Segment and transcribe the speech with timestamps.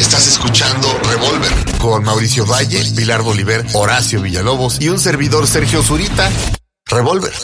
[0.00, 6.30] Estás escuchando Revolver con Mauricio Valle, Pilar Bolívar, Horacio Villalobos y un servidor Sergio Zurita.
[6.86, 7.34] Revolver.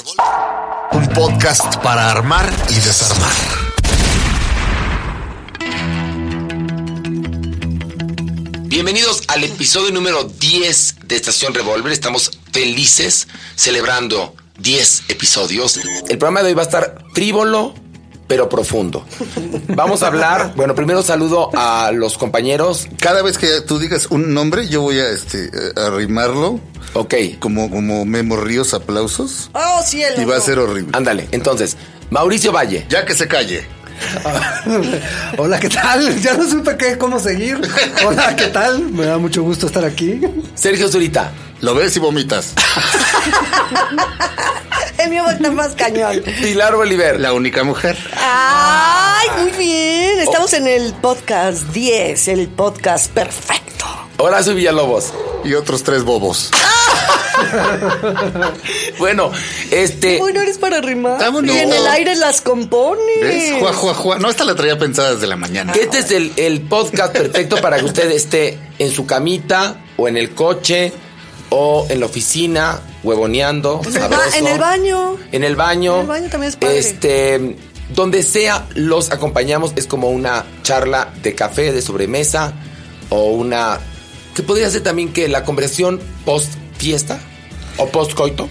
[0.92, 3.30] Un podcast para armar y desarmar.
[8.64, 11.92] Bienvenidos al episodio número 10 de Estación Revolver.
[11.92, 15.78] Estamos felices celebrando 10 episodios.
[16.08, 17.74] El programa de hoy va a estar frívolo,
[18.26, 19.04] pero profundo.
[19.68, 22.86] Vamos a hablar, bueno, primero saludo a los compañeros.
[23.00, 26.60] Cada vez que tú digas un nombre, yo voy a este a rimarlo
[26.94, 30.20] Ok, como, como Memo Ríos aplausos Oh, cielo.
[30.20, 30.90] y va a ser horrible.
[30.96, 31.28] ándale.
[31.32, 31.76] Entonces,
[32.10, 32.86] Mauricio Valle.
[32.88, 33.66] Ya que se calle.
[35.38, 36.20] Hola, ¿qué tal?
[36.20, 37.60] Ya no supe qué, cómo seguir.
[38.06, 38.80] Hola, ¿qué tal?
[38.90, 40.20] Me da mucho gusto estar aquí.
[40.54, 41.32] Sergio Zurita.
[41.66, 42.54] Lo ves y vomitas.
[44.98, 46.22] El mío va a estar más cañón.
[46.40, 47.18] Pilar Bolívar.
[47.18, 47.98] La única mujer.
[48.16, 50.20] Ay, muy bien.
[50.20, 53.84] Estamos en el podcast 10, el podcast perfecto.
[54.18, 55.12] Horacio Villalobos.
[55.42, 56.52] Y otros tres bobos.
[58.98, 59.30] Bueno,
[59.70, 60.22] este.
[60.22, 61.18] Uy, no eres para rimar.
[61.20, 61.54] Vámonos.
[61.54, 63.20] Y en el aire las compones.
[63.20, 63.60] ¿Ves?
[63.60, 64.18] Juá, juá, juá.
[64.18, 65.74] No, esta la traía pensada desde la mañana.
[65.74, 70.16] Este es el, el podcast perfecto para que usted esté en su camita o en
[70.16, 70.94] el coche
[71.50, 73.80] o en la oficina, huevoneando.
[73.84, 74.36] En el, ba- sabroso.
[74.38, 75.16] en el baño.
[75.32, 75.94] En el baño.
[75.94, 76.78] En el baño también es padre.
[76.78, 77.56] Este,
[77.94, 82.52] donde sea los acompañamos es como una charla de café, de sobremesa
[83.10, 83.78] o una
[84.34, 87.18] que podría ser también que la conversación post fiesta
[87.78, 88.48] o post coito,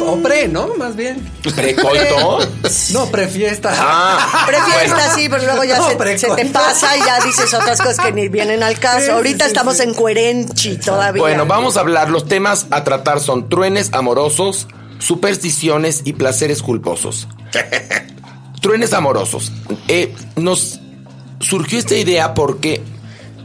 [0.00, 0.74] O, o pre, ¿no?
[0.76, 1.30] Más bien.
[1.54, 2.38] pre coito.
[2.92, 3.72] No, prefiesta.
[3.76, 7.98] ah, Prefiesta, sí, pero luego ya No, se, te pasa y ya dices otras cosas
[7.98, 9.04] que ni vienen al caso.
[9.06, 9.82] Sí, Ahorita sí, estamos sí.
[9.84, 11.22] en Cuerenchi todavía.
[11.22, 12.10] Bueno, vamos a hablar.
[12.10, 17.28] Los temas a tratar son truenes amorosos, supersticiones y placeres culposos.
[18.60, 19.52] truenes amorosos.
[19.88, 20.80] Eh, nos
[21.40, 22.80] surgió esta idea porque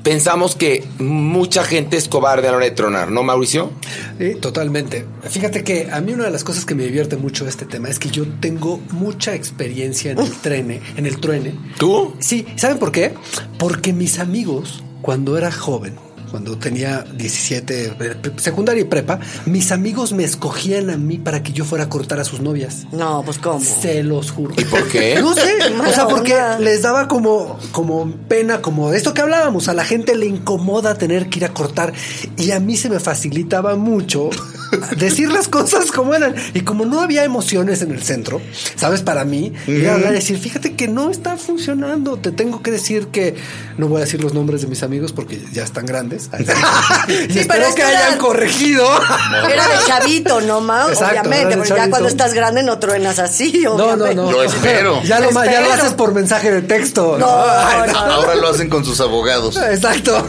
[0.04, 3.72] pensamos que mucha gente es cobarde a la hora de tronar, ¿no, Mauricio?
[4.18, 5.06] Sí, totalmente.
[5.24, 7.90] Fíjate que a mí una de las cosas que me divierte mucho de este tema
[7.90, 11.56] es que yo tengo mucha experiencia en el trene, en el truene.
[11.78, 12.16] ¿Tú?
[12.20, 13.14] Sí, ¿saben por qué?
[13.58, 15.96] Porque mis amigos, cuando era joven,
[16.32, 21.44] cuando tenía 17, eh, pre- secundaria y prepa, mis amigos me escogían a mí para
[21.44, 22.86] que yo fuera a cortar a sus novias.
[22.92, 23.60] No, pues cómo.
[23.60, 24.54] Se los juro.
[24.58, 25.20] ¿Y por qué?
[25.28, 25.56] No sé,
[25.88, 26.60] o sea, porque onda.
[26.60, 31.30] les daba como, como pena, como esto que hablábamos, a la gente le incomoda tener
[31.30, 31.94] que ir a cortar
[32.38, 34.30] y a mí se me facilitaba mucho
[34.98, 36.36] decir las cosas como eran.
[36.54, 38.42] Y como no había emociones en el centro,
[38.76, 39.02] ¿sabes?
[39.02, 42.72] Para mí, ir a hablar y decir, fíjate que no está funcionando, te tengo que
[42.72, 43.36] decir que,
[43.78, 46.17] no voy a decir los nombres de mis amigos porque ya están grandes.
[47.08, 48.86] y pero espero es que que hayan corregido.
[49.50, 50.86] Era de chavito, ¿no, ma?
[50.90, 54.16] Exacto, era Obviamente, porque ya cuando estás grande no truenas así, No, no, obviamente.
[54.16, 54.32] no.
[54.32, 55.02] Lo espero.
[55.08, 57.18] Ya lo, ya haces por mensaje de texto.
[57.18, 57.98] No, Ay, no.
[58.00, 59.56] Ahora lo hacen con sus abogados.
[59.58, 60.26] Exacto.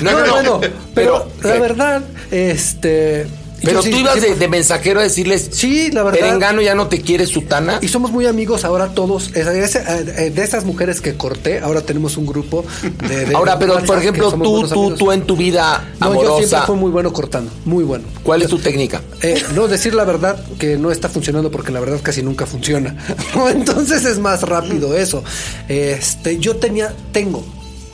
[0.00, 0.32] No, no, no.
[0.32, 0.60] bueno,
[0.94, 3.26] pero, Pero, la verdad, este.
[3.62, 6.20] Pero yo sí- tú ibas de, siempre- de mensajero a decirles, Sí, la verdad.
[6.20, 7.78] Perengano ya no te quiere sutana.
[7.80, 9.30] Y somos muy amigos ahora todos.
[9.34, 12.64] Ese- eh, De esas mujeres que corté, ahora tenemos un grupo
[13.08, 13.26] de.
[13.26, 16.62] de Ahora, pero por ejemplo, tú, tú, tú en tu vida No, yo siempre amorosa,
[16.66, 17.50] fui muy bueno cortando.
[17.64, 18.04] Muy bueno.
[18.22, 19.02] ¿cuál es tu técnica?
[19.22, 22.96] Eh, no, decir la verdad que no está funcionando porque la verdad casi nunca funciona.
[23.54, 25.22] Entonces es más rápido eso.
[25.68, 27.44] Este, yo tenía, tengo,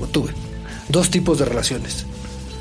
[0.01, 0.31] o tuve,
[0.89, 2.07] dos tipos de relaciones.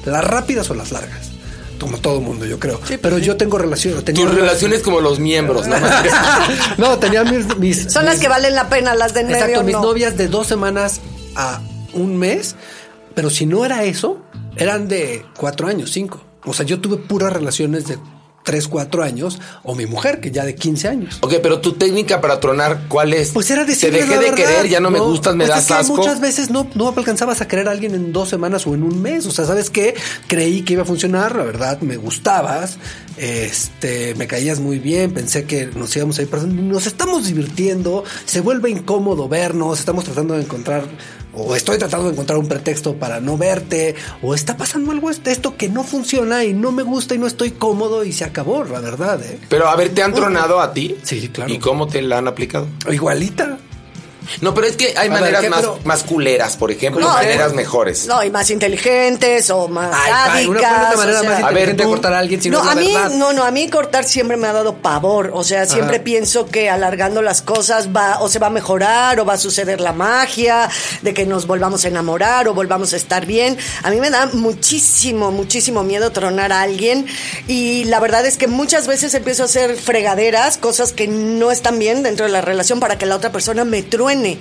[0.05, 1.31] Las rápidas o las largas.
[1.79, 2.79] Como todo mundo, yo creo.
[3.01, 4.03] Pero yo tengo relaciones.
[4.03, 5.75] tenía Tus relaciones como los miembros, ¿no?
[6.77, 9.75] no, tenía mis, mis- Son las que valen la pena, las de Exacto, medio mis
[9.75, 9.81] no.
[9.83, 11.01] novias de dos semanas
[11.35, 11.61] a
[11.93, 12.55] un mes,
[13.13, 14.21] pero si no era eso,
[14.55, 16.21] eran de cuatro años, cinco.
[16.45, 17.97] O sea, yo tuve puras relaciones de
[18.47, 21.17] tres, cuatro años, o mi mujer, que ya de 15 años.
[21.19, 23.31] Ok, pero tu técnica para tronar, ¿cuál es?
[23.31, 24.37] Pues era Te decirles dejé la de verdad.
[24.37, 25.97] querer, ya no, me gustas, me das es que asco.
[25.97, 29.01] Muchas veces no, no alcanzabas a querer a alguien en dos semanas o en un
[29.01, 29.25] mes.
[29.25, 29.95] O sea, ¿sabes qué?
[30.27, 32.77] Creí que iba a funcionar, la verdad, me gustabas,
[33.17, 38.05] este, me caías muy bien, pensé que nos íbamos a ir, pero nos estamos divirtiendo,
[38.23, 40.85] se vuelve incómodo vernos, estamos tratando de encontrar,
[41.37, 45.31] o estoy tratando de encontrar un pretexto para no verte, o está pasando algo este-
[45.31, 48.63] esto que no funciona y no me gusta y no estoy cómodo y se acabó,
[48.63, 49.39] la verdad, ¿eh?
[49.49, 50.95] Pero a ver, ¿te han tronado a ti?
[51.03, 51.53] Sí, claro.
[51.53, 52.67] ¿Y cómo te la han aplicado?
[52.91, 53.57] Igualita.
[54.41, 57.51] No, pero es que hay A maneras más, Pero- más culeras, por ejemplo, No, maneras
[57.51, 58.05] eh, mejores.
[58.07, 60.71] No, y más inteligentes o más Ay, una- sádicas.
[60.87, 62.71] una manera o sea- más A ver, de cortar a alguien si no, no, es
[62.71, 63.09] a mí, verdad.
[63.11, 65.31] no, no, a mí cortar siempre me ha dado pavor.
[65.33, 66.03] O sea, siempre Ajá.
[66.03, 69.79] pienso que alargando las cosas va, o se va a mejorar, o va a suceder
[69.81, 70.69] la magia,
[71.01, 73.57] de que nos volvamos a enamorar, o volvamos a estar bien.
[73.83, 77.05] A mí me da muchísimo, muchísimo miedo tronar a alguien.
[77.47, 81.79] Y la verdad es que muchas veces empiezo a hacer fregaderas, cosas que no están
[81.79, 84.16] bien dentro de la relación para que la otra persona me truene.
[84.17, 84.39] Truene.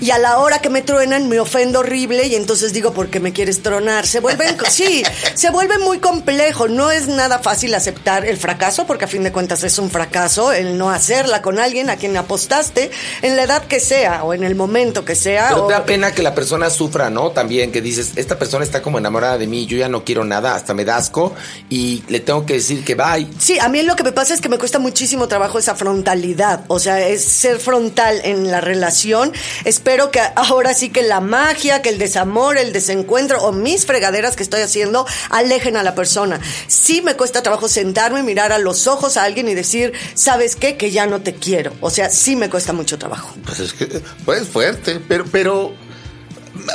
[0.00, 3.20] Y a la hora que me truenan me ofendo horrible y entonces digo, ¿por qué
[3.20, 4.06] me quieres tronar?
[4.06, 5.02] Se vuelven, sí,
[5.34, 6.68] se vuelve muy complejo.
[6.68, 10.52] No es nada fácil aceptar el fracaso porque a fin de cuentas es un fracaso
[10.52, 12.90] el no hacerla con alguien a quien apostaste
[13.22, 15.48] en la edad que sea o en el momento que sea.
[15.50, 17.30] Pero o- te da pena que la persona sufra, ¿no?
[17.30, 20.54] También que dices, esta persona está como enamorada de mí, yo ya no quiero nada,
[20.54, 21.34] hasta me da asco
[21.68, 23.26] y le tengo que decir que bye.
[23.38, 26.64] Sí, a mí lo que me pasa es que me cuesta muchísimo trabajo esa frontalidad,
[26.68, 29.17] o sea, es ser frontal en la relación.
[29.64, 34.36] Espero que ahora sí que la magia, que el desamor, el desencuentro o mis fregaderas
[34.36, 36.40] que estoy haciendo alejen a la persona.
[36.66, 40.76] Sí me cuesta trabajo sentarme, mirar a los ojos a alguien y decir, ¿sabes qué?
[40.76, 41.72] Que ya no te quiero.
[41.80, 43.34] O sea, sí me cuesta mucho trabajo.
[43.44, 43.86] Pues es que
[44.24, 45.74] pues fuerte, pero, pero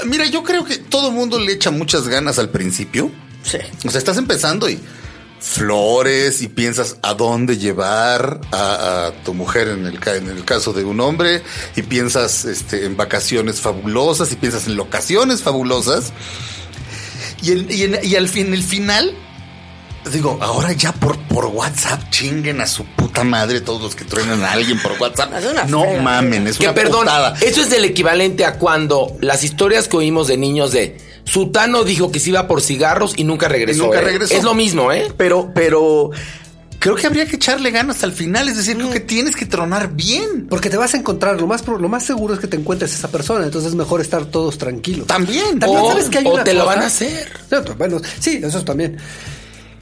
[0.06, 3.12] mira, yo creo que todo el mundo le echa muchas ganas al principio.
[3.44, 3.58] Sí.
[3.86, 4.80] O sea, estás empezando y
[5.48, 10.46] flores y piensas a dónde llevar a, a tu mujer en el, ca- en el
[10.46, 11.42] caso de un hombre
[11.76, 16.14] y piensas este, en vacaciones fabulosas y piensas en locaciones fabulosas
[17.42, 19.14] y, en- y en- y al fin, el final,
[20.14, 24.44] digo, ahora ya por, por WhatsApp chinguen a su puta madre todos los que truenan
[24.46, 25.30] a alguien por WhatsApp.
[25.68, 27.36] No mamen, es Que una perdón, putada.
[27.42, 32.12] eso es el equivalente a cuando las historias que oímos de niños de Sutano dijo
[32.12, 33.84] que se iba por cigarros y nunca regresó.
[33.84, 34.04] Y nunca ¿eh?
[34.04, 34.34] regresó.
[34.36, 35.12] Es lo mismo, ¿eh?
[35.18, 36.12] Pero, pero
[36.80, 38.50] creo que habría que echarle ganas al final.
[38.50, 40.48] Es decir, creo que tienes que tronar bien.
[40.50, 43.10] Porque te vas a encontrar, lo más, lo más seguro es que te encuentres esa
[43.10, 45.08] persona, entonces es mejor estar todos tranquilos.
[45.08, 45.60] También.
[45.60, 47.32] También O- sabes que hay o una te lo van a hacer.
[47.50, 48.98] No, pues, Bueno, sí, eso también.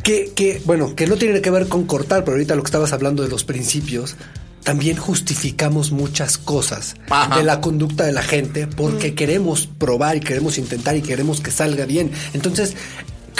[0.03, 2.91] Que, que, bueno, que no tiene que ver con cortar, pero ahorita lo que estabas
[2.93, 4.15] hablando de los principios,
[4.63, 7.37] también justificamos muchas cosas Ajá.
[7.37, 11.51] de la conducta de la gente porque queremos probar y queremos intentar y queremos que
[11.51, 12.11] salga bien.
[12.33, 12.75] Entonces,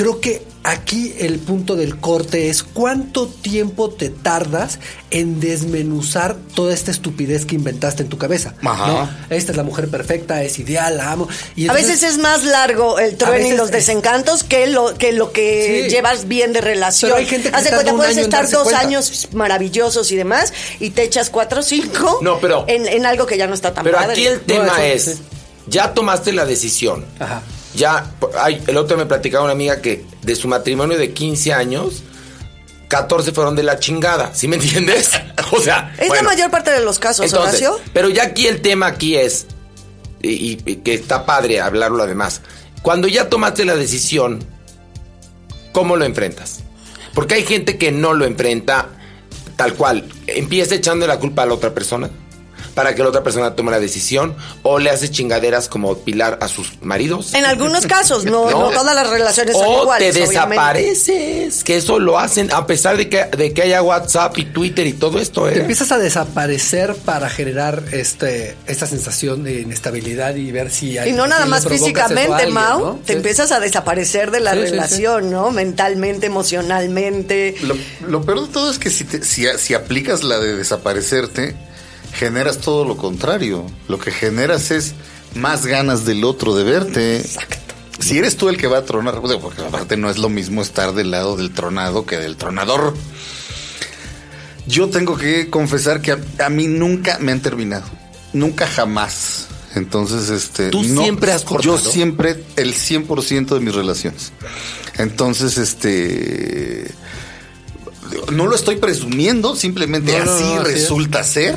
[0.02, 4.80] creo que aquí el punto del corte es cuánto tiempo te tardas
[5.12, 8.54] en desmenuzar toda esta estupidez que inventaste en tu cabeza.
[8.64, 8.88] Ajá.
[8.88, 9.10] ¿no?
[9.36, 11.28] Esta es la mujer perfecta, es ideal, la amo.
[11.56, 15.12] Y A veces es más largo el trueno y los es- desencantos que lo que
[15.12, 15.90] lo que Sí.
[15.96, 17.10] llevas bien de relación.
[17.12, 18.80] Pero hay gente que Haz de tarda cuenta, un puedes estar dos cuenta.
[18.82, 23.26] años maravillosos y demás y te echas cuatro o cinco No, pero- en, en algo
[23.28, 24.14] que ya no está tan Pero padre.
[24.14, 25.24] aquí el tema eso, es, sí.
[25.68, 27.06] ya tomaste la decisión.
[27.20, 27.42] Ajá.
[27.74, 32.04] Ya, ay, el otro me platicaba una amiga que de su matrimonio de 15 años,
[32.90, 35.12] 14 fueron de la chingada, ¿sí me entiendes?
[35.54, 37.80] O sea, Es bueno, la mayor parte de los casos, entonces, Horacio.
[37.94, 39.48] pero ya aquí el tema aquí es,
[40.22, 42.42] y, y- y que está padre hablarlo además,
[42.82, 44.40] cuando ya tomaste la decisión,
[45.74, 46.60] ¿cómo lo enfrentas?
[47.14, 48.88] Porque hay gente que no lo enfrenta
[49.58, 52.10] tal cual, empieza echando la culpa a la otra persona
[52.74, 56.48] para que la otra persona tome la decisión o le hace chingaderas como Pilar a
[56.48, 57.34] sus maridos.
[57.34, 60.14] En algunos casos, no, no, todas las relaciones son o iguales.
[60.14, 60.56] te obviamente.
[60.56, 64.88] desapareces, que eso lo hacen a pesar de que, de que haya WhatsApp y Twitter
[64.88, 65.54] y todo esto, ¿eh?
[65.54, 71.10] Te empiezas a desaparecer para generar este esta sensación de inestabilidad y ver si hay.
[71.10, 72.80] Y no nada más físicamente, alguien, Mau.
[72.80, 73.00] ¿no?
[73.06, 73.18] Te Sí.
[73.18, 74.72] empiezas a desaparecer de la Sí, sí, sí.
[74.72, 75.52] relación, ¿no?
[75.52, 77.56] Mentalmente, emocionalmente.
[77.64, 77.76] Lo,
[78.08, 81.56] lo peor de todo es que si, te- si, si aplicas la de desaparecerte,
[82.14, 83.66] generas todo lo contrario.
[83.88, 84.94] Lo que generas es
[85.36, 87.18] más ganas del otro de verte.
[87.18, 87.74] Exacto.
[88.00, 90.94] Si eres tú el que va a tronar, porque aparte no es lo mismo estar
[90.94, 92.96] del lado del tronado que del tronador.
[94.68, 97.86] Yo tengo que confesar que a, a mí nunca me han terminado.
[98.34, 99.48] Nunca jamás.
[99.76, 100.70] Entonces, este.
[100.70, 101.78] ¿Tú siempre has cortado?
[101.78, 104.32] Yo siempre, el 100% de mis relaciones.
[104.98, 106.92] Entonces, este.
[108.32, 110.82] No lo estoy presumiendo, simplemente No, no, así no, así es.
[110.82, 111.56] resulta ser.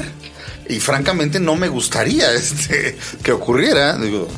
[0.68, 3.96] Y francamente no me gustaría este, que ocurriera.
[3.96, 4.28] Digo,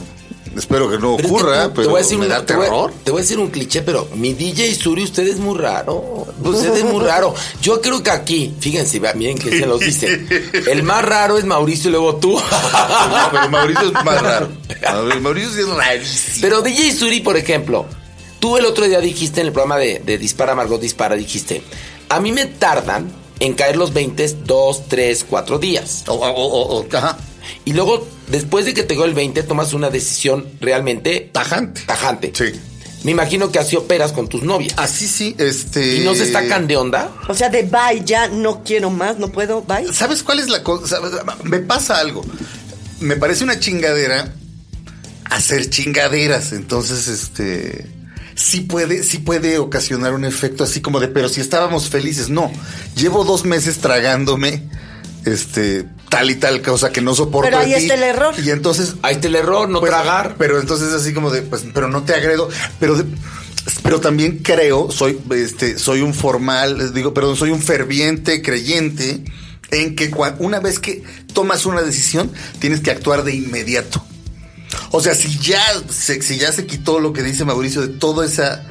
[0.56, 2.92] espero que no ocurra, te pero voy a decir me da te voy terror.
[3.04, 6.26] Te voy a decir un cliché, pero mi DJ Suri, usted es muy raro.
[6.42, 7.34] Usted es muy raro.
[7.60, 10.26] Yo creo que aquí, fíjense, miren que se los dice.
[10.66, 12.32] El más raro es Mauricio y luego tú.
[12.32, 14.48] No, pero Mauricio es más raro.
[15.20, 16.38] Mauricio sí es rarísimo.
[16.40, 17.86] Pero DJ Suri, por ejemplo,
[18.40, 21.62] tú el otro día dijiste en el programa de, de Dispara Margot Dispara, dijiste,
[22.08, 26.04] a mí me tardan en caer los 20 dos, tres, cuatro días.
[26.06, 27.18] O- o- o- o- ajá.
[27.64, 31.82] Y luego, después de que te llegó el 20, tomas una decisión realmente Tajante.
[31.86, 32.32] tajante.
[32.34, 32.58] Sí.
[33.04, 34.72] Me imagino que así operas con tus novias.
[34.76, 35.96] Así sí, este.
[35.96, 37.12] ¿Y no se sacan de onda?
[37.28, 39.92] O sea, de bye, ya no quiero más, no puedo, bye.
[39.92, 40.98] ¿Sabes cuál es la cosa?
[41.44, 42.24] Me pasa algo.
[42.98, 44.34] Me parece una chingadera
[45.26, 46.52] hacer chingaderas.
[46.52, 47.86] Entonces, este.
[48.36, 52.28] Sí puede, sí puede ocasionar un efecto así como de, pero si estábamos felices.
[52.28, 52.52] No.
[52.94, 54.62] Llevo dos meses tragándome.
[55.24, 55.86] Este.
[56.08, 57.48] Tal y tal cosa que no soporto.
[57.50, 58.34] Pero ahí está el error.
[58.38, 58.94] Y entonces.
[59.02, 60.36] Ahí está el error, no Pues, tragar.
[60.38, 62.48] Pero entonces así como de, pues, pero no te agredo.
[62.78, 63.06] Pero, de-
[63.82, 69.24] pero también creo, soy, este, soy un formal, digo, perdón, soy un ferviente creyente
[69.72, 71.02] en que una vez que
[71.32, 74.04] tomas una decisión, tienes que actuar de inmediato.
[74.90, 78.22] O sea, si ya se, si ya se quitó lo que dice Mauricio de todo
[78.22, 78.64] esa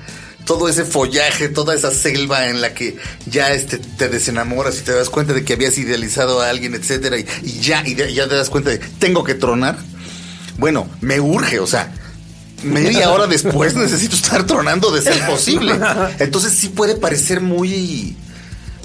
[0.46, 4.92] todo ese follaje, toda esa selva en la que ya este, te desenamoras y te
[4.92, 8.28] das cuenta de que habías idealizado a alguien, etcétera, y, y ya, y de- ya
[8.30, 9.76] te das cuenta de tengo que tronar.
[10.60, 11.92] Bueno, me urge, o sea,
[12.64, 15.80] media hora después necesito estar tronando de ser posible.
[16.20, 18.16] Entonces sí puede parecer muy.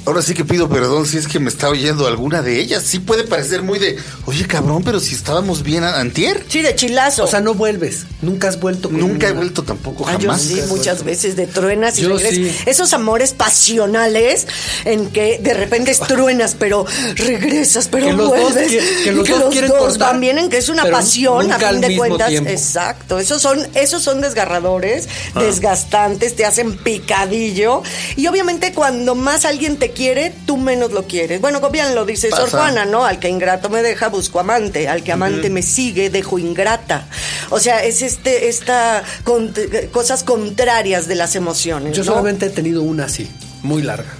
[0.06, 2.82] Ahora sí que pido perdón si es que me está oyendo alguna de ellas.
[2.84, 6.44] Sí puede parecer muy de, oye cabrón, pero si estábamos bien a- antier.
[6.48, 7.24] Sí, de chilazo.
[7.24, 8.06] O sea, no vuelves.
[8.22, 10.42] Nunca has vuelto con Nunca he vuelto tampoco, Ah, yo jamás.
[10.42, 12.34] sí, muchas veces de truenas y Yo regresas.
[12.34, 12.56] sí.
[12.66, 14.46] Esos amores pasionales
[14.84, 18.72] en que de repente truenas, pero regresas, pero Que los dos vuelves.
[18.72, 21.58] qui- que y los dos quieren cortar, van bien en que es una pasión a
[21.58, 22.28] fin de cuentas.
[22.28, 22.50] tiempo.
[22.50, 23.18] Exacto.
[23.18, 25.42] Esos son, esos son desgarradores, Ah.
[25.42, 27.82] desgastantes, te hacen picadillo.
[28.16, 31.40] Y obviamente cuando más alguien te quiere, tú menos lo quieres.
[31.40, 32.58] Bueno, como bien lo dice Sor Pasa.
[32.58, 33.04] Juana, ¿no?
[33.04, 34.88] Al que ingrato me deja, busco amante.
[34.88, 37.08] Al que amante me sigue, dejo ingrata.
[37.50, 39.52] O sea, es este, esta con-
[39.92, 41.96] cosas contrarias de las emociones.
[41.96, 42.10] Yo ¿no?
[42.12, 43.28] solamente he tenido una así,
[43.62, 44.10] muy larga.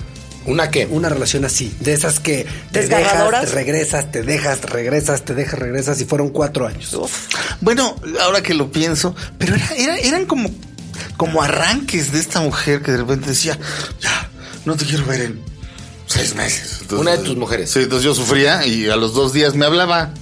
[0.46, 0.86] ¿Una qué?
[0.86, 5.58] Una relación así, de esas que te dejas, te regresas, te dejas, regresas, te dejas,
[5.58, 6.96] regresas y fueron cuatro años.
[7.60, 10.50] Bueno, ahora que lo pienso, pero era, era- eran como,
[11.18, 13.58] como arranques de esta mujer que de repente decía,
[14.00, 14.30] ya,
[14.64, 15.40] no te quiero ver en
[16.10, 16.78] seis meses.
[16.82, 17.70] Entonces, Una de tus mujeres.
[17.70, 20.12] Sí, entonces yo sufría y a los dos días me hablaba.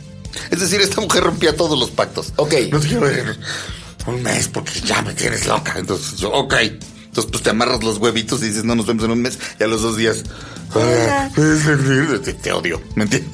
[0.50, 2.32] Es decir, esta mujer rompía todos los pactos.
[2.36, 2.54] Ok.
[2.70, 5.74] No te quiero ver en un mes porque ya me tienes loca.
[5.78, 6.54] Entonces yo, ok.
[7.08, 9.38] Entonces pues te amarras los huevitos y dices, no nos vemos en un mes.
[9.58, 10.22] Y a los dos días.
[10.74, 12.20] "Ah, puedes venir".
[12.22, 12.80] te, te odio.
[12.94, 13.32] ¿Me entiendes?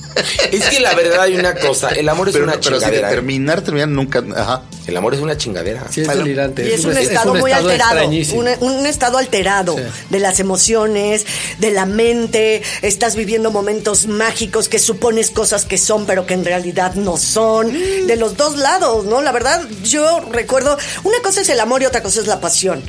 [0.52, 3.08] Es que la verdad hay una cosa, el amor es pero, una pero chingadera.
[3.08, 3.14] ¿eh?
[3.14, 4.22] terminar, terminar nunca.
[4.36, 4.62] Ajá.
[4.86, 5.86] El amor es una chingadera.
[5.90, 6.68] Sí, es Bueno, delirante.
[6.68, 9.82] Y es un estado muy alterado, un, un estado alterado Sí.
[10.10, 11.26] de las emociones,
[11.58, 16.44] de la mente, estás viviendo momentos mágicos que supones cosas que son pero que en
[16.44, 19.22] realidad no son, de los dos lados, ¿no?
[19.22, 22.82] La verdad, yo recuerdo, una cosa es el amor y otra cosa es la pasión.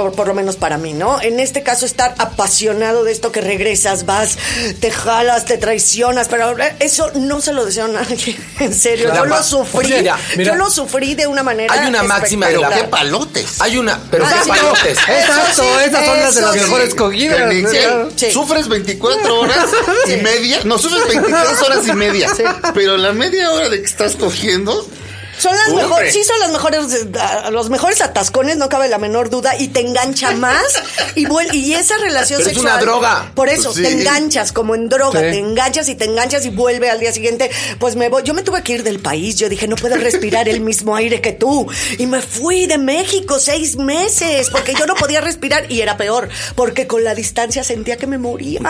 [0.00, 1.20] Por, por lo menos para mí, ¿no?
[1.20, 4.38] En este caso, estar apasionado de esto que regresas, vas,
[4.80, 8.38] te jalas, te traicionas, pero eso no se lo deseo a nadie.
[8.60, 9.24] En serio, Claro.
[9.24, 9.88] yo lo O sufrí.
[9.88, 10.52] sea, mira, mira.
[10.52, 11.74] yo lo sufrí de una manera.
[11.74, 13.60] Hay una máxima de la- qué palotes.
[13.60, 14.98] Hay una, pero Ah, qué sí, palotes.
[15.06, 17.52] Exacto, sí, esas son las de las mejores cogidas.
[18.32, 19.66] Sufres 24 horas
[20.06, 20.60] y media.
[20.64, 22.30] No, sufres 23 horas y media.
[22.72, 24.86] Pero la media hora de que estás cogiendo.
[25.40, 29.30] Son las mejores, sí son las mejores, eh, los mejores atascones, no cabe la menor
[29.30, 30.62] duda, y te engancha más
[31.14, 32.74] y y esa relación Pero es sexual.
[32.74, 33.32] una droga.
[33.34, 33.82] Por eso, Sí.
[33.82, 35.26] te enganchas como en droga, Sí.
[35.30, 37.50] te enganchas y te enganchas y vuelve al día siguiente.
[37.78, 40.48] Pues me voy, yo me tuve que ir del país, yo dije, no puedo respirar
[40.48, 41.66] el mismo aire que tú.
[41.98, 46.28] Y me fui de México seis meses, porque yo no podía respirar y era peor,
[46.54, 48.60] porque con la distancia sentía que me moría.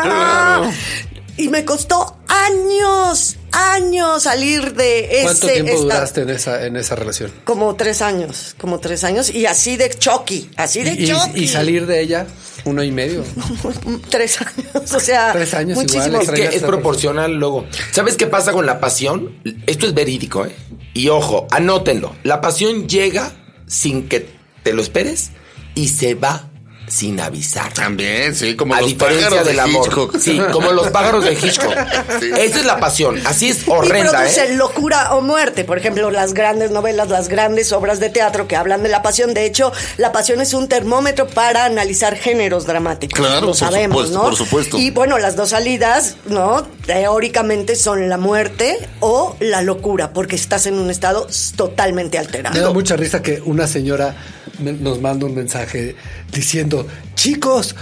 [1.41, 5.85] Y me costó años, años salir de ¿Cuánto ese tiempo estado.
[5.85, 7.33] duraste en esa, en esa relación?
[7.45, 11.41] Como tres años, como tres años, y así de choqui, así de Y, choqui.
[11.45, 12.27] y salir de ella,
[12.65, 13.25] uno y medio.
[14.11, 16.21] Tres años, o sea, Tres años muchísimo.
[16.21, 17.67] igual, Es que es proporcional luego.
[17.93, 19.41] ¿Sabes qué pasa con la pasión?
[19.67, 20.55] Esto es verídico, ¿eh?
[20.93, 22.15] Y ojo, anótenlo.
[22.23, 23.33] La pasión llega
[23.67, 24.29] sin que
[24.63, 25.31] te lo esperes
[25.75, 26.50] y se va
[26.91, 27.73] sin avisar.
[27.73, 29.87] También, sí, como a los diferencia pájaros del de amor.
[29.87, 30.19] Hitchcock.
[30.19, 31.75] Sí, como los pájaros de Hitchcock.
[32.21, 32.31] Sí.
[32.37, 33.19] Esa es la pasión.
[33.25, 34.55] Así es Y horrenda, produce ¿eh?
[34.57, 35.65] locura o muerte.
[35.65, 39.33] Por ejemplo, las grandes novelas, las grandes obras de teatro que hablan de la pasión.
[39.33, 43.19] De hecho, la pasión es un termómetro para analizar géneros dramáticos.
[43.19, 44.23] Claro, lo por sabemos, supuesto, ¿no?
[44.25, 44.79] por supuesto.
[44.79, 46.67] Y bueno, las dos salidas, ¿no?
[46.87, 52.29] Teóricamente son la muerte o la locura, porque estás en un estado totalmente Me da
[52.29, 52.75] alterado.
[52.75, 54.17] mucha risa que una señora
[54.59, 55.95] me- nos manda un mensaje
[56.33, 56.80] diciendo,
[57.15, 57.75] chicos,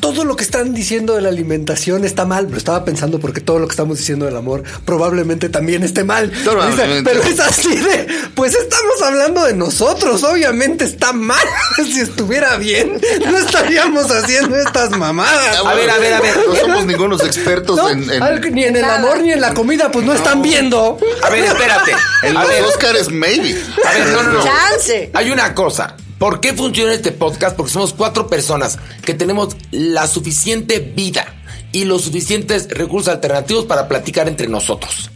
[0.00, 2.48] todo lo que están diciendo de la alimentación está mal.
[2.50, 6.32] Lo estaba pensando porque todo lo que estamos diciendo del amor probablemente también esté mal.
[6.42, 10.24] Pero es así de, pues estamos hablando de nosotros.
[10.24, 11.44] Obviamente está mal.
[11.76, 15.58] si estuviera bien, no estaríamos haciendo estas mamadas.
[15.58, 16.34] A ver, a ver, a ver.
[16.48, 19.00] No somos ningunos expertos No, en, en- ni en el Nada.
[19.00, 20.98] amor ni en la comida, pues no, están viendo.
[21.22, 21.92] A ver, espérate.
[22.22, 23.54] A los ver, Oscars, maybe.
[23.86, 24.44] a ver, no, no, no.
[24.44, 25.10] Chance.
[25.12, 25.94] Hay una cosa.
[26.20, 27.56] ¿Por qué funciona este podcast?
[27.56, 31.34] Porque somos cuatro personas que tenemos la suficiente vida
[31.72, 35.10] y los suficientes recursos alternativos para platicar entre nosotros.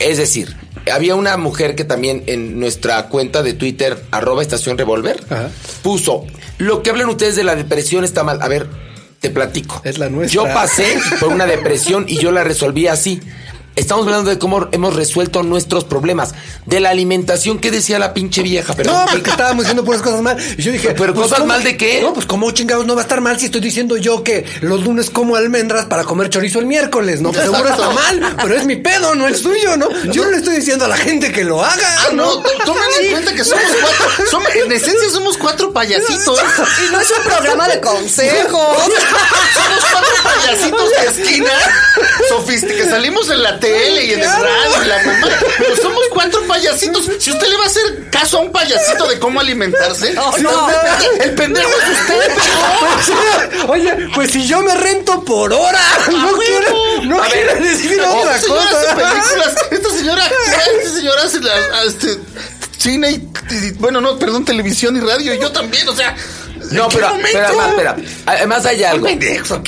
[0.00, 0.56] Es decir,
[0.92, 5.50] había una mujer que también en nuestra cuenta de Twitter, arroba estación revolver, Ajá.
[5.82, 6.26] puso,
[6.58, 8.42] lo que hablan ustedes de la depresión está mal.
[8.42, 8.68] A ver,
[9.20, 9.80] te platico.
[9.84, 10.34] Es la nuestra.
[10.34, 13.20] Yo pasé por una depresión y yo la resolví así.
[13.78, 16.34] Estamos hablando de cómo hemos resuelto nuestros problemas.
[16.66, 18.74] De la alimentación, ¿qué decía la pinche vieja?
[18.74, 20.36] Pero, No, porque estábamos diciendo puras cosas mal.
[20.58, 21.46] Y yo dije, ¿Pero cosas ¿cómo?
[21.46, 22.00] mal de qué?
[22.02, 24.84] No, pues como chingados no va a estar mal si estoy diciendo yo que los
[24.84, 27.30] lunes como almendras para comer chorizo el miércoles, ¿no?
[27.30, 29.88] Pues seguro está mal, pero es mi pedo, no es suyo, ¿no?
[30.12, 31.88] Yo no le estoy diciendo a la gente que lo haga.
[32.00, 34.26] Ah, no, to- tomen en cuenta que somos cuatro.
[34.30, 36.38] somos- en esencia somos cuatro payasitos.
[36.88, 38.76] Y no es un programa de consejos.
[39.54, 41.50] Somos cuatro payasitos de esquina.
[42.78, 45.28] Que salimos en la tele y en el radio y la mamá.
[45.58, 47.04] Pero somos cuatro payasitos.
[47.18, 50.32] Si usted le va a hacer caso a un payasito de cómo alimentarse, no.
[51.20, 53.68] el pendejo es usted.
[53.68, 56.66] Oye, pues si yo me rento por hora, no quiere,
[57.04, 58.96] no A quiere ver, decir Esta otra señora hace cosa.
[58.96, 59.54] películas.
[59.70, 62.18] Esta señora esta señora hace la- este,
[62.78, 63.14] cine y,
[63.54, 65.34] y- bueno, no, perdón, televisión y radio.
[65.34, 66.16] Y yo también, o sea.
[66.72, 67.96] No, ¿en qué pero, además, espera.
[68.26, 69.06] Además hay algo.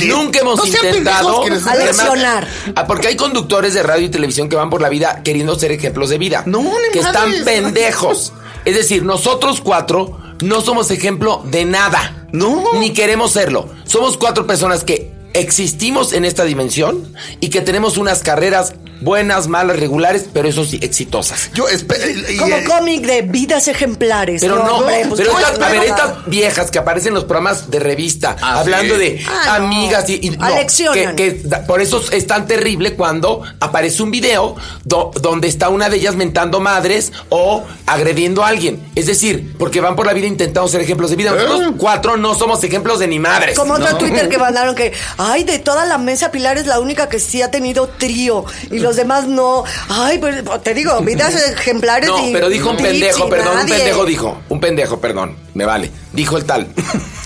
[0.07, 2.49] Nunca hemos No intentado pendejos, quienes- A leccionar.
[2.75, 5.73] Ah, porque hay conductores de radio y televisión que van por la vida queriendo ser
[5.73, 6.43] ejemplos de vida.
[6.47, 8.33] No, ni Que están pendejos.
[8.65, 12.27] Es decir, nosotros cuatro no somos ejemplo de nada.
[12.33, 12.75] No.
[12.75, 13.69] Ni queremos serlo.
[13.85, 19.79] Somos cuatro personas que existimos en esta dimensión y que tenemos unas carreras buenas, malas,
[19.79, 21.51] regulares, pero eso sí, exitosas.
[21.55, 24.41] Yo y- Como y- cómic de vidas ejemplares.
[24.41, 26.11] Pero no, hombre, pues, pero ¿cómo estas, a ver, esperaba?
[26.13, 29.01] estas viejas que aparecen en los programas de revista, Ah, hablando sí.
[29.01, 29.67] de Ah, no.
[29.67, 31.17] amigas y, y- no, Aleccionan.
[31.17, 31.33] que,
[31.67, 36.15] por eso es tan terrible cuando aparece un video do- donde está una de ellas
[36.17, 38.81] mentando madres o agrediendo a alguien.
[38.95, 41.31] Es decir, porque van por la vida intentando ser ejemplos de vida.
[41.33, 41.75] Nosotros Eh.
[41.79, 43.59] cuatro no somos ejemplos de ni madres.
[43.59, 47.09] Como otro Twitter que mandaron que, ay, de toda la mesa Pilar es la única
[47.09, 49.65] que sí ha tenido trío y los demás no.
[49.89, 54.05] Ay, pues te digo, vidas ejemplares No, y pero dijo un pendejo, perdón, un pendejo
[54.05, 55.91] dijo, un pendejo, perdón, me vale.
[56.13, 56.69] Dijo el tal,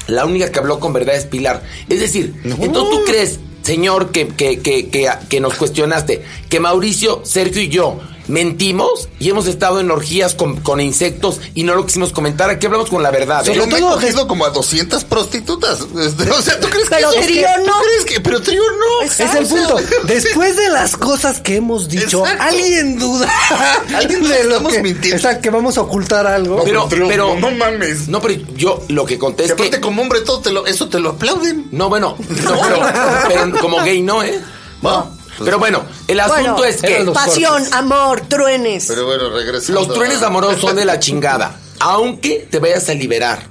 [0.07, 1.63] la única que habló con verdad es Pilar.
[1.89, 7.23] Es decir, entonces tú crees, señor, que, que, que, que, que nos cuestionaste, que Mauricio,
[7.25, 11.87] Sergio y yo mentimos y hemos estado en orgías con, con insectos y no lo
[11.87, 12.51] quisimos comentar.
[12.51, 13.47] Aquí hablamos con la verdad.
[13.49, 13.55] ¿eh?
[13.55, 15.81] Yo me he cogido como a 200 prostitutas.
[15.99, 17.73] Este, O sea, ¿tú crees Pero que eso- trío ¿tú no.
[17.83, 19.07] crees que, pero trío no.
[19.07, 19.77] Es el punto.
[20.05, 22.43] Después de las cosas que hemos dicho, Exacto.
[22.43, 23.31] alguien duda.
[23.95, 25.17] Alguien de lo estamos que, mintiendo.
[25.17, 26.63] Exacto, que vamos a ocultar algo.
[26.65, 28.09] Pero, no, no mames.
[28.09, 29.63] No, pero yo lo que conté Que es que...
[29.65, 31.69] aparte como hombre todo te lo, eso te lo aplauden.
[31.71, 32.81] No, bueno, no, pero,
[33.29, 34.41] pero como gay no, ¿eh?
[34.83, 35.11] No.
[35.43, 37.05] Pero bueno, el asunto Bueno, es que...
[37.13, 37.73] Pasión, cortes.
[37.73, 38.85] amor, truenes.
[38.89, 39.81] Pero bueno, regresando.
[39.81, 41.57] Los truenes a- amorosos son de la chingada.
[41.81, 43.43] Aunque te vayas a liberar.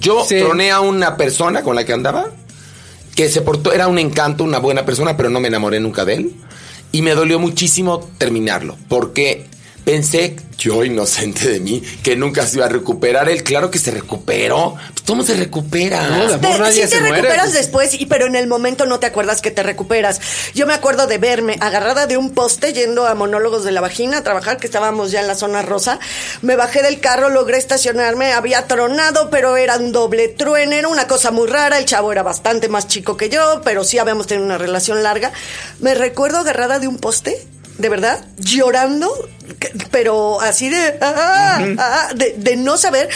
[0.00, 0.38] Yo Sí.
[0.38, 2.26] troné a una persona con la que andaba
[3.14, 6.14] que se portó, era un encanto, una buena persona, pero no me enamoré nunca de
[6.16, 6.34] él.
[6.92, 8.76] Y me dolió muchísimo terminarlo.
[8.88, 9.46] Porque
[9.86, 13.44] pensé, yo inocente de mí, que nunca se iba a recuperar él.
[13.44, 14.74] Claro que se recuperó.
[14.74, 16.08] Pues, ¿Cómo se recupera?
[16.08, 17.22] No, de amor Te- nadie sí se te muere.
[17.22, 20.20] recuperas después, y, pero en el momento no te acuerdas que te recuperas.
[20.56, 24.18] Yo me acuerdo de verme agarrada de un poste yendo a monólogos de la vagina
[24.18, 26.00] a trabajar, que estábamos ya en la zona rosa.
[26.42, 31.06] Me bajé del carro, logré estacionarme, había tronado, pero era un doble truene, era una
[31.06, 31.78] cosa muy rara.
[31.78, 35.30] El chavo era bastante más chico que yo, pero sí habíamos tenido una relación larga.
[35.78, 37.46] Me recuerdo agarrada de un poste.
[37.78, 39.10] De verdad, llorando,
[39.90, 43.08] pero así de, ah, ah, de, de no saber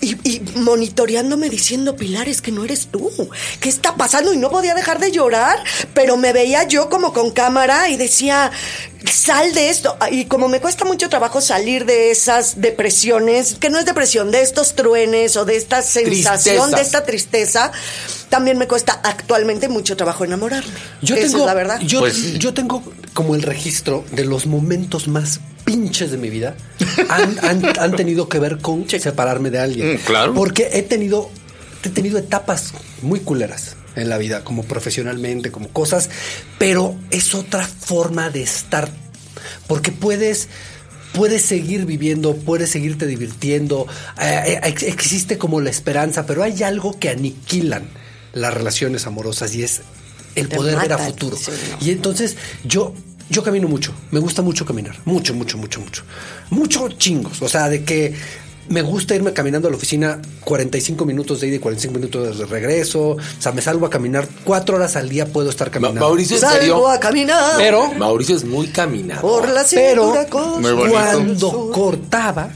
[0.00, 3.10] y, y monitoreándome diciendo, Pilar, es que no eres tú.
[3.60, 4.32] ¿Qué está pasando?
[4.32, 5.62] Y no podía dejar de llorar,
[5.94, 8.52] pero me veía yo como con cámara y decía,
[9.10, 9.96] sal de esto.
[10.10, 14.42] Y como me cuesta mucho trabajo salir de esas depresiones, que no es depresión, de
[14.42, 16.70] estos truenes o de esta sensación, Tristezas.
[16.70, 17.72] de esta tristeza,
[18.28, 20.70] también me cuesta actualmente mucho trabajo enamorarme.
[21.02, 21.80] Yo Esa tengo, es la verdad.
[21.80, 22.82] Yo, Pues yo tengo
[23.14, 26.54] como el registro de los momentos más pinches de mi vida
[27.08, 29.94] han, han- han tenido que ver con separarme de alguien.
[29.94, 30.34] Mm, claro.
[30.34, 31.30] Porque he tenido,
[31.82, 36.10] he tenido etapas muy culeras en la vida, como profesionalmente, como cosas,
[36.58, 38.90] pero es otra forma de estar.
[39.66, 40.48] Porque puedes
[41.12, 43.86] puedes seguir viviendo, puedes seguirte divirtiendo,
[44.20, 47.88] eh, eh, ex- existe como la esperanza, pero hay algo que aniquilan
[48.36, 49.80] las relaciones amorosas y es
[50.34, 51.36] el Te poder ver a futuro.
[51.36, 51.84] sí, no.
[51.86, 52.94] Y entonces yo
[53.28, 56.04] yo camino mucho, me gusta mucho caminar, mucho, mucho, mucho, mucho.
[56.50, 58.14] Mucho chingos, o sea, de que
[58.68, 62.46] me gusta irme caminando a la oficina 45 minutos de ida y 45 minutos de
[62.46, 63.10] regreso.
[63.10, 66.00] O sea, me salgo a caminar cuatro horas al día, puedo estar Ma- caminando.
[66.00, 66.88] Mauricio, en Salgo serio.
[66.88, 69.22] a caminar Pero Mauricio es muy caminado.
[69.22, 70.90] por la Pero cintura bonito.
[70.92, 72.50] cuando cortaba,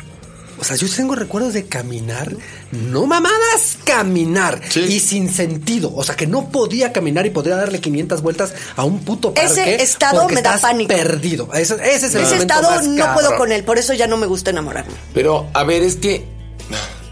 [0.61, 2.31] o sea, yo tengo recuerdos de caminar,
[2.71, 4.81] no mamadas, caminar Sí.
[4.81, 8.85] y sin sentido, o sea, que no podía caminar y podría darle 500 vueltas a
[8.85, 9.51] un puto parque.
[9.51, 10.89] Ese estado me da pánico.
[10.95, 11.49] perdido.
[11.55, 14.17] Ese, ese es el Ese estado más no puedo con él, por eso ya no
[14.17, 14.93] me gusta enamorarme.
[15.15, 16.25] Pero, a ver, es que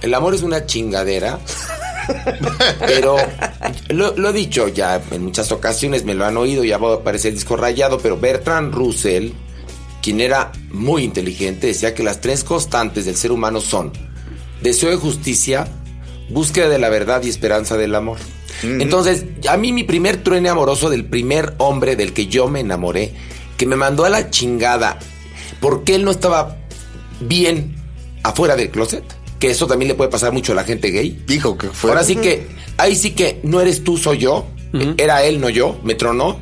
[0.02, 1.40] el amor es una chingadera
[2.86, 3.16] Pero
[3.88, 6.94] lo, lo he dicho ya en muchas ocasiones, me lo han oído, ya va a
[6.96, 9.32] aparecer el disco rayado, pero Bertrand Russell,
[10.08, 13.92] quien era muy inteligente, decía que las tres constantes del ser humano son
[14.62, 15.68] deseo de justicia,
[16.30, 18.16] búsqueda de la verdad y esperanza del amor.
[18.62, 23.12] Entonces, a mí mi primer truene amoroso del primer hombre del que yo me enamoré,
[23.58, 24.98] que me mandó a la chingada,
[25.60, 26.56] porque él no estaba
[27.20, 27.76] bien
[28.22, 29.04] afuera del closet,
[29.38, 31.22] que eso también le puede pasar mucho a la gente gay.
[31.26, 31.90] Dijo que fue.
[31.90, 32.46] Ahora sí que,
[32.78, 34.46] ahí sí que no eres tú, soy yo.
[34.96, 35.78] Era él, no yo.
[35.84, 36.40] Me tronó.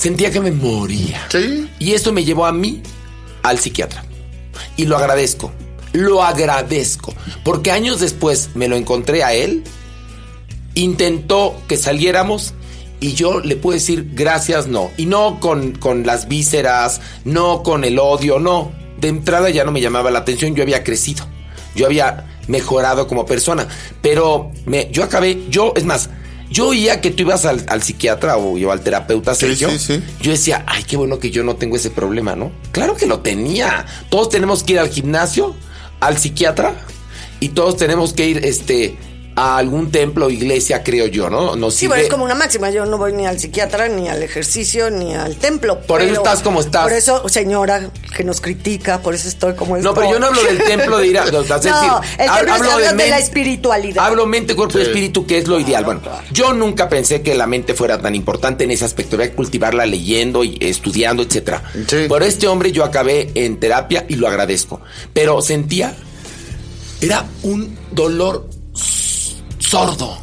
[0.00, 1.26] Sentía que me moría.
[1.30, 1.68] Sí.
[1.78, 2.80] Y eso me llevó a mí
[3.42, 4.02] al psiquiatra.
[4.78, 5.52] Y lo agradezco.
[5.92, 7.12] Lo agradezco.
[7.44, 9.62] Porque años después me lo encontré a él.
[10.74, 12.54] Intentó que saliéramos.
[12.98, 14.90] Y yo le puedo decir gracias, no.
[14.96, 18.72] Y no con, con las vísceras, no con el odio, no.
[18.98, 21.26] De entrada ya no me llamaba la atención, yo había crecido.
[21.74, 23.68] Yo había mejorado como persona.
[24.00, 26.08] Pero me, yo acabé, yo, es más,
[26.50, 29.70] yo oía que tú ibas al, al psiquiatra o yo al terapeuta, Sí, Sergio.
[29.70, 30.02] sí, sí.
[30.20, 32.50] Yo decía, ay, qué bueno que yo no tengo ese problema, ¿no?
[32.72, 33.86] Claro que lo tenía.
[34.10, 35.54] Todos tenemos que ir al gimnasio,
[36.00, 36.74] al psiquiatra,
[37.38, 38.96] y todos tenemos que ir, este,
[39.40, 41.56] a algún templo o iglesia, creo yo, ¿no?
[41.56, 42.68] Nos Sí, sirve- pero es como una máxima.
[42.70, 45.80] Yo no voy ni al psiquiatra, ni al ejercicio, ni al templo.
[45.80, 46.82] Por eso estás como estás.
[46.82, 49.90] Por eso, señora, que nos critica, por eso estoy como estoy.
[49.90, 51.24] No, pero yo no hablo del templo de ir a.
[51.24, 51.62] es No, decir,
[52.18, 54.04] el templo es hablo de la espiritualidad.
[54.06, 55.84] Hablo mente, cuerpo y espíritu, que es lo ideal.
[55.84, 56.22] Bueno, claro.
[56.32, 59.16] yo nunca pensé que la mente fuera tan importante en ese aspecto.
[59.16, 61.62] Había que cultivarla leyendo y estudiando, etcétera.
[61.88, 62.04] Sí.
[62.08, 64.80] Por este hombre yo acabé en terapia y lo agradezco.
[65.14, 65.94] Pero sentía.
[67.00, 68.46] Era un dolor
[69.70, 70.18] sordo.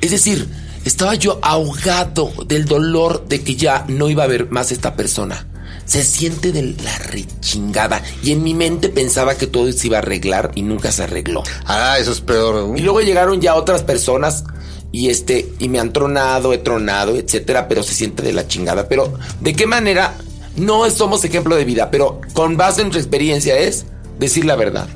[0.00, 0.48] Es decir,
[0.84, 5.46] estaba yo ahogado del dolor de que ya no iba a ver más esta persona.
[5.84, 8.02] Se siente de la rechingada.
[8.24, 11.44] Y en mi mente pensaba que todo se iba a arreglar y nunca se arregló.
[11.64, 12.56] Ah, eso es peor.
[12.56, 12.76] aún.
[12.76, 14.42] Y luego llegaron ya otras personas
[14.90, 18.88] y este y me han tronado, he tronado, etcétera, pero se siente de la chingada.
[18.88, 20.16] Pero ¿de qué manera
[20.56, 23.86] no somos ejemplo de vida, pero con base en nuestra experiencia es
[24.18, 24.88] decir la verdad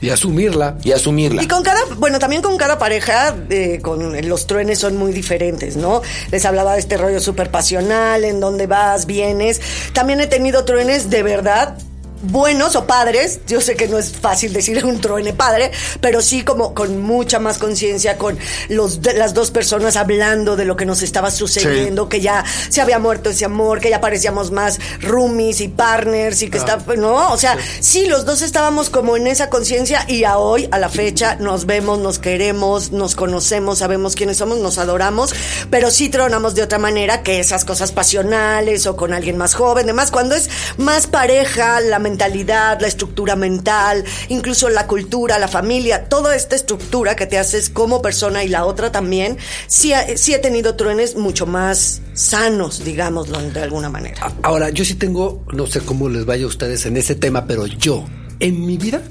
[0.00, 0.76] Y asumirla.
[0.82, 1.42] y asumirla?
[1.42, 5.76] Y con cada, bueno, también con cada pareja, eh, con los truenes son muy diferentes,
[5.76, 6.02] ¿no?
[6.30, 9.60] Les hablaba de este rollo súper pasional, en donde vas, vienes.
[9.92, 11.76] También he tenido truenes de verdad
[12.22, 13.40] buenos o padres.
[13.46, 17.38] Yo sé que no es fácil decir un truene padre, pero sí como con mucha
[17.38, 22.08] más conciencia, con los de- las dos personas hablando de lo que nos estaba sucediendo,
[22.08, 26.50] que ya se había muerto ese amor, que ya parecíamos más roomies y partners y
[26.50, 27.32] que está, ¿no?
[27.32, 30.88] O sea, sí, los dos estábamos como en esa conciencia y a hoy, a la
[30.88, 35.32] fecha, nos vemos, nos queremos, nos conocemos, sabemos quiénes somos, nos adoramos,
[35.70, 39.86] pero sí tronamos de otra manera que esas cosas pasionales o con alguien más joven,
[39.86, 46.08] demás, cuando es más pareja, la mentalidad, la estructura mental, incluso la cultura, la familia,
[46.08, 50.32] toda esta estructura que te haces como persona y la otra también, sí, ha- sí
[50.34, 54.32] he tenido truenes mucho más sanos, digámoslo de alguna manera.
[54.42, 57.66] Ahora, yo sí tengo, no sé cómo les vaya a ustedes en ese tema, pero
[57.66, 58.04] yo,
[58.40, 59.02] en mi vida,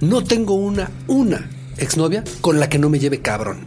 [0.00, 3.66] no tengo una, una exnovia con la que no me lleve cabrón.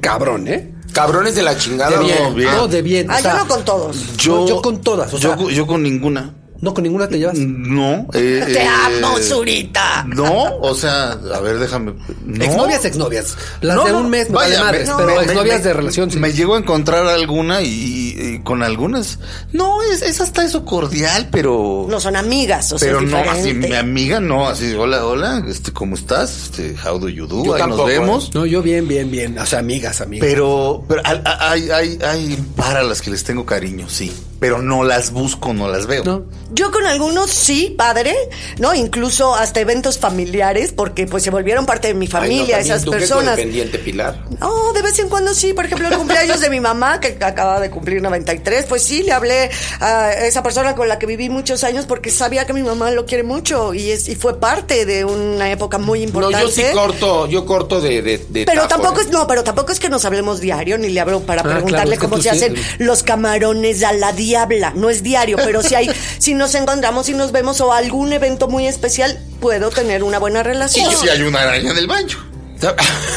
[0.00, 0.72] Cabrón, ¿eh?
[0.92, 1.98] Cabrones de la chingada.
[1.98, 2.34] De bien, no.
[2.34, 2.50] bien.
[2.54, 3.10] no, de bien.
[3.10, 4.16] Ah, o sea, yo no con todos.
[4.16, 6.34] Yo, yo con todas, o yo, sea, yo con ninguna.
[6.60, 7.36] No con ninguna te llevas.
[7.38, 8.06] No.
[8.14, 10.04] eh, Te eh, amo, Zurita.
[10.08, 11.94] No, o sea, a ver, déjame.
[12.24, 12.44] No.
[12.44, 13.36] Exnovias, exnovias.
[13.60, 15.64] Las No, de no, un mes, me vaya, vale madres, me- pero me- exnovias me-
[15.64, 16.18] de relación, sí.
[16.18, 19.18] Me llego a encontrar alguna y, y- y con algunas.
[19.52, 21.86] No, es, es hasta eso cordial, pero.
[21.88, 25.72] No son amigas, o sea, pero no, así, mi amiga no, así, hola, hola, este,
[25.72, 26.44] ¿cómo estás?
[26.44, 27.44] Este, how do you do?
[27.44, 28.34] Yo Ahí tampoco, nos vemos.
[28.34, 29.38] No, yo bien, bien, bien.
[29.38, 30.26] O sea, amigas, amigas.
[30.26, 34.12] Pero, pero hay, hay, hay, hay para las que les tengo cariño, sí.
[34.38, 36.04] Pero no las busco, no las veo.
[36.04, 36.24] no.
[36.52, 38.14] Yo con algunos sí, padre,
[38.58, 38.72] ¿no?
[38.72, 42.82] Incluso hasta eventos familiares, porque pues se volvieron parte de mi Ay, no, familia, esas
[42.84, 43.32] tú, personas.
[43.34, 44.22] codependiente, Pilar.
[44.38, 45.52] No, de vez en cuando sí.
[45.54, 49.10] Por ejemplo, el cumpleaños de mi mamá, que acaba de cumplir 93, pues sí, le
[49.12, 52.92] hablé a esa persona con la que viví muchos años porque sabía que mi mamá
[52.92, 56.40] lo quiere mucho y, es, y fue parte de una época muy No, importante.
[56.42, 58.02] yo sí corto, yo corto de.
[58.02, 59.04] de, de Pero tampoco ¿eh?
[59.04, 61.98] es, no, pero tampoco es que nos hablemos diario, ni le hablo para Ah, preguntarle
[61.98, 64.72] cómo se sí- hacen los camarones a la diabla.
[64.74, 68.48] No es diario, pero si hay, si nos encontramos y nos vemos o algún evento
[68.48, 70.90] muy especial, puedo tener una buena relación.
[70.90, 72.16] Y si hay una araña en el baño.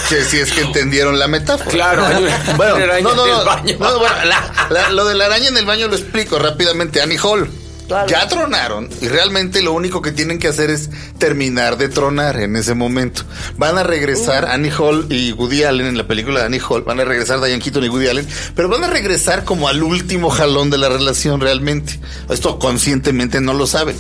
[0.10, 1.72] Si, si es que entendieron la metáfora.
[1.72, 3.78] Claro, hay una- bueno, una araña no, no, en el no, baño.
[3.80, 7.02] no, bueno, la- la- lo de la araña en el baño lo explico rápidamente.
[7.02, 7.50] Annie Hall.
[7.90, 8.08] Claro.
[8.08, 12.56] Ya tronaron y realmente lo único que tienen que hacer es terminar de tronar en
[12.56, 13.24] ese momento.
[13.58, 16.84] Van a regresar Annie Hall y Woody Allen en la película de Annie Hall.
[16.84, 20.30] Van a regresar Diane Keaton y Woody Allen, pero van a regresar como al último
[20.30, 22.00] jalón de la relación realmente.
[22.30, 23.96] Esto conscientemente no lo saben.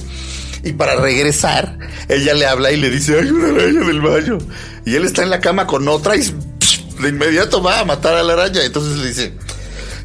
[0.63, 4.37] Y para regresar, ella le habla y le dice, hay una araña del baño.
[4.85, 6.21] Y él está en la cama con otra y
[7.01, 8.63] de inmediato va a matar a la araña.
[8.63, 9.33] Entonces le dice,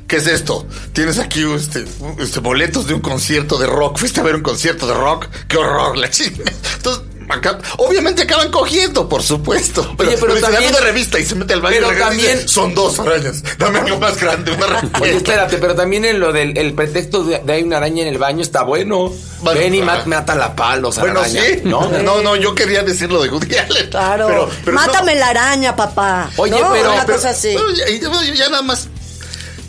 [0.07, 0.67] ¿qué es esto?
[0.93, 1.85] Tienes aquí este,
[2.19, 3.99] este, boletos de un concierto de rock.
[3.99, 5.27] ¿Fuiste a ver un concierto de rock?
[5.49, 5.97] ¡Qué horror!
[5.97, 6.07] La.
[6.07, 9.95] Entonces, acá- obviamente acaban cogiendo, por supuesto.
[9.97, 11.77] Pero, Oye, pero también- "Dame una revista y se mete al baño.
[11.79, 13.43] Pero dice, también- son dos arañas.
[13.59, 15.17] Dame algo más grande, una Oye, respuesta.
[15.17, 18.19] espérate, pero también en lo del el pretexto de, de hay una araña en el
[18.19, 19.11] baño está bueno.
[19.41, 19.85] Bueno, Ven y ah.
[19.85, 21.43] mat- mata la palos a Bueno, araña.
[21.43, 21.61] sí.
[21.65, 21.89] ¿no?
[22.03, 23.91] No, no, yo quería decir lo de Woody Allen.
[23.91, 24.27] Claro.
[24.27, 24.87] Pero- pero no.
[24.87, 26.31] Mátame la araña, papá.
[26.37, 26.71] Oye, ¿No?
[26.73, 27.55] pero- Una Pero- cosa así.
[27.55, 28.89] ya, ya- ya nada más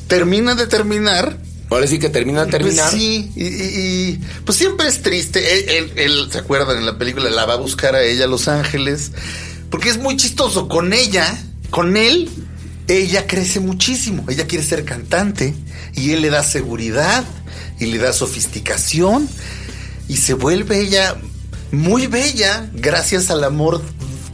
[0.08, 1.38] termina de terminar.
[1.70, 2.90] Ahora sí que termina de terminar.
[2.92, 5.58] Pues sí, y, y- y, pues siempre es triste.
[5.58, 6.78] Él, él- él, ¿se acuerdan?
[6.78, 9.12] En la película la va a buscar a ella a Los Ángeles.
[9.72, 10.68] Porque es muy chistoso.
[10.68, 11.36] Con ella,
[11.72, 12.30] con él,
[12.88, 14.24] ella crece muchísimo.
[14.30, 15.56] Ella quiere ser cantante.
[15.94, 17.24] Y él le da seguridad
[17.80, 19.28] y le da sofisticación.
[20.08, 21.16] Y se vuelve ella
[21.72, 23.82] muy bella gracias al amor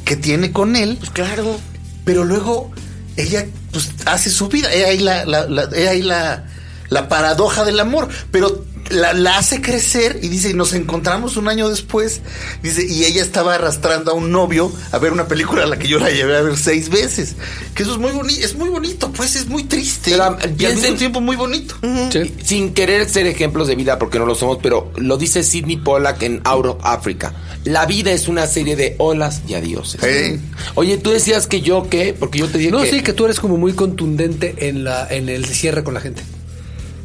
[0.04, 0.98] que tiene con él.
[1.00, 1.58] Pues claro.
[2.04, 2.72] Pero luego
[3.18, 4.74] ella pues hace su vida.
[4.74, 6.44] He ahí la, la, la,
[6.90, 8.10] la paradoja del amor.
[8.32, 12.22] Pero la, la hace crecer y dice, y nos encontramos un año después.
[12.62, 15.88] Dice, y ella estaba arrastrando a un novio a ver una película a la que
[15.88, 17.36] yo la llevé a ver seis veces.
[17.76, 20.12] Que eso es muy bonito, es muy bonito, pues es muy triste.
[20.12, 21.76] Pero, y al mismo tiempo muy bonito.
[22.12, 22.34] Sí.
[22.44, 26.22] Sin querer ser ejemplos de vida, porque no lo somos, pero lo dice Sidney Pollack
[26.24, 27.34] en Out of Africa.
[27.64, 30.02] La vida es una serie de olas y adioses.
[30.02, 30.40] Sí.
[30.76, 32.90] Oye, tú decías que yo qué, porque yo te dije No, que...
[32.90, 36.24] sí, que tú eres como muy contundente en la en el cierre con la gente.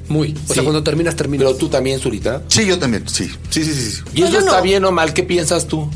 [0.09, 0.33] Muy.
[0.33, 0.55] O Sí.
[0.55, 1.45] sea, cuando terminas, terminas.
[1.47, 2.43] Pero tú también, Zurita.
[2.49, 3.29] Sí, yo también, sí.
[3.51, 3.91] Sí, sí, sí.
[3.91, 4.03] sí.
[4.15, 4.63] ¿Y No, eso está no.
[4.63, 5.13] bien o mal?
[5.15, 5.91] ¿Qué piensas tú?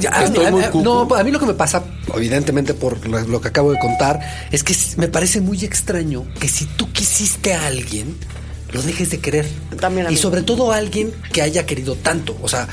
[0.00, 0.70] Ya, a Estoy mí- muy a-.
[0.74, 1.82] No, a mí lo que me pasa,
[2.14, 4.20] evidentemente por lo, lo que acabo de contar,
[4.52, 8.14] es que me parece muy extraño que si tú quisiste a alguien,
[8.72, 9.48] lo dejes de querer.
[9.80, 10.20] También a y mí.
[10.20, 12.36] sobre todo a alguien que haya querido tanto.
[12.42, 12.68] O sea,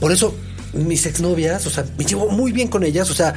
[0.00, 0.34] por eso
[0.74, 3.08] mis exnovias, o sea, me llevo muy bien con ellas.
[3.10, 3.32] O sea,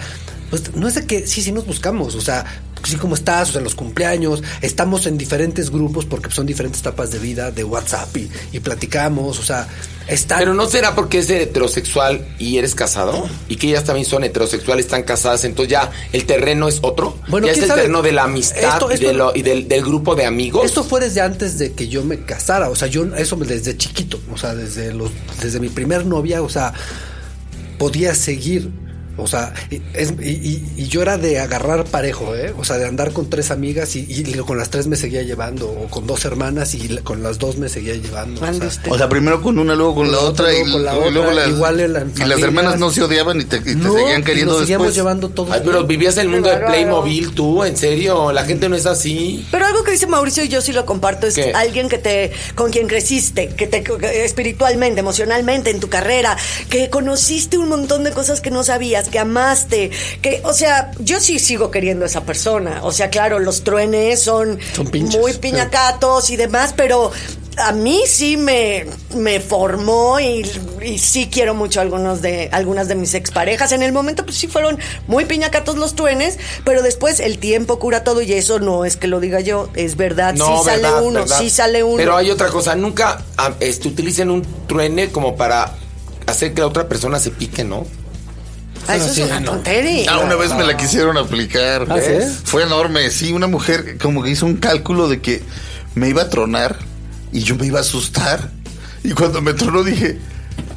[0.49, 2.15] pues no es de que sí, sí nos buscamos.
[2.15, 2.45] O sea,
[2.83, 6.81] sí, como estás, o sea, en los cumpleaños, estamos en diferentes grupos porque son diferentes
[6.81, 9.39] etapas de vida, de WhatsApp y, y platicamos.
[9.39, 9.67] O sea,
[10.07, 10.39] están.
[10.39, 14.85] Pero no será porque es heterosexual y eres casado y que ellas también son heterosexuales,
[14.85, 17.17] están casadas, entonces ya el terreno es otro.
[17.27, 17.81] Bueno, ya es ¿quién el sabe?
[17.81, 20.65] terreno de la amistad Esto- y, esto- de lo- y del, del grupo de amigos.
[20.65, 24.19] Esto fue desde antes de que yo me casara, o sea, yo eso desde chiquito,
[24.33, 25.11] o sea, desde los
[25.41, 26.73] desde mi primer novia, o sea,
[27.77, 28.71] podía seguir,
[29.21, 32.53] o sea, y, es- y- y- y yo era de agarrar parejo, ¿eh?
[32.58, 35.69] O sea, de andar con tres amigas y, y con las tres me seguía llevando,
[35.69, 38.41] o con dos hermanas y la- con las dos me seguía llevando.
[38.41, 38.69] o sea.
[38.89, 41.34] O sea, primero con una, luego con la otra, y, con la y luego otra,
[41.41, 43.93] las, igual en la- y las hermanas no se odiaban y te, y te no,
[43.93, 44.95] seguían y queriendo nos seguíamos después.
[44.95, 45.51] llevando todos.
[45.51, 46.58] Ay, pero vivías en el mundo de.
[46.58, 49.45] Playmobil tú, en serio, la gente no es así.
[49.51, 51.51] Pero algo que dice Mauricio y yo sí lo comparto es ¿Qué?
[51.53, 53.84] alguien que te con quien creciste, que te
[54.23, 56.38] espiritualmente, emocionalmente en tu carrera,
[56.69, 59.91] que conociste un montón de cosas que no sabías, que amaste,
[60.22, 62.80] que o sea, yo sí sigo queriendo a esa persona.
[62.84, 65.39] O sea, claro, los truenes son, Son pinches, muy sí.
[65.39, 67.12] piñacatos y demás, pero
[67.58, 70.50] a mí sí me, me formó y,
[70.82, 73.72] y sí quiero mucho algunos de algunas de mis exparejas.
[73.74, 78.04] En el momento pues sí fueron muy piñacatos los truenes, pero después el tiempo cura
[78.04, 81.19] todo y eso no es que lo diga yo, es verdad, sí sale verdad, uno,
[81.22, 81.39] verdad.
[81.39, 81.98] sí sale uno.
[81.98, 83.24] Pero hay otra cosa, nunca
[83.60, 85.76] este, utilicen un truene como para
[86.28, 87.86] hacer que la otra persona se pique, ¿no?
[88.89, 89.52] Ah, eso Sí, es una no.
[89.52, 90.12] tontería.
[90.12, 91.86] Ah, una vez me la quisieron aplicar.
[91.89, 92.13] ¿Ah, sí?
[92.43, 93.10] Fue enorme.
[93.12, 95.41] Sí, una mujer como que hizo un cálculo de que
[95.95, 96.78] me iba a tronar
[97.32, 98.49] y yo me iba a asustar.
[99.04, 100.19] Y cuando me tronó dije,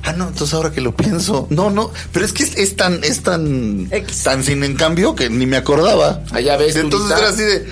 [0.04, 3.02] ah, no, entonces ahora que lo pienso, no, no, pero es que es, es tan,
[3.02, 4.22] es tan, X.
[4.22, 6.22] tan sin en cambio que ni me acordaba.
[6.32, 7.66] Allá ves, Entonces era así de,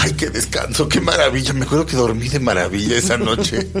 [0.00, 1.52] ay, qué descanso, qué maravilla.
[1.52, 3.68] Me acuerdo que dormí de maravilla esa noche.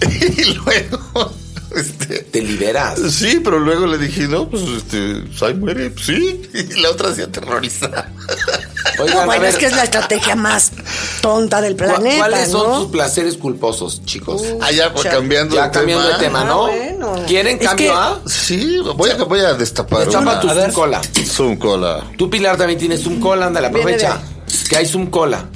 [0.36, 1.32] y luego,
[1.80, 2.98] este, Te liberas.
[3.10, 6.42] Sí, pero luego le dije, no, pues este, ahí muere, pues, sí.
[6.54, 7.88] Y la otra se aterroriza.
[8.98, 10.70] Oigan, No, bueno, es que es la estrategia más
[11.20, 12.80] tonta del ¿cu- planeta, ¿cuáles son ¿no?
[12.82, 14.42] sus placeres culposos, chicos?
[14.60, 16.44] Ah, ya, pues, cambiando ya de cambiando de tema, tema.
[16.44, 16.66] ¿no?
[16.66, 17.24] Ah, bueno.
[17.26, 18.18] ¿Quieren Es cambio que- a?
[18.26, 20.40] Sí, voy a, voy a destapar Destapa una.
[20.40, 20.48] tu.
[20.48, 21.00] Zoom cola.
[21.26, 22.04] Zoom cola.
[22.16, 24.20] Tú, Pilar, también tienes Zoom cola, ándale, aprovecha.
[24.68, 25.46] Que hay Zoom cola.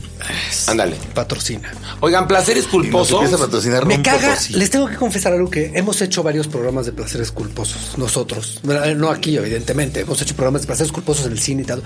[0.66, 0.96] Ándale.
[1.14, 1.72] Patrocina.
[2.00, 3.14] Oigan, placeres Y nos culposos.
[3.14, 6.86] empieza a patrocinar Me caga, les tengo que confesar algo que hemos hecho varios programas
[6.86, 8.60] de placeres culposos, nosotros.
[8.62, 10.00] Bueno, eh, No aquí, evidentemente.
[10.00, 11.82] Hemos hecho programas de placeres culposos en el cine y tal.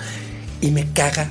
[0.61, 1.31] Y me caga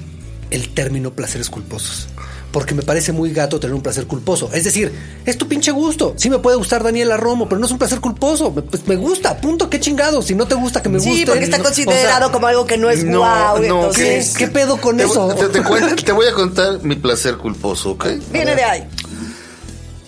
[0.50, 2.08] el término placeres culposos.
[2.52, 4.50] Porque me parece muy gato tener un placer culposo.
[4.54, 4.92] Es decir,
[5.26, 6.14] es tu pinche gusto.
[6.18, 8.52] Sí me puede gustar Daniela Romo, pero no es un placer culposo.
[8.52, 10.22] Me- Pues me gusta, punto, qué chingado.
[10.22, 11.14] Si no te gusta que me guste.
[11.16, 13.58] Sí, porque está no- considerado o sea, como algo que no es No, guau.
[13.60, 15.30] no, entonces, ¿qué- qué pedo con te, eso?
[15.34, 18.06] Te, te cuento- te voy a contar mi placer culposo, ¿ok?
[18.34, 18.84] viene de ahí.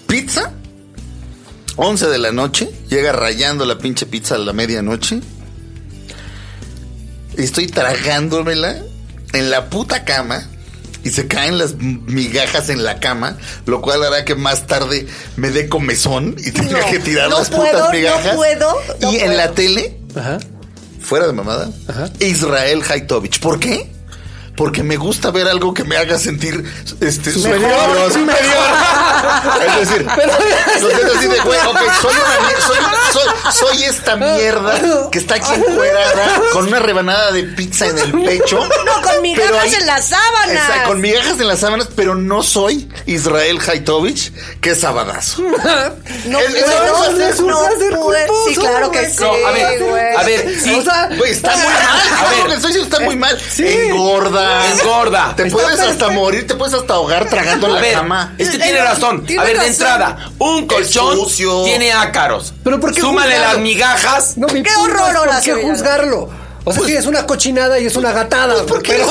[0.08, 0.52] Pizza,
[1.78, 5.22] 11 de la noche, llega rayando la pinche pizza a la medianoche.
[7.38, 8.84] y estoy tragándomela
[9.34, 10.48] en la puta cama
[11.04, 15.50] y se caen las migajas en la cama, lo cual hará que más tarde me
[15.52, 18.36] dé comezón y tenga No, que tirar no las puedo, putas no migajas.
[18.36, 19.38] puedo, no y en puedo.
[19.38, 20.40] la tele, Ajá.
[21.02, 22.10] fuera de mamada, Ajá.
[22.20, 23.40] Israel Haitovich.
[23.40, 23.92] ¿Por qué?
[24.56, 26.64] Porque me gusta ver algo que me haga sentir
[27.02, 28.64] este Superior, superior, superior.
[29.64, 30.08] Es decir,
[30.76, 32.78] entonces así de güey, ok, soy, una soy,
[33.14, 38.12] soy- soy esta mierda que está aquí encuerada con una rebanada de pizza en el
[38.12, 38.60] pecho.
[38.86, 40.50] No, con migajas ahí- en las sábanas.
[40.56, 45.42] Exacto, con migajas en las sábanas, pero no soy Israel Haitovich, que es sabadazo.
[46.26, 47.60] No Es- es- puedo, es- no
[48.48, 50.16] Sí, claro que sí, No, a ver, güey.
[50.16, 50.76] a ver, sí.
[50.76, 51.76] O sea, Güey, está muy mal.
[52.26, 52.78] A ver.
[52.82, 53.40] está muy mal.
[53.50, 53.66] Sí.
[54.44, 54.82] Engorda.
[54.82, 55.34] Engorda.
[55.36, 58.34] Te puedes hasta morir, te puedes hasta ahogar tragando en la ver, cama.
[58.38, 59.26] este tiene eh, razón.
[59.26, 61.64] tiene A ver, de entrada, un colchón sucio.
[61.64, 62.54] tiene ácaros.
[62.64, 63.54] Pero ¿por qué Súmale juzgarlo?
[63.54, 64.38] las migajas.
[64.38, 66.30] No, mi ¡Qué horror, es ¿Por qué juzgarlo?
[66.66, 68.66] O sea, sí, es una cochinada y es una gatada.
[68.66, 68.94] ¿por qué?
[68.94, 69.06] pero-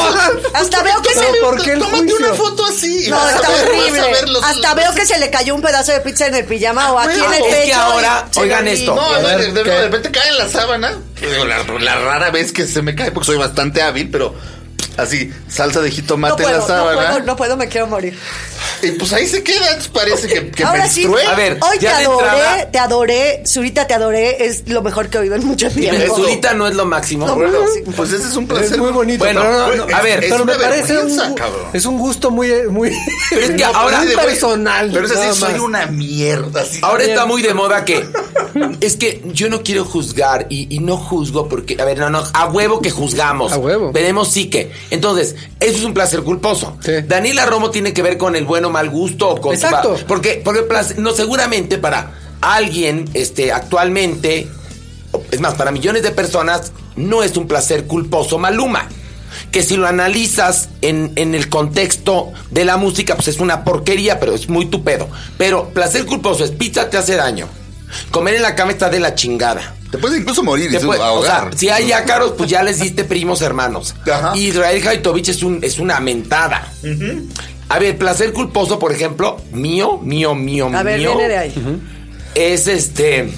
[0.54, 1.20] Hasta veo que se...
[1.42, 3.10] ¿por qué el Tómate una foto así.
[3.10, 4.32] No, está ver, horrible.
[4.32, 6.98] los- Hasta veo que se le cayó un pedazo de pizza en el pijama o
[6.98, 7.64] aquí en el es pecho.
[7.66, 8.94] que ahora, oigan le esto.
[8.94, 10.96] No, a ver, de, repente cae en la sábana.
[11.20, 14.34] Digo, La, la rara vez que se me cae, porque soy bastante hábil, pero
[14.96, 17.08] así, salsa de No jitomate en puedo, la no sábana.
[17.10, 18.16] puedo, no puedo, me quiero morir.
[18.82, 19.78] Y pues ahí se queda.
[19.92, 21.04] Parece que, que Ahora sí.
[21.28, 25.18] A ver, hoy te adoré, entrada- te adoré, Zurita, te adoré, es lo mejor que
[25.18, 26.02] he oído en mucho tiempo.
[26.02, 26.16] Eso.
[26.16, 27.26] Zurita no es lo máximo.
[27.26, 27.82] No, Bueno, sí.
[27.96, 28.72] pues ese es un placer.
[28.72, 29.24] Es muy bonito.
[29.24, 31.66] Bueno, pero no, no, a ver, pero es me parece un, cabrón.
[31.72, 32.90] es un gusto muy, muy.
[33.30, 36.62] Pero es que No, ahora, personal, Pero es así, soy una mierda.
[36.62, 36.80] Así.
[36.82, 38.04] ahora está muy de moda que
[38.80, 42.24] es que yo no quiero juzgar y, y no juzgo porque, a ver, no, no,
[42.32, 43.52] a huevo que juzgamos.
[43.52, 43.92] A huevo.
[43.92, 44.71] Veremos sí que.
[44.90, 46.76] Entonces, eso es un placer culposo.
[46.84, 46.92] Sí.
[47.06, 49.96] Daniela Romo tiene que ver con el bueno o mal gusto o con Exacto.
[50.06, 54.48] porque, porque placer- no, seguramente para alguien, este, actualmente,
[55.30, 58.88] es más, para millones de personas, no es un placer culposo Maluma.
[59.50, 64.20] Que si lo analizas en, en el contexto de la música, pues es una porquería,
[64.20, 65.08] pero es muy tu pedo.
[65.38, 67.46] Pero placer culposo es pizza te hace daño.
[68.10, 69.74] Comer en la cama está de la chingada.
[69.92, 71.50] Te puedes incluso morir y puede- o ahogar.
[71.50, 73.94] sea, si hay ácaros, pues ya les diste primos hermanos.
[74.10, 74.36] Ajá.
[74.36, 76.72] Israel Haitovich es, un, es una mentada.
[77.68, 81.10] A ver, placer culposo, por ejemplo, mío, mío, mío, A ver, mío.
[81.14, 81.54] viene de ahí.
[82.34, 83.30] Es este.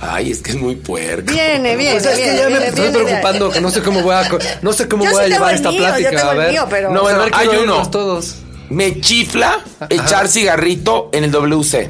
[0.00, 1.32] Ay, es que es muy puerco.
[1.32, 1.92] Viene, viene.
[1.98, 4.28] Pues es que viene, ya me viene, estoy preocupando, que no sé cómo voy a,
[4.62, 6.10] no sé cómo Yo voy a sí llevar esta mío, yo plática.
[6.10, 6.50] tengo a el ver.
[6.52, 7.90] mío, pero- No, A bueno, ver, hay uno.
[7.90, 8.36] todos.
[8.70, 9.58] Me chifla
[9.88, 11.88] echar cigarrito en el WC.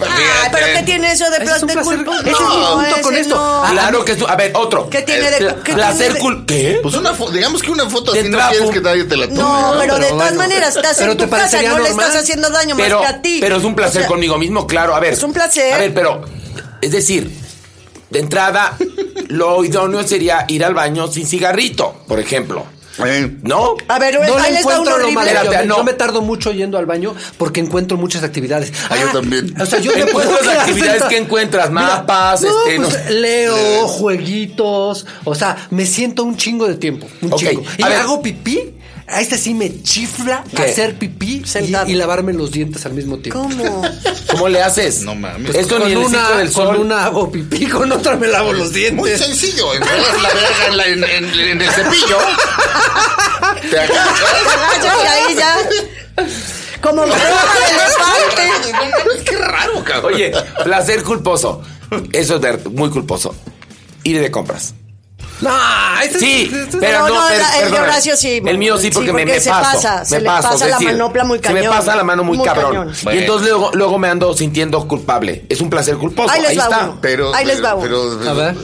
[0.00, 2.20] Ay, pero ¿qué tiene eso de es placer placer- culposo?
[2.20, 3.34] ese es mi punto ese con esto.
[3.34, 3.64] no.
[3.64, 4.18] Ah, Claro que es.
[4.28, 4.88] A ver, otro.
[4.90, 6.46] ¿Qué tiene de- Pla- qué placer tiene de- cul.
[6.46, 6.78] ¿Qué?
[6.82, 9.26] Pues una foto, digamos que una foto De así no quieres que nadie te la
[9.26, 9.38] tome.
[9.40, 10.36] No, pero de todas bueno.
[10.38, 13.16] maneras estás Pero en te tu casa, no le estás haciendo daño Pero, más que
[13.16, 13.38] a ti.
[13.40, 14.94] pero es un placer O sea, conmigo mismo, claro.
[14.94, 15.14] A ver.
[15.14, 15.72] Es un placer.
[15.74, 16.22] A ver, pero.
[16.80, 17.30] Es decir,
[18.10, 18.76] de entrada,
[19.28, 22.64] lo idóneo sería ir al baño sin cigarrito, por ejemplo.
[23.04, 23.76] Eh, ¿No?
[23.88, 25.14] A ver, No ahí les va uno encuentro lo horrible.
[25.14, 25.30] malo.
[25.30, 25.76] Espérate, Yo, no.
[25.78, 28.72] yo me tardo mucho yendo al baño porque encuentro muchas actividades.
[28.90, 29.54] Ah, yo también.
[29.60, 31.70] O sea, yo te ¿En puedo cuántas quedar actividades que encuentras?
[31.70, 33.10] Mapas, no, este, pues, no.
[33.10, 35.06] leo, jueguitos.
[35.24, 37.06] O sea, me siento un chingo de tiempo.
[37.22, 37.62] Un Ok, chingo.
[37.78, 37.98] Y a ver.
[37.98, 38.74] hago pipí.
[39.10, 40.62] A este sí me chifla ¿Qué?
[40.64, 41.42] hacer pipí
[41.86, 43.40] y, lavarme los dientes al mismo tiempo.
[43.42, 43.82] ¿Cómo?
[44.30, 45.00] ¿Cómo le haces?
[45.02, 45.54] No mames.
[45.54, 48.70] Esto ni en el una, del con una hago pipí, con otra me lavo los
[48.70, 49.18] Muy dientes.
[49.20, 52.18] sencillo, enredas la verga en, la- en- en- en el cepillo.
[53.70, 54.08] te agachas.
[54.76, 55.56] Agachas y ahí ya.
[56.82, 59.24] Como prueba de elefante.
[59.24, 60.14] Qué raro, cabrón.
[60.14, 60.32] Oye,
[60.64, 61.62] placer culposo.
[62.12, 63.34] Eso es ver- muy culposo.
[64.04, 64.74] Ir de compras.
[65.40, 65.50] No,
[66.02, 67.78] ese Sí, ese- ese- pero No, no, no, per- el de.
[67.80, 68.42] Horacio sí.
[68.44, 69.72] El mío sí, Sí, porque, me, me se paso.
[69.76, 71.74] pasa, se me le pasa la decir, manopla muy Se me cañón.
[71.76, 72.92] pasa la mano muy, Muy cabrón.
[72.92, 73.14] cañón.
[73.16, 75.44] Y entonces luego, luego me ando sintiendo culpable.
[75.48, 76.30] Es un placer culposo.
[76.30, 76.84] Ahí les Ahí va está.
[76.84, 76.98] uno.
[77.00, 78.18] Pero, Ahí les va pero, uno.
[78.18, 78.54] pero- A ver.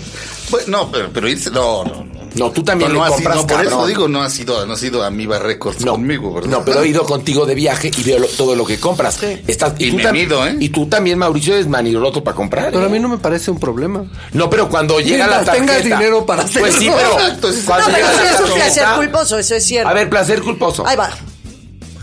[0.51, 2.07] Bueno, no, pero, pero no, no.
[2.35, 4.77] No, tú también no, no compras, no, por eso digo, no ha sido, no ha
[4.77, 6.51] sido Amiba Records No, conmigo, ¿verdad?
[6.51, 9.18] no, pero he ido contigo de viaje y veo lo- todo lo que compras.
[9.47, 10.57] Estás, Y tú me mido, ¿eh?
[10.59, 12.70] Y tú también, Mauricio, es maniroto para comprar.
[12.73, 12.87] Pero ¿eh?
[12.87, 14.05] a mí no me parece un problema.
[14.33, 15.53] No, pero cuando llega la tarjeta.
[15.66, 17.16] tengas dinero para Pues sí, hacerlo.
[17.40, 19.88] pero cuando No, pero llega sí la es un placer culposo, eso es cierto.
[19.88, 20.87] A ver, placer culposo.
[20.87, 21.11] Ahí va.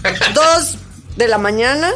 [0.33, 0.77] Dos
[1.17, 1.91] de la mañana,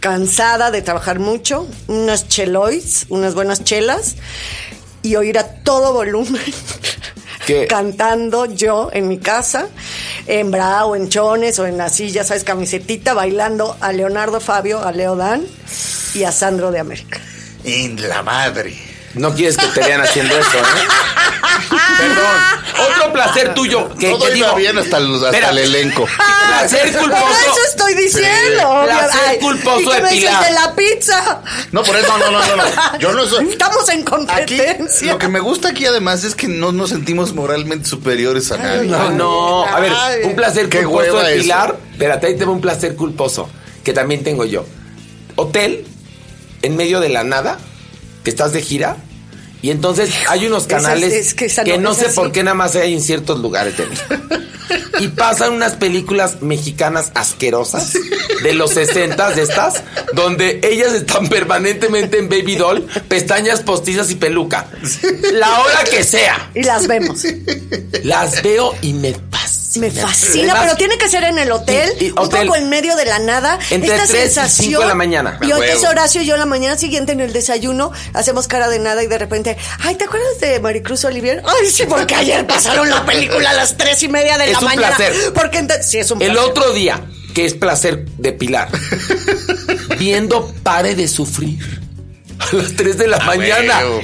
[0.00, 4.16] cansada de trabajar mucho, unas cheloids, unas buenas chelas,
[5.02, 6.40] y oír a todo volumen.
[7.46, 7.66] ¿Qué?
[7.66, 9.68] Cantando yo en mi casa,
[10.26, 14.84] en bra o en chones o en así, ya sabes, camisetita, bailando a Leonardo Fabio,
[14.84, 15.44] a Leo Dan
[16.14, 17.20] y a Sandro de América.
[17.64, 18.76] En la madre.
[19.14, 20.88] No quieres que te vean haciendo eso, ¿eh?
[21.98, 22.63] Perdón.
[22.78, 23.88] Otro placer tuyo.
[23.94, 26.06] Que, Todo que iba digo, bien hasta, el- hasta el elenco.
[26.48, 27.26] Placer Por culposo.
[27.42, 28.60] eso estoy diciendo.
[28.60, 28.84] Sí.
[28.86, 30.44] Placer Ay, culposo ¿y de Pilar?
[30.44, 31.42] de la pizza?
[31.72, 32.98] No, por eso, no, no, no, no.
[32.98, 33.48] Yo no soy.
[33.50, 35.12] Estamos en Aquí, competencia.
[35.12, 38.88] lo que me gusta aquí además es que no nos sentimos moralmente superiores a nadie.
[38.88, 39.64] No, no.
[39.66, 40.20] A ver, Ay.
[40.24, 41.42] un placer Qué culposo de eso.
[41.42, 41.76] Pilar.
[41.92, 43.48] Espérate, ahí te va un placer culposo.
[43.84, 44.64] Que también tengo yo.
[45.36, 45.86] Hotel,
[46.62, 47.58] en medio de la nada,
[48.24, 48.96] que estás de gira.
[49.64, 52.92] Y entonces hay unos es- canales es que no- sé por qué nada más hay
[52.92, 53.86] en ciertos lugares de.
[55.00, 57.92] Y pasan unas películas mexicanas asquerosas
[58.42, 59.82] de los 60 de estas,
[60.14, 64.66] donde ellas están permanentemente en baby doll, pestañas postizas y peluca.
[65.32, 66.50] La hora que sea.
[66.54, 67.24] Y las vemos.
[68.04, 69.12] Las veo y me
[69.80, 69.86] fascina.
[69.86, 72.46] Me fascina, Además, pero tiene que ser en el hotel, Y- y un hotel.
[72.46, 73.58] poco en medio de la nada.
[73.70, 74.66] Entre esta y sensación.
[74.68, 75.38] cinco de la mañana.
[75.42, 75.88] Y A antes huevo.
[75.90, 79.18] Horacio y yo la mañana siguiente en el desayuno hacemos cara de nada y de
[79.18, 81.42] repente, ay, ¿te acuerdas de Maricruz Olivier?
[81.44, 84.58] Ay, sí, porque ayer pasaron la película a las tres y media de Es la
[84.60, 84.96] un mañana.
[84.96, 85.32] placer.
[85.34, 86.50] Porque entonces, sí, es un El placer.
[86.50, 87.04] otro día,
[87.34, 88.68] que es placer de Pilar,
[89.98, 91.80] viendo Pare de Sufrir
[92.38, 93.78] a las 3 de la mañana.
[93.80, 94.00] huevo.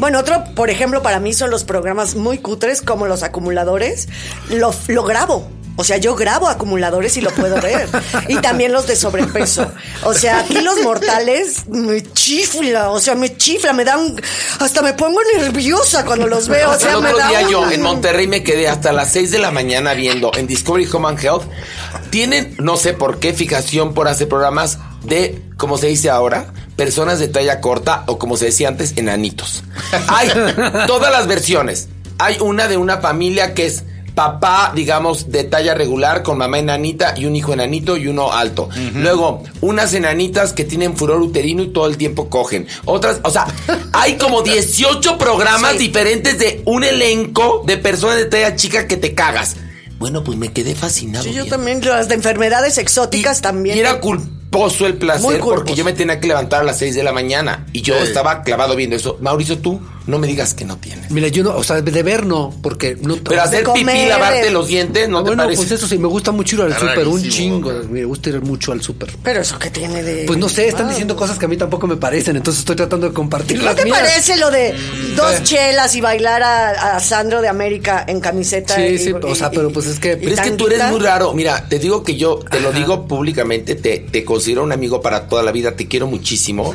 [0.00, 4.08] Bueno, otro, por ejemplo, para mí son los programas muy cutres como los acumuladores.
[4.48, 5.48] Lo, lo grabo.
[5.76, 7.88] O sea, yo grabo acumuladores y lo puedo ver.
[8.28, 9.70] Y también los de sobrepeso.
[10.02, 12.90] O sea, aquí los mortales me chifla.
[12.90, 14.20] O sea, me chifla, me dan.
[14.58, 16.70] Hasta me pongo nerviosa cuando los veo.
[16.70, 19.38] O sea, el otro día un- yo en Monterrey me quedé hasta las 6 de
[19.38, 21.44] la mañana viendo en Discovery Home and Health.
[22.10, 27.18] Tienen, no sé por qué, fijación por hacer programas de, como se dice ahora, personas
[27.18, 29.62] de talla corta o como se decía antes, enanitos.
[30.08, 30.30] Hay
[30.86, 31.88] todas las versiones.
[32.18, 37.12] Hay una de una familia que es papá, digamos, de talla regular con mamá enanita
[37.18, 38.70] y un hijo enanito y uno alto.
[38.94, 42.66] Luego, unas enanitas que tienen furor uterino y todo el tiempo cogen.
[42.86, 43.46] Otras, o sea,
[43.92, 45.78] hay como 18 programas Sí.
[45.80, 49.56] diferentes de un elenco de personas de talla chica que te cagas.
[49.98, 51.24] Bueno, pues me quedé fascinado.
[51.26, 53.76] Sí, yo también, las de enfermedades exóticas Y- también.
[53.76, 54.00] Y era
[54.50, 57.66] culposo el placer porque yo me tenía que levantar a las 6 de la mañana
[57.72, 58.02] y yo Sí.
[58.04, 59.16] estaba clavado viendo eso.
[59.20, 59.80] Mauricio, tú
[60.10, 61.10] no me digas que no tienes.
[61.10, 63.16] Mira, yo no, o sea, de ver no, porque no.
[63.16, 65.62] Pero hacer pipí, lavarte los dientes, ¿no te bueno, parece?
[65.62, 67.72] pues eso sí, me gusta mucho ir al súper, un chingo.
[67.72, 67.88] ¿no?
[67.88, 69.10] Me gusta ir mucho al súper.
[69.22, 70.24] Pero eso que tiene de.
[70.26, 73.08] Pues no sé, están diciendo cosas que a mí tampoco me parecen, entonces estoy tratando
[73.08, 73.98] de compartir ¿No te mías.
[73.98, 74.74] parece lo de
[75.16, 75.40] dos Eh.
[75.44, 78.74] chelas y bailar a, a Sandro de América en camiseta?
[78.76, 80.84] Sí, y- sí, o sea, y- pero pues es que- Pero es que tú eres
[80.90, 81.32] muy raro.
[81.34, 85.28] Mira, te digo que yo, te lo digo públicamente, te, te considero un amigo para
[85.28, 86.74] toda la vida, te quiero muchísimo.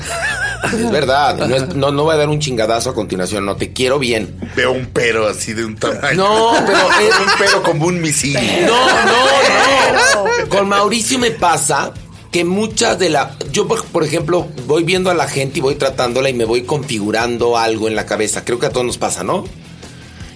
[0.74, 3.74] Es verdad, no, es- no, no voy a dar un chingadazo a continuación, no, te
[3.74, 4.36] quiero bien.
[4.56, 6.14] Veo un pero así de un tamaño.
[6.16, 8.38] No, pero es- un pero como un misil.
[8.66, 10.50] No, no, no.
[10.50, 11.92] Con Mauricio me pasa
[12.32, 13.38] que muchas de la...
[13.52, 17.58] Yo, por, ejemplo, voy viendo a la gente y voy tratándola y me voy configurando
[17.58, 18.44] algo en la cabeza.
[18.44, 19.46] Creo que a todos nos pasa, ¿no?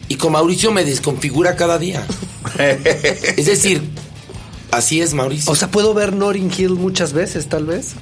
[0.08, 2.06] Y con Mauricio me desconfigura cada día.
[2.58, 3.82] Es decir,
[4.72, 5.52] así es Mauricio.
[5.52, 7.94] O sea, puedo ver Notting Hill muchas veces, tal vez.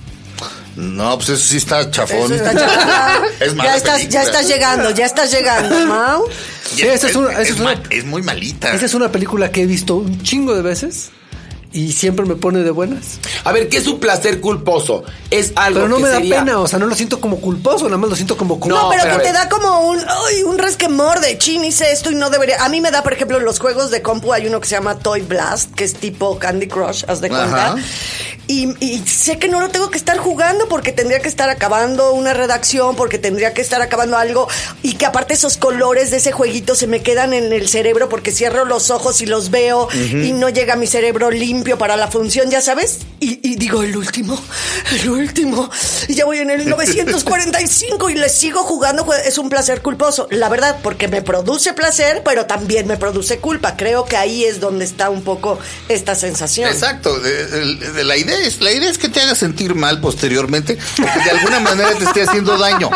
[0.77, 2.31] No, pues eso sí está chafón.
[2.31, 3.21] Eso está chingada.
[3.39, 6.23] Es mala ya, estás, ya estás llegando, ya estás llegando, Mau.
[6.73, 8.73] Y Sí, esa es una- esa es ma- una- es muy malita.
[8.73, 11.09] Esa es una película que he visto un chingo de veces
[11.73, 13.19] y siempre me pone de buenas.
[13.43, 15.03] A ver, ¿qué es un placer culposo?
[15.29, 17.39] Es algo Pero no que me da sería- pena, o sea, no lo siento como
[17.41, 18.75] culposo, nada más lo siento como como.
[18.75, 21.91] No, pero pero a que te da como un, ay, un resquemor de chin, hice
[21.91, 22.63] esto y no debería.
[22.63, 24.75] A mí me da, por ejemplo, en los juegos de compu hay uno que se
[24.75, 27.75] llama Toy Blast, que es tipo Candy Crush, haz de cuenta.
[28.47, 32.13] Y, y sé que no lo tengo que estar jugando porque tendría que estar acabando
[32.13, 34.47] una redacción, porque tendría que estar acabando algo.
[34.83, 38.31] Y que aparte esos colores de ese jueguito se me quedan en el cerebro porque
[38.31, 42.49] cierro los ojos y los veo y no llega mi cerebro limpio para la función,
[42.49, 42.99] ya sabes.
[43.19, 44.39] Y, y digo, el último,
[44.91, 45.69] el último.
[46.07, 49.05] Y ya voy en el 945 y le sigo jugando.
[49.25, 50.27] Es un placer culposo.
[50.31, 53.75] La verdad, porque me produce placer, pero también me produce culpa.
[53.75, 56.69] Creo que ahí es donde está un poco esta sensación.
[56.69, 57.17] Exacto,
[58.03, 61.59] la idea es la idea es que te haga sentir mal posteriormente, porque de alguna
[61.59, 62.89] manera te esté haciendo daño.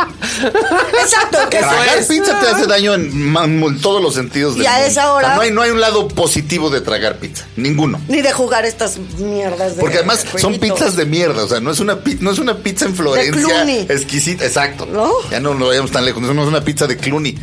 [1.01, 1.37] Exacto.
[1.49, 4.55] que Tragar es- pizza te hace daño en, en todos los sentidos.
[4.55, 4.87] del Y a mundo.
[4.87, 7.99] esa hora- O sea, no hay no hay un lado positivo de tragar pizza, ninguno.
[8.07, 11.71] Ni de jugar estas mierdas de Porque además son pizzas de mierda, o sea, no
[11.71, 14.85] es una no es una pizza en Florencia exquisita, exacto.
[14.85, 15.09] ¿No?
[15.29, 17.37] Ya no nos vayamos tan lejos, no es una pizza de Clooney.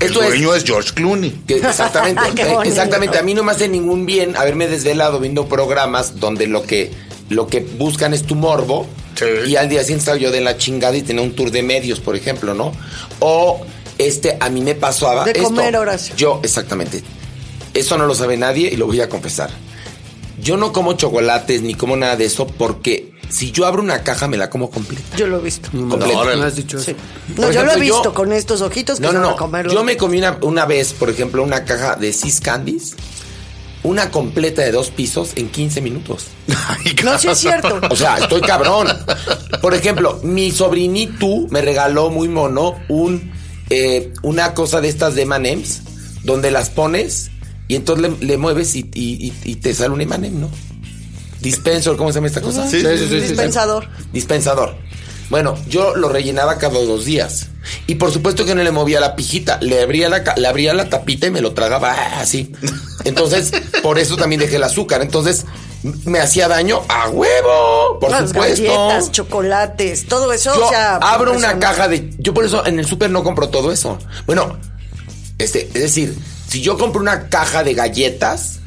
[0.00, 1.30] El Esto dueño es George Clooney.
[1.46, 2.62] Que exactamente, bonito.
[2.62, 3.18] exactamente.
[3.18, 6.92] A mí no me hace ningún bien haberme desvelado viendo programas donde lo que,
[7.28, 8.86] lo que buscan es tu morbo.
[9.14, 9.50] Sí.
[9.50, 12.00] Y al día siguiente estaba yo de la chingada y tenía un tour de medios,
[12.00, 12.72] por ejemplo, ¿no?
[13.18, 13.64] O
[13.98, 15.24] este, a mí me pasaba.
[15.24, 15.44] De esto.
[15.44, 16.14] comer, Horacio.
[16.16, 17.02] Yo, exactamente.
[17.74, 19.50] Eso no lo sabe nadie y lo voy a confesar.
[20.40, 24.26] Yo no como chocolates ni como nada de eso porque si yo abro una caja,
[24.28, 25.16] me la como completa.
[25.16, 25.68] Yo lo he visto.
[25.70, 26.18] Completa.
[26.18, 26.40] órale.
[26.40, 26.92] No has dicho Sí.
[26.92, 27.00] eso.
[27.40, 29.34] No, yo lo he yo- visto con estos ojitos que No, se no, van no.
[29.34, 29.72] a comerlo.
[29.72, 32.94] Yo me comí una, una vez, por ejemplo, una caja de Sis Candies,
[33.82, 36.26] una completa de dos pisos en 15 minutos.
[36.68, 37.80] Ay, No, sí es cierto.
[37.90, 38.88] O sea, estoy cabrón.
[39.60, 43.32] Por ejemplo, mi sobrinito me regaló muy mono un
[43.70, 45.82] eh, una cosa de estas de M&M's
[46.24, 47.30] donde las pones
[47.68, 50.50] y entonces le, le mueves y, y- y- y te sale un M&M, ¿no?
[51.40, 52.68] Dispensor, ¿cómo se llama esta cosa?
[52.68, 53.20] Sí, sí, sí, sí, sí.
[53.28, 53.88] Dispensador.
[54.12, 54.74] Dispensador.
[55.30, 57.48] Bueno, yo lo rellenaba cada dos días.
[57.86, 59.58] Y por supuesto que no le movía la pijita.
[59.60, 62.50] Le abría la, le abría la tapita y me lo tragaba ah, así.
[63.04, 63.52] Entonces,
[63.82, 65.02] por eso también dejé el azúcar.
[65.02, 65.44] Entonces,
[66.06, 67.98] me hacía daño a huevo.
[68.00, 68.62] Por Las supuesto.
[68.64, 70.54] galletas, chocolates, todo eso.
[70.56, 72.10] Yo o sea, abro una caja de.
[72.18, 73.98] Yo por eso en el súper no compro todo eso.
[74.26, 74.58] Bueno,
[75.38, 76.16] este, es decir,
[76.48, 78.60] si yo compro una caja de galletas,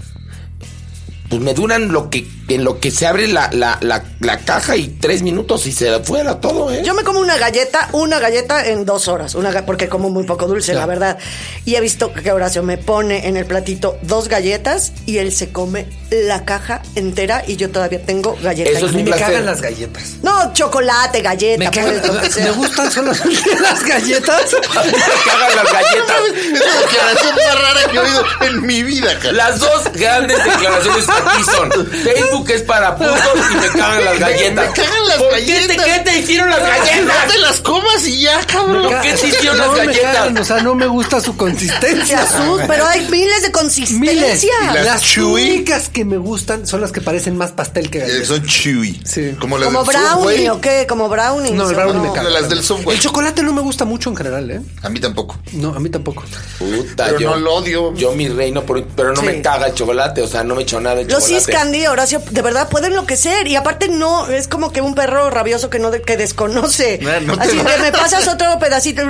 [1.32, 4.76] pues me duran lo que en lo que se abre la, la, la, la caja
[4.76, 6.82] y tres minutos y se fuera todo, ¿eh?
[6.84, 10.48] Yo me como una galleta, una galleta en dos horas, una porque como muy poco
[10.48, 11.18] dulce, la verdad.
[11.64, 15.54] Y he visto que Horacio me pone en el platito dos galletas y él se
[15.54, 18.76] come la caja entera y yo todavía tengo galletas.
[18.76, 19.28] Eso es me placer.
[19.28, 20.04] cagan las galletas.
[20.22, 22.02] No, chocolate, galleta, Me cagan,
[22.44, 23.12] me gustan solo
[23.62, 24.52] las galletas.
[24.62, 26.18] Me cagan las galletas.
[26.36, 29.32] Es la declaración más rara que he oído en mi vida, cara.
[29.32, 31.72] Las dos grandes declaraciones aquí son
[32.04, 33.16] Facebook es para putos
[33.52, 34.68] y me cagan las galletas.
[34.70, 35.68] Me cagan las ¿Por galletas.
[35.68, 37.28] Qué te, ¿Qué te hicieron las No galletas?
[37.32, 38.84] te las comas y ya, cabrón.
[38.84, 40.16] ¿Por qué te hicieron no las me galletas?
[40.16, 42.26] cagan, o sea, no me gusta su consistencia.
[42.68, 44.14] pero hay miles de consistencia.
[44.14, 44.44] Miles.
[44.44, 45.44] Y las Las chewy.
[45.52, 48.28] únicas que me gustan son las que parecen más pastel que Eh, galletas.
[48.28, 49.02] Son chewy.
[49.06, 49.36] Sí.
[49.40, 50.50] Como las Como del brownie Subway.
[50.50, 51.52] o qué, como brownie.
[51.52, 52.30] No, el brownie me caga.
[52.30, 52.96] Las del Subway.
[52.96, 54.62] El chocolate no me gusta mucho en general, ¿eh?
[54.84, 55.38] A mí tampoco.
[55.54, 56.24] No, a mí tampoco.
[56.60, 57.94] Puta, Pero yo, no lo odio.
[57.96, 59.26] Yo mi reino, pero no Sí.
[59.26, 61.46] me caga el chocolate, o sea, no me echo nada de Los chocolate.
[61.46, 63.48] cis candy, Horacio, de verdad pueden enloquecer.
[63.48, 67.00] Y aparte no, es como que un perro rabioso que no de- que desconoce.
[67.02, 69.02] No, no te Así que me pasas otro pedacito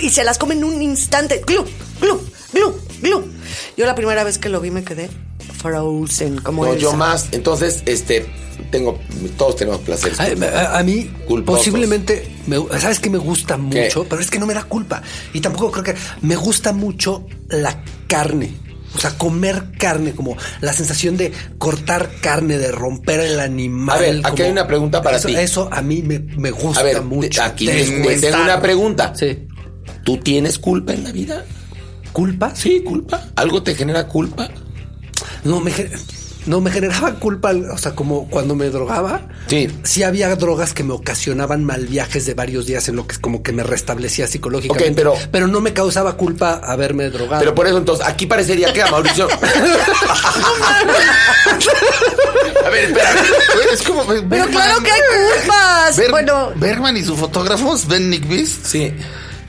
[0.00, 1.42] y se las come en un instante.
[1.46, 1.64] Glu,
[2.00, 2.20] glu,
[2.52, 3.24] glu, glu.
[3.76, 5.08] Yo la primera vez que lo vi me quedé
[5.58, 7.28] frozen, como No, yo más.
[7.32, 8.26] Entonces, este,
[8.70, 8.98] tengo,
[9.36, 10.18] todos tenemos placeres.
[10.20, 11.60] A, a- a mí, Culposos.
[11.60, 13.84] posiblemente, me- ¿sabes qué me gusta ¿Qué?
[13.84, 14.04] mucho?
[14.08, 15.02] Pero es que no me da culpa.
[15.32, 15.94] Y tampoco creo que.
[16.22, 18.56] Me gusta mucho la carne.
[18.94, 23.96] O sea, comer carne, como la sensación de cortar carne, de romper el animal.
[23.96, 25.34] A ver, aquí como- hay una pregunta para eso, ti.
[25.36, 27.42] Eso a mí me, me gusta A ver, mucho.
[27.42, 27.84] aquí te-
[28.20, 29.12] tengo una pregunta.
[29.16, 29.46] Sí.
[30.04, 31.44] ¿Tú tienes culpa en la vida?
[32.12, 32.54] ¿Culpa?
[32.54, 33.28] Sí, culpa.
[33.36, 34.48] ¿Algo te genera culpa?
[35.42, 35.90] No, me, gen-
[36.46, 39.22] no, me generaba culpa, o sea, como cuando me drogaba.
[39.46, 39.68] Sí.
[39.82, 43.42] Sí había drogas que me ocasionaban mal viajes de varios días en lo que como
[43.42, 44.90] que me restablecía psicológicamente.
[44.90, 47.40] Ok, pero- pero no me causaba culpa haberme drogado.
[47.40, 49.28] Pero por eso, entonces, aquí parecería que a Mauricio.
[52.64, 53.10] a ver, espera.
[53.72, 54.04] Es como.
[54.06, 55.00] Pero claro que hay
[55.40, 55.96] culpas.
[55.96, 58.92] Ber- bueno, Bergman y su fotógrafo, Ben Nick Beast, Sí.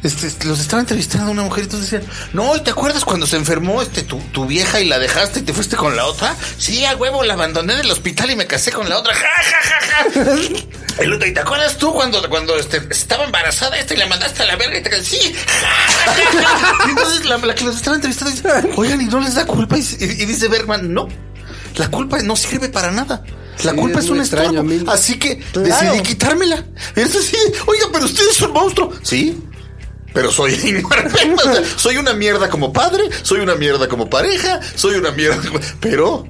[0.06, 3.26] Este, los estaba entrevistando a una mujer y entonces decían, no, ¿y te acuerdas cuando
[3.28, 6.36] se enfermó este tu, tu vieja y la dejaste y te fuiste con la otra?
[6.58, 9.14] Sí, a huevo, la abandoné del hospital y me casé con la otra.
[9.14, 9.80] Ja, ja,
[10.14, 10.36] ja, ja.
[11.04, 14.44] El otro, ¿y te acuerdas tú cuando, cuando este, estaba embarazada esta y la mandaste
[14.44, 15.04] a la verga y te casé?
[15.04, 15.34] Sí.
[15.34, 16.88] ja, ja, ja, ja".
[16.88, 18.48] Y entonces la, la que los estaba entrevistando dice,
[18.78, 19.78] oigan, ¿y no les da culpa?
[19.78, 21.08] Y, y- y dice Bergman, no.
[21.76, 23.24] La culpa no sirve para nada.
[23.64, 24.92] La Sí, culpa es es, un extraño, estorbo.
[24.92, 25.68] Así que Claro.
[25.92, 26.66] decidí quitármela.
[26.96, 27.36] Es así,
[27.66, 28.94] oiga, pero usted es un monstruo.
[29.02, 29.38] Sí,
[30.16, 30.56] pero soy
[31.76, 35.44] soy una mierda como padre, soy una mierda como pareja, soy una mierda.
[35.80, 36.26] Pero,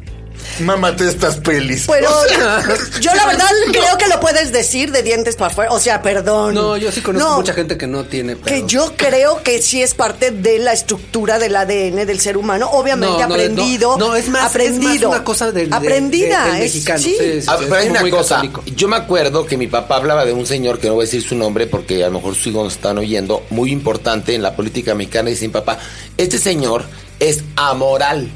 [0.59, 1.85] mámate estas pelis.
[1.87, 2.63] pero O sea,
[3.01, 3.71] yo la verdad no.
[3.71, 5.71] creo que lo puedes decir de dientes para afuera.
[5.71, 6.53] O sea, perdón.
[6.55, 8.37] No, yo sí conozco No, mucha gente que no tiene.
[8.37, 12.69] Que yo creo que sí es parte de la estructura del ADN del ser humano,
[12.71, 13.97] obviamente No, no, aprendido.
[13.97, 14.93] No, no, es más, aprendido.
[14.93, 16.45] es más una cosa del, de- aprendida.
[16.45, 16.99] de- del es- mexicano.
[16.99, 17.15] sí.
[17.19, 18.35] sí, sí, Ah, sí, pero hay una cosa.
[18.35, 18.63] católico.
[18.75, 21.21] Yo me acuerdo que mi papá hablaba de un señor que no voy a decir
[21.21, 24.55] su nombre porque a lo mejor sus hijos nos están oyendo, muy importante en la
[24.55, 25.29] política mexicana.
[25.29, 25.77] Y dice mi papá:
[26.17, 26.83] Este señor
[27.19, 28.29] es amoral.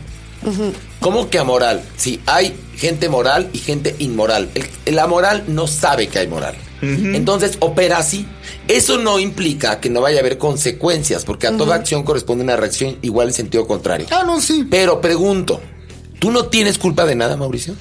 [1.00, 1.84] ¿Cómo que amoral?
[1.98, 4.50] Si hay gente moral y gente inmoral.
[4.56, 6.56] El, el amoral no sabe que hay moral.
[6.82, 8.26] Entonces opera así.
[8.70, 12.56] Eso no implica que no vaya a haber consecuencias, porque a toda acción corresponde una
[12.56, 14.08] reacción igual en sentido contrario.
[14.12, 14.66] Ah, no, sí.
[14.70, 15.60] Pero pregunto,
[16.20, 17.76] ¿tú no tienes culpa de nada, Mauricio?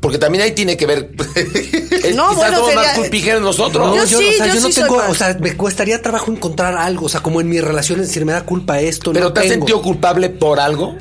[0.00, 1.10] Porque también ahí tiene que ver.
[1.36, 3.86] es- No, quizás bueno, somos más sería- culpijeros nosotros.
[3.86, 6.02] No, Yo yo, sí, o sea, yo yo no sí tengo, o sea, me costaría
[6.02, 9.26] trabajo encontrar algo, o sea, como en mis relaciones, decir, me da culpa esto, ¿Pero
[9.26, 9.66] no te has tengo.
[9.66, 10.96] sentido culpable por algo?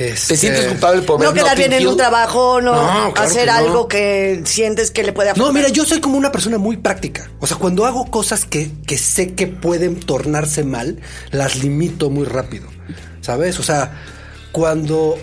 [0.00, 3.42] Este, ¿Te sientes culpable por No quedar bien en un trabajo, no, No, claro hacer
[3.46, 3.58] que no.
[3.58, 5.46] algo que sientes que le puede afectar.
[5.46, 7.30] No, mira, yo soy como una persona muy práctica.
[7.40, 10.98] O sea, cuando hago cosas que, que sé que pueden tornarse mal,
[11.32, 12.66] las limito muy rápido.
[13.20, 13.58] ¿Sabes?
[13.58, 14.00] O sea,
[14.52, 15.18] cuando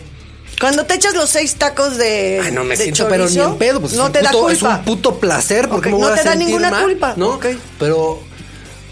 [0.62, 2.42] Cuando te echas los seis tacos de.
[2.46, 3.82] Ay, no me siento, pero ni chorizo, en pedo.
[3.82, 4.74] Pues no es un te da puto- culpa.
[4.74, 7.30] Es un puto placer porque me voy no a te da ninguna mal, culpa, ¿no?
[7.30, 7.48] ok.
[7.80, 8.20] Pero,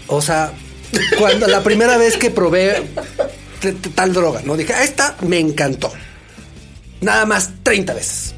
[0.08, 0.52] o sea,
[1.18, 2.82] cuando la primera vez que probé
[3.94, 4.56] tal droga, ¿no?
[4.56, 5.92] Dije, "Ah, esta me encantó.
[7.00, 8.32] Nada más 30 veces.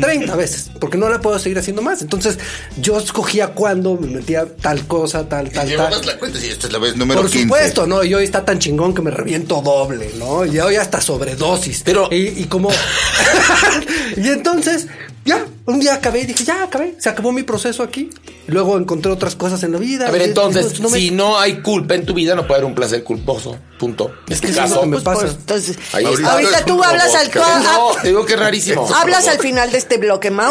[0.00, 2.02] 30 veces, porque no la puedo seguir haciendo más.
[2.02, 2.38] Entonces,
[2.80, 6.06] yo escogía cuándo me metía tal cosa, tal, Y tal, llevabas tal.
[6.06, 7.44] la cuenta, sí, esta es la vez número Por 15.
[7.46, 8.02] supuesto, ¿no?
[8.02, 10.44] Y hoy está tan chingón que me reviento doble, ¿no?
[10.44, 11.82] Y hoy hasta sobredosis.
[11.84, 12.70] Pero- Y, y como...
[14.16, 14.88] y entonces,
[15.26, 18.08] ya, un día acabé y dije, ya acabé, se acabó mi proceso aquí.
[18.46, 20.06] Luego encontré otras cosas en la vida.
[20.06, 22.60] A ver, entonces, y no me- si no hay culpa en tu vida, no puede
[22.60, 23.58] haber un placer culposo.
[23.78, 24.10] Punto.
[24.28, 25.36] Este que eso es caso, que me Pues, pues, pasa.
[25.38, 26.32] entonces, Ahí Ahorita está.
[26.32, 27.30] ahorita es tú hablas al.
[27.34, 28.88] No, te digo que es rarísimo.
[28.94, 30.50] Hablas al final de este bloque, Mau.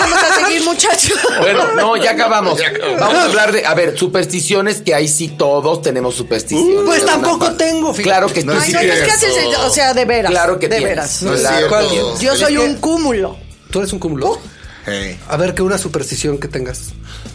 [0.00, 1.18] Vamos a seguir, muchachos.
[1.40, 2.58] Bueno, no, ya acabamos.
[2.58, 2.98] Ya acabamos.
[3.00, 6.82] Vamos a hablar de, a ver, supersticiones que ahí sí todos tenemos supersticiones.
[6.84, 8.02] Pues tampoco tengo, fíjate.
[8.02, 10.32] Claro que No tú es sí no, es que haces, o sea, de veras.
[10.32, 10.88] Claro que de tienes.
[10.96, 11.22] veras.
[11.22, 12.18] No es cierto.
[12.20, 13.36] Yo soy Es un cúmulo.
[13.74, 14.38] ¿Tú eres un cúmulo?
[14.86, 15.18] Hey.
[15.26, 16.92] A ver, que una superstición que tengas.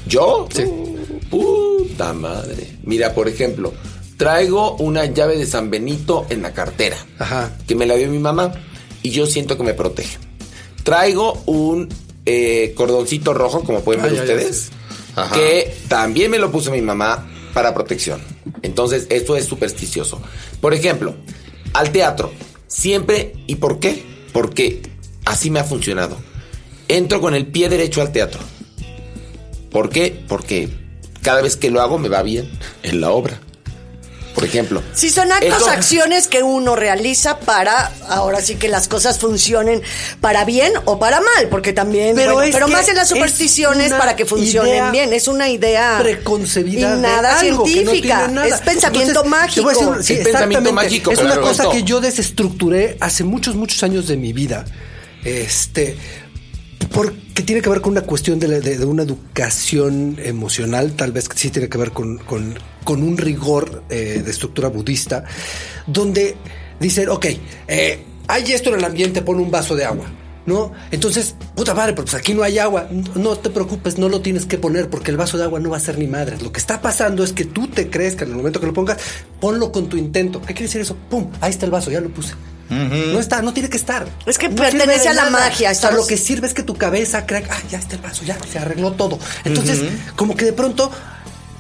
[0.08, 0.48] ¿Yo?
[0.56, 0.64] Sí.
[1.30, 2.78] Puta madre.
[2.84, 3.74] Mira, por ejemplo,
[4.16, 6.96] traigo una llave de San Benito en la cartera.
[7.18, 7.52] Ajá.
[7.68, 8.54] Que me la dio mi mamá
[9.04, 10.18] y yo siento que me protege.
[10.84, 11.90] Traigo un
[12.26, 14.70] eh, cordoncito rojo, como pueden ver ya, ya, ustedes,
[15.34, 18.22] que también me lo puso mi mamá para protección.
[18.62, 20.22] Entonces, esto es supersticioso.
[20.62, 21.16] Por ejemplo,
[21.74, 22.32] al teatro,
[22.68, 24.06] siempre, ¿y por qué?
[24.32, 24.82] Porque
[25.26, 26.29] así me ha funcionado.
[26.90, 28.42] Entro con el pie derecho al teatro.
[29.72, 30.22] ¿Por qué?
[30.28, 30.70] Porque
[31.22, 32.50] cada vez que lo hago me va bien
[32.84, 33.40] en la obra.
[34.36, 34.82] Por ejemplo.
[34.94, 39.82] Sí, son actos, Esto- acciones que uno realiza para, ahora sí que las cosas funcionen
[40.22, 43.10] para bien o para mal, porque también, Pero bueno, es pero más en las es
[43.10, 47.70] supersticiones para que funcionen idea bien, es una idea preconcebida y de nada algo que
[47.70, 48.48] no científica, tiene nada.
[48.48, 49.70] es pensamiento Entonces, mágico.
[49.70, 51.34] decir- sí, Es pensamiento mágico, Es claro.
[51.42, 54.64] una cosa que yo desestructuré hace muchos, muchos años de mi vida.
[55.26, 55.98] Este.
[56.88, 61.50] Porque tiene que ver con una cuestión de, una educación emocional, tal vez que sí
[61.50, 62.20] tiene que ver con
[62.88, 65.26] un rigor eh, de estructura budista,
[65.86, 66.36] donde
[66.80, 67.26] dicen, ok,
[67.68, 70.06] eh, hay esto en el ambiente, pon un vaso de agua.
[70.46, 70.72] ¿No?
[70.90, 72.88] Entonces, puta madre, pero pues aquí no hay agua.
[73.14, 75.78] No te preocupes, no lo tienes que poner porque el vaso de agua no va
[75.78, 76.38] a ser ni madre.
[76.42, 78.74] Lo que está pasando es que tú te crees que en el momento que lo
[78.74, 78.98] pongas,
[79.40, 80.42] ponlo con tu intento.
[80.42, 80.98] ¿Qué quiere decir eso?
[81.08, 81.30] ¡Pum!
[81.40, 82.34] Ahí está el vaso, ya lo puse.
[82.70, 84.08] No está, no tiene que estar.
[84.26, 85.48] Es que No pertenece a la nada.
[85.48, 88.02] magia, O sea, lo que sirve es que tu cabeza crea, ah, ya está el
[88.02, 89.18] vaso, ya se arregló todo.
[89.44, 89.82] Entonces,
[90.16, 90.92] como que de pronto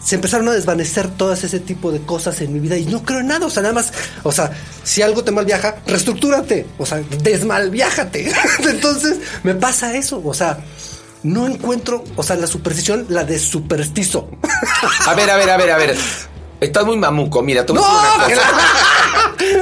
[0.04, 3.20] se empezaron a desvanecer todas ese tipo de cosas en mi vida y no creo
[3.20, 3.46] en nada.
[3.46, 3.92] O sea, nada más,
[4.24, 4.52] o sea,
[4.84, 6.68] si algo te mal viaja, reestructúrate.
[6.78, 8.32] O sea, desmalviájate.
[8.70, 10.22] Entonces, me pasa eso.
[10.24, 10.60] O sea,
[11.24, 14.30] no encuentro, o sea, la superstición, la de superstizo.
[15.06, 15.98] A ver, a ver, a ver, a ver.
[16.62, 18.42] Estás muy mamuco, mira, te voy a decir una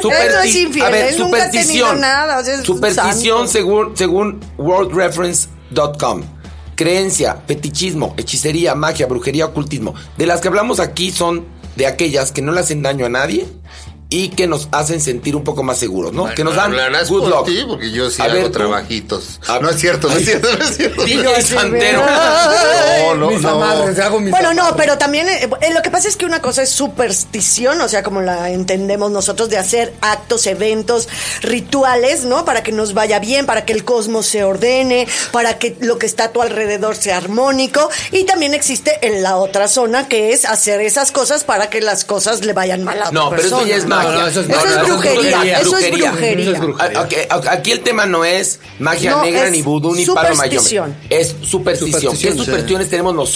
[0.01, 0.43] cosa.
[0.43, 2.01] Es infiel, a ver, él nunca ha tenido superstición.
[2.01, 3.51] nada, o sea, es un superstición santo.
[3.51, 6.23] según, según worldreference.com.
[6.75, 9.95] Creencia, fetichismo, hechicería, magia, brujería, ocultismo.
[10.17, 11.45] De las que hablamos aquí son
[11.75, 13.47] de aquellas que no le hacen daño a nadie
[14.09, 16.33] y que nos hacen sentir un poco más seguros, ¿no?
[16.33, 17.45] que nos dan Hablarás good por luck.
[17.45, 18.51] ti, porque yo sí A hago ver, tú.
[18.51, 19.39] trabajitos.
[19.47, 21.03] A- No es cierto, no es cierto, no es cierto.
[21.03, 22.01] DJ Santero.
[23.41, 23.73] No, no, Mis no.
[23.73, 26.41] amarres, hago mis Bueno, no, pero también eh, eh, lo que pasa es que una
[26.41, 31.07] cosa es superstición, o sea, como la entendemos nosotros, de hacer actos, eventos,
[31.41, 32.45] rituales, ¿no?
[32.45, 36.05] Para que nos vaya bien, para que el cosmos se ordene, para que lo que
[36.05, 37.89] está a tu alrededor sea armónico.
[38.11, 42.03] Y también existe en la otra zona, que es hacer esas cosas para que las
[42.05, 44.11] cosas le vayan mal a otra No, pero eso ya es magia.
[44.11, 46.11] no, eso es- Eso es no, brujería, eso es brujería.
[46.41, 47.07] Eso es brujería.
[47.51, 50.95] Aquí el tema no es magia No, negra, es ni vudú, ni palo mayome.
[51.09, 51.57] Es superstición.
[51.67, 52.37] Superstición, ¿Qué sí.
[52.45, 53.26] supersticiones tenemos nosotros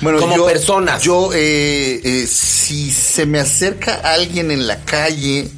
[0.00, 1.02] Bueno, como yo, personas?
[1.02, 5.48] Yo, eh, eh, si se me acerca alguien en la calle,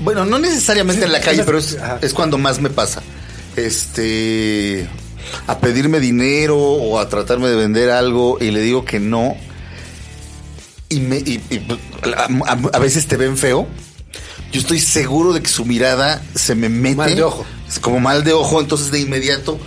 [0.00, 3.02] bueno, no necesariamente en la calle, pero es, es cuando más me pasa.
[3.56, 4.88] Este,
[5.46, 9.36] a pedirme dinero o a tratarme de vender algo y le digo que no.
[10.88, 11.60] Y, me, y- y,
[12.14, 13.66] a, a- a veces te ven feo.
[14.52, 16.96] Yo estoy seguro de que su mirada se me mete.
[16.96, 17.46] Mal de ojo.
[17.68, 19.58] Es como mal de ojo, entonces de inmediato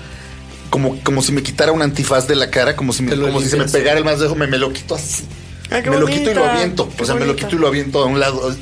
[0.70, 3.49] como, como si me quitara un antifaz de la cara, como si, me, como si
[3.49, 5.24] se me pegara el más de ojo, me, me lo quito así.
[5.70, 6.89] Ay, qué me lo quito y lo aviento.
[6.95, 8.55] qué O sea, me lo quito y lo aviento a un lado.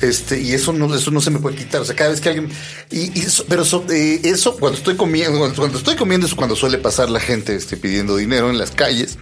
[0.00, 1.80] Este, y eso no, eso no se me puede quitar.
[1.80, 2.50] O sea, cada vez que alguien.
[2.90, 6.34] Y, y eso, pero eso, eh, eso, cuando estoy comiendo, cuando, cuando estoy comiendo, es
[6.34, 9.18] cuando suele pasar la gente este, pidiendo dinero en las calles.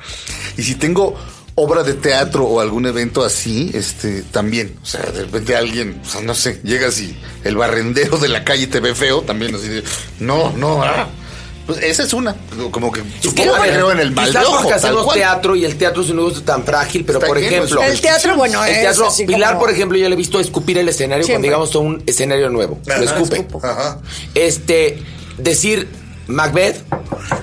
[0.56, 1.16] Y si tengo
[1.54, 4.74] obra de teatro o algún evento así, este, también.
[4.82, 8.44] O sea, de repente alguien, o sea, no sé, llegas y el barrendero de la
[8.44, 9.84] calle te ve feo, también así de,
[10.18, 11.08] no, no, ah.
[11.74, 12.34] Pues esa es una.
[12.70, 15.56] Como que Es supongo que creo en el mal de quizás ojo, porque hacemos teatro
[15.56, 18.36] y el teatro es un negocio tan frágil, pero Está por lleno ejemplo, El teatro,
[18.36, 20.88] bueno, el es teatro, así Pilar, como- por ejemplo, yo le he visto escupir el
[20.88, 21.50] escenario Siempre.
[21.50, 22.78] cuando digamos a un escenario nuevo.
[22.88, 23.46] Ajá, lo escupe.
[23.62, 23.98] Ajá.
[24.34, 25.02] Este,
[25.38, 25.88] decir
[26.28, 26.82] Macbeth,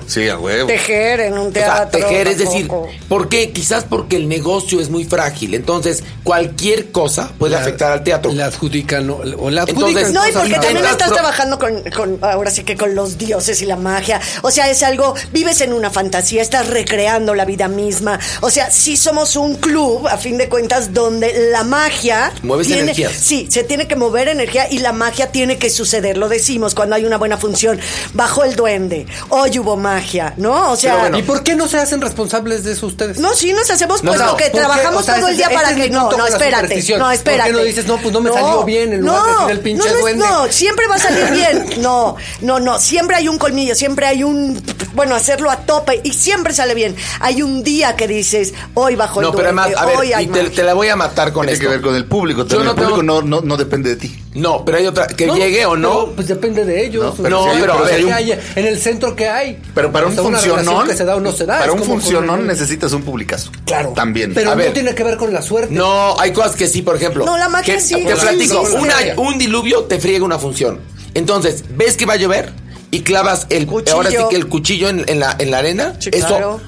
[0.06, 0.66] Sí, a huevo.
[0.66, 2.00] Tejer en un o sea, teatro.
[2.00, 2.68] tejer, es decir.
[3.08, 3.50] ¿por qué?
[3.52, 5.54] Quizás porque el negocio es muy frágil.
[5.54, 8.32] Entonces, cualquier cosa puede afectar al teatro.
[8.32, 12.18] Le adjudican o, o Entonces, adjudican No, y porque también estás pro- trabajando con, con-
[12.22, 14.20] ahora sí que con los dioses y la magia.
[14.42, 18.18] O sea, es algo, vives en una fantasía, estás recreando la vida misma.
[18.40, 22.32] O sea, sí somos un club, a fin de cuentas, donde la magia...
[22.42, 23.12] Mueves tiene, energías.
[23.12, 26.16] Sí, se tiene que mover energía y la magia tiene que suceder.
[26.18, 27.78] Lo decimos cuando hay una buena función.
[28.14, 30.72] Bajo el duende, hoy hubo magia, ¿no?
[30.72, 30.96] O sea...
[30.96, 33.18] Bueno, ¿Y por qué no se hacen responsables de eso ustedes?
[33.18, 34.58] no, sí nos hacemos No, pues no, lo que ¿por qué?
[34.58, 37.08] trabajamos O sea, todo el este- día para es que no, no, espérate, no, ¿Por
[37.10, 37.52] qué espérate.
[37.52, 39.94] no dices, no, pues no me salió bien en lugar de decir el pinche no,
[39.94, 40.24] no duende?
[40.24, 41.82] No, siempre va a salir bien.
[41.82, 44.60] No, no, no, siempre hay un colmillo, siempre hay un,
[44.94, 46.96] bueno, hacerlo a tope y siempre sale bien.
[47.20, 50.62] Hay un día que dices, hoy bajo no, el pero además, a ver, y te,
[50.62, 51.64] la voy a matar con Tiene esto.
[51.64, 52.44] que ver con el público.
[52.46, 54.16] También no el público tengo- no, no, no depende de ti.
[54.34, 55.90] No, pero hay otra, que llegue o no.
[55.90, 57.04] Pero, pues depende de ellos.
[57.04, 58.66] No, pero No, si hay- pero a pero si ver, hay un- ¿Qué hay en
[58.66, 59.60] el centro que hay?
[59.74, 61.58] Pero para un una relación funcionón, que se da o no se da.
[61.58, 63.50] para un funcionón necesitas un publicazo.
[63.64, 63.92] Claro.
[63.94, 64.32] También.
[64.34, 64.72] Pero A no ver.
[64.72, 65.74] tiene que ver con la suerte.
[65.74, 67.24] No, hay cosas que sí, por ejemplo.
[67.24, 68.78] No, la magia que, sí, Te platico, sí, sí.
[68.78, 70.78] una- un diluvio te friega una función.
[71.14, 72.52] Entonces, ves que va a llover
[72.90, 73.96] y clavas el Cuchillo.
[73.96, 75.94] ahora sí que el cuchillo en, en la, en la arena.
[75.98, 76.60] Sí, eso, claro.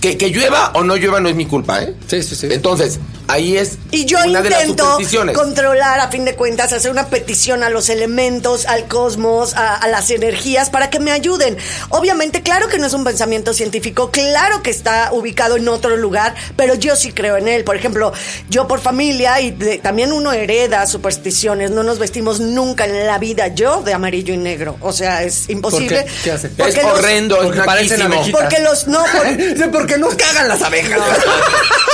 [0.00, 1.94] Que, que llueva o no llueva no es mi culpa, ¿eh?
[2.06, 2.48] Sí, sí, sí.
[2.50, 4.96] Entonces, ahí es Y yo una de las intento
[5.34, 9.88] controlar, a fin de cuentas, hacer una petición a los elementos, al cosmos, a, a
[9.88, 11.56] las energías, para que me ayuden.
[11.90, 16.34] Obviamente, claro que no es un pensamiento científico, claro que está ubicado en otro lugar,
[16.56, 17.64] pero yo sí creo en él.
[17.64, 18.12] Por ejemplo,
[18.48, 23.18] yo por familia, y de- también uno hereda supersticiones, no nos vestimos nunca en la
[23.18, 24.76] vida, yo de amarillo y negro.
[24.80, 26.04] O sea, es imposible.
[26.04, 26.10] qué?
[26.24, 26.52] ¿Qué hacen?
[26.56, 27.60] Porque es los- horrendo, es porque
[28.02, 28.40] abejitas.
[28.40, 29.58] Porque los, no, por-
[29.88, 31.00] porque nos cagan las abejas.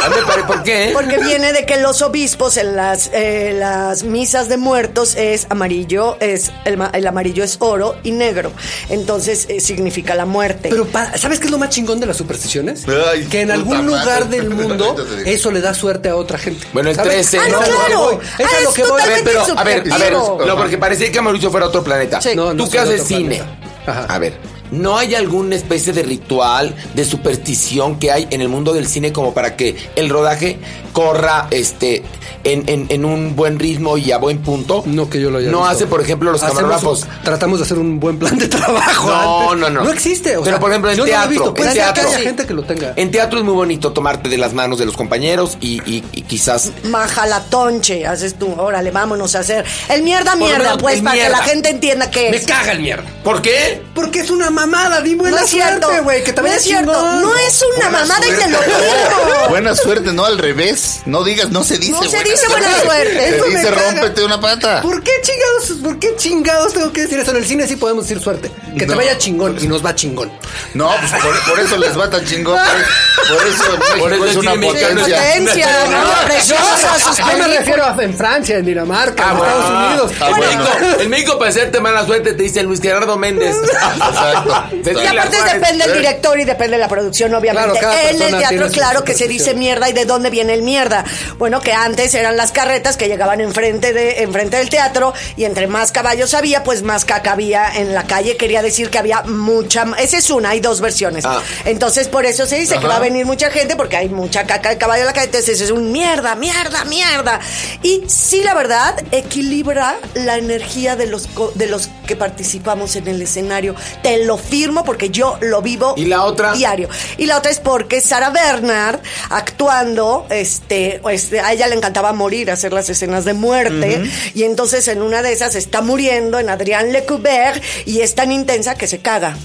[0.01, 0.91] Pare- ¿Por qué?
[0.93, 6.17] Porque viene de que los obispos en las, eh, las misas de muertos es amarillo,
[6.21, 8.53] es el, el amarillo es oro y negro.
[8.91, 10.69] Entonces eh, significa la muerte.
[10.71, 12.85] Pero, pa- ¿sabes qué es lo más chingón de las supersticiones?
[13.13, 13.87] Ay, que en algún madre.
[13.87, 16.67] lugar del mundo eso le da suerte a otra gente.
[16.73, 17.31] Bueno, el ¿Sabes?
[17.31, 17.61] 13, Ah, ¿no?
[17.61, 18.01] no, Es a lo que claro.
[18.01, 18.15] voy.
[18.39, 19.03] Es Ah, a lo es que voy.
[19.03, 22.21] A ver, pero, a ver, a ver, no, porque parecía que Mauricio fuera otro planeta.
[22.21, 22.31] Sí.
[22.35, 23.43] No, no Tú que haces cine.
[23.87, 24.07] Ajá.
[24.09, 24.35] A ver,
[24.75, 29.13] ¿no hay alguna especie de ritual, de superstición que hay en el mundo del cine
[29.13, 30.59] como para que el rodaje
[30.93, 32.03] corra este
[32.45, 34.83] en, en- en un buen ritmo y a buen punto?
[34.87, 35.71] No que yo lo haya No visto.
[35.73, 37.03] hace, por ejemplo, los Hacemos camarógrafos.
[37.03, 39.09] un- tratamos de hacer un buen plan de trabajo.
[39.09, 39.59] No, antes.
[39.61, 39.85] no, no.
[39.85, 40.37] No existe.
[40.37, 41.49] o Pero sea, por ejemplo en yo no lo he teatro, visto.
[41.49, 42.09] en Puede ser que teatro.
[42.09, 42.93] haya gente que lo tenga.
[42.97, 46.23] En teatro es muy bonito tomarte de las manos de los compañeros y, y- y
[46.23, 49.65] quizás Majalatonche, haces tú, órale, vámonos a hacer.
[49.89, 52.47] El mierda, mierda, pues, para que la gente entienda qué Me es.
[52.47, 53.05] caga el mierda.
[53.23, 53.83] ¿Por qué?
[53.95, 56.25] Porque es una mamada, di buena no es cierto, suerte, güey.
[56.25, 56.93] Que te no es cierto.
[56.93, 57.23] chingón.
[57.23, 58.73] No es una Buena mamada y te lo suerte.
[58.85, 59.49] digo.
[59.49, 61.01] Buena suerte, no al revés.
[61.07, 63.29] No digas, no se dice No se dice buena suerte.
[63.29, 64.83] Eso dice rómpete una pata.
[64.83, 65.83] ¿Por qué chingados?
[65.83, 67.31] ¿Por qué chingados tengo que decir eso?
[67.31, 68.51] En el cine sí podemos decir suerte.
[68.79, 70.33] Que te vaya chingón y nos va chingón.
[70.75, 72.59] No, pues por, por eso les va tan chingón.
[72.59, 75.17] Por, por eso Por eso es una potencia.
[75.17, 80.13] Potencia, no, preciosa, sus Yo me refiero a en Francia, en Dinamarca, en Estados Unidos.
[80.21, 80.59] Ah, en, bueno.
[80.59, 83.57] México, en México, para hacerte mala suerte, te dice Luis Gerardo Méndez.
[83.57, 84.65] Exacto.
[84.73, 87.79] De Y aparte depende del director y depende de la producción, obviamente.
[87.79, 91.05] Claro, en el teatro, claro que se dice mierda y de dónde viene el mierda.
[91.39, 95.67] Bueno, que antes eran las carretas que llegaban enfrente, de, enfrente del teatro y entre
[95.67, 98.37] más caballos había, pues más caca había en la calle.
[98.37, 99.85] Quería decir que había mucha.
[99.99, 101.27] Esa es una, hay dos versiones.
[101.27, 101.43] Ah.
[101.67, 104.71] Entonces, por eso se dice que va a venir mucha gente porque hay mucha caca
[104.71, 105.27] de caballo en la calle.
[105.27, 107.41] Entonces, es un mierda, mierda, mierda.
[107.83, 113.21] Y sí, la verdad, equilibra la energía de los, de los que participamos en el
[113.21, 113.75] escenario.
[114.03, 116.53] Te lo firmo porque yo lo vivo ¿Y la otra?
[116.53, 116.89] diario.
[117.19, 122.51] Y la otra es porque Sara Bernard, actuando, este, este, a ella le encantaba morir,
[122.51, 124.03] hacer las escenas de muerte.
[124.35, 128.75] Y entonces en una de esas está muriendo en Adrián Lecouberc y es tan intensa
[128.77, 129.37] que se caga.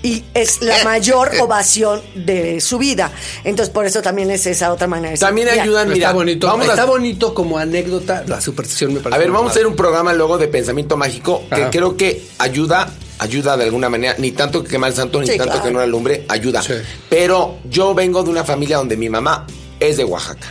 [0.00, 3.10] Y es la mayor ovación de su vida.
[3.42, 5.10] Entonces, por eso también es esa otra manera.
[5.10, 5.26] de ser.
[5.26, 5.62] También Ya.
[5.64, 6.06] ayudan, mira.
[6.06, 6.46] está bonito.
[6.46, 8.22] Vamos está a, bonito como anécdota.
[8.28, 9.16] La superstición me parece.
[9.16, 11.70] a ver, vamos a hacer un programa luego de pensamiento mágico que Ajá.
[11.70, 14.14] creo que ayuda, ayuda de alguna manera.
[14.18, 15.66] Ni tanto que quema el santo, ni Sí, tanto claro.
[15.66, 16.62] que no alumbre, ayuda.
[16.62, 16.74] Sí.
[17.10, 19.48] Pero yo vengo de una familia donde mi mamá
[19.80, 20.46] es de Oaxaca.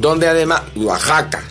[0.00, 1.44] Donde además, Oaxaca.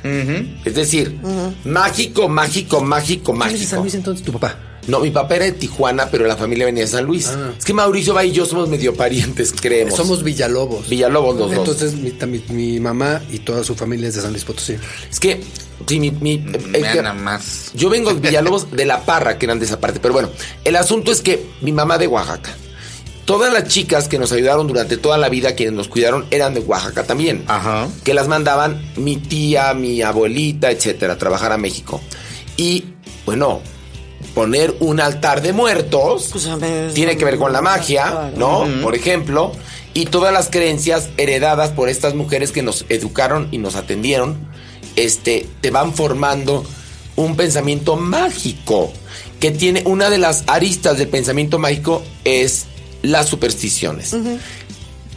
[0.65, 1.17] Es decir,
[1.65, 3.83] mágico, mágico, mágico, ¿Quién es de San mágico.
[3.83, 4.25] Luis entonces?
[4.25, 4.57] Tu papá.
[4.87, 7.27] No, mi papá era de Tijuana, pero la familia venía de San Luis.
[7.27, 7.51] Ah.
[7.55, 9.95] Es que Mauricio va y yo somos medio parientes, creemos.
[9.95, 10.89] Somos Villalobos.
[10.89, 11.59] Villalobos los dos.
[11.59, 14.77] Entonces mi, mi- mamá y toda su familia es de San Luis Potosí.
[15.11, 15.41] Es que
[15.85, 17.71] Sí, mi, mi- que- nada más.
[17.75, 19.99] yo vengo de Villalobos de la Parra, que eran de esa parte.
[19.99, 20.29] Pero bueno,
[20.63, 22.49] el asunto es que mi mamá de Oaxaca.
[23.29, 26.61] Todas las chicas que nos ayudaron durante toda la vida, quienes nos cuidaron, eran de
[26.61, 27.43] Oaxaca también.
[27.45, 27.87] Ajá.
[28.03, 32.01] Que las mandaban mi tía, mi abuelita, etcétera, a trabajar a México.
[32.57, 32.85] Y
[33.27, 33.61] bueno,
[34.33, 38.31] poner un altar de muertos Pues, a ver, tiene que ver con la magia, claro.
[38.35, 38.81] ¿no?
[38.81, 39.51] Por ejemplo,
[39.93, 44.39] y todas las creencias heredadas por estas mujeres que nos educaron y nos atendieron,
[44.95, 46.65] este, te van formando
[47.15, 48.91] un pensamiento mágico
[49.39, 52.65] que tiene una de las aristas del pensamiento mágico es
[53.01, 54.15] las supersticiones.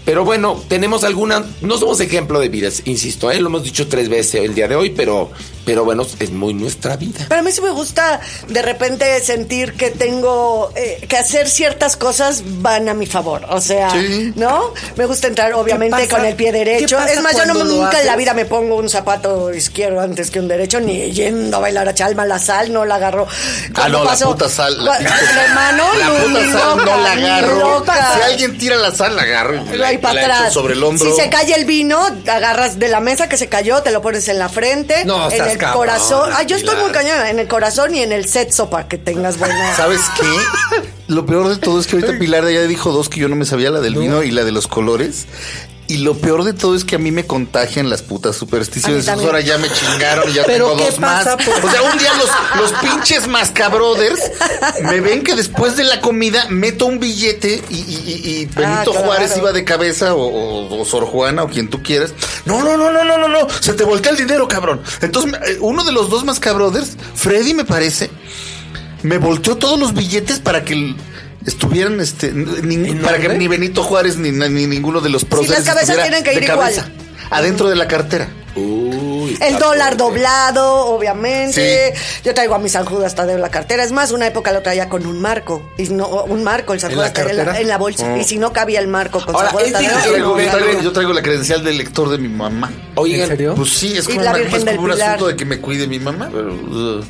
[0.05, 3.41] Pero bueno, tenemos alguna, no somos ejemplo de vidas, insisto, ¿eh?
[3.41, 5.31] lo hemos dicho tres veces el día de hoy, pero,
[5.65, 7.25] pero bueno, es muy nuestra vida.
[7.29, 11.97] Pero a mí sí me gusta de repente sentir que tengo eh, que hacer ciertas
[11.97, 13.47] cosas van a mi favor.
[13.51, 14.33] O sea, Sí.
[14.37, 14.73] ¿no?
[14.97, 16.87] Me gusta entrar obviamente con el pie derecho.
[16.87, 20.01] ¿Qué pasa Es más, yo no, nunca en la vida me pongo un zapato izquierdo
[20.01, 22.25] antes que un derecho, ni yendo a bailar a Chalma.
[22.27, 23.27] La sal no la agarro.
[23.75, 24.85] Ah, no, la puta sal.
[24.85, 25.09] La, Cua-
[25.49, 27.59] de mano, la ni puta sal loca, no la agarro.
[27.59, 28.15] loca.
[28.17, 29.63] Si alguien tira la sal, la agarro.
[29.73, 30.53] y La, para la echo atrás.
[30.53, 31.15] sobre el hombro.
[31.15, 34.29] Si se cae el vino, agarras de la mesa que se cayó, te lo pones
[34.29, 36.31] en la frente, No, en estás el cabrón, corazón.
[36.35, 39.39] Ay, yo estoy muy cañona, en el corazón y en el sexo para que tengas
[39.39, 39.77] buena.
[39.77, 40.83] ¿Sabes qué?
[41.09, 43.45] Lo peor de todo es que ahorita Pilar ya dijo dos que yo no me
[43.45, 45.27] sabía, la del vino y la de los colores.
[45.93, 49.07] Y lo peor de todo es que a mí me contagian las putas supersticiones.
[49.09, 51.25] Ahora ya me chingaron y ya Pero tengo ¿qué dos más.
[51.27, 54.21] por- O sea, un día los, los pinches mascabrothers
[54.85, 58.63] me ven que después de la comida meto un billete y, y- y- y Benito
[58.65, 58.93] Ah, claro.
[59.05, 62.15] Juárez iba de cabeza o, o- o Sor Juana o quien tú quieras.
[62.47, 63.47] No, no, no, no, no, no, no.
[63.61, 64.81] Se te voltea el dinero, cabrón.
[65.03, 68.11] Entonces, eh, uno de los dos mascabrothers, Freddy me parece,
[69.03, 70.97] me volteó todos los billetes para que el-
[71.47, 72.33] estuvieran este
[73.03, 76.31] para que ni Benito Juárez ni, ni ninguno de los próceres las cabezas tienen que
[76.31, 76.59] de ir igual.
[76.61, 76.89] cabeza,
[77.31, 78.29] adentro de la cartera.
[78.55, 79.97] Uy, El dólar fuerte.
[79.97, 81.95] doblado, obviamente.
[82.23, 83.83] Yo traigo a mi San Judas Tadeo en la cartera.
[83.83, 85.71] Es más, una época lo traía con un marco.
[85.79, 87.63] Y no, un marco, el San ¿En Judas la Tadeo en la, cartera?
[87.63, 88.19] en la bolsa.
[88.19, 90.31] Y si no cabía el marco con Ahora, San Judas Tadeo, Yo traigo, no, yo
[90.33, 90.59] Roberto.
[90.59, 92.71] traigo- yo traigo la credencial del lector de mi mamá.
[92.97, 93.55] Oigan, ¿En serio?
[93.55, 95.99] Pues sí, es como, la una- es como un asunto de que me cuide mi
[95.99, 96.29] mamá.
[96.31, 97.05] pero, uh,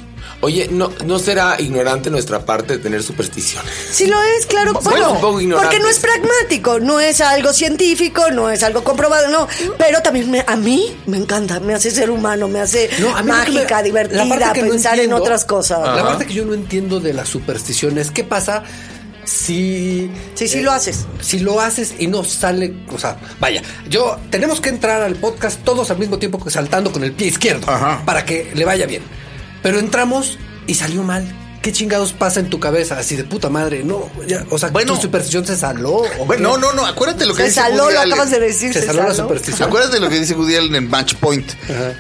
[0.45, 3.73] Oye, ¿no, ¿no será ignorante nuestra parte de tener supersticiones?
[3.93, 4.73] Sí lo es, claro.
[4.73, 5.69] Bueno, Bueno, un poco ignorantes.
[5.71, 9.47] porque no es pragmático, no es algo científico, no es algo comprobado, no.
[9.79, 13.77] Pero también me- a mí me encanta, me hace ser humano, me hace No, mágica,
[13.77, 15.79] me- divertida, la no pensar en otras cosas.
[15.97, 18.65] La parte que yo no entiendo de las supersticiones, ¿qué pasa
[19.25, 20.11] si...
[20.35, 21.07] Sí, sí eh, lo haces.
[21.21, 25.63] Si lo haces y no sale, o sea, vaya, yo tenemos que entrar al podcast
[25.63, 28.03] todos al mismo tiempo que saltando con el pie izquierdo Ajá.
[28.05, 29.03] para que le vaya bien.
[29.63, 31.39] Pero entramos y salió mal.
[31.63, 32.99] ¿Qué chingados pasa en tu cabeza?
[32.99, 34.97] Así de puta madre, no, ya, o sea, Bueno.
[34.97, 36.03] tu superstición se saló.
[36.19, 38.13] ¿o Bueno, no, no, no, acuérdate lo que Se dice saló, Woody lo Allen.
[38.15, 38.73] acabas de decir.
[38.73, 39.69] se saló la superstición.
[39.69, 41.53] Acuérdate lo que dice Woody Allen en Match Point.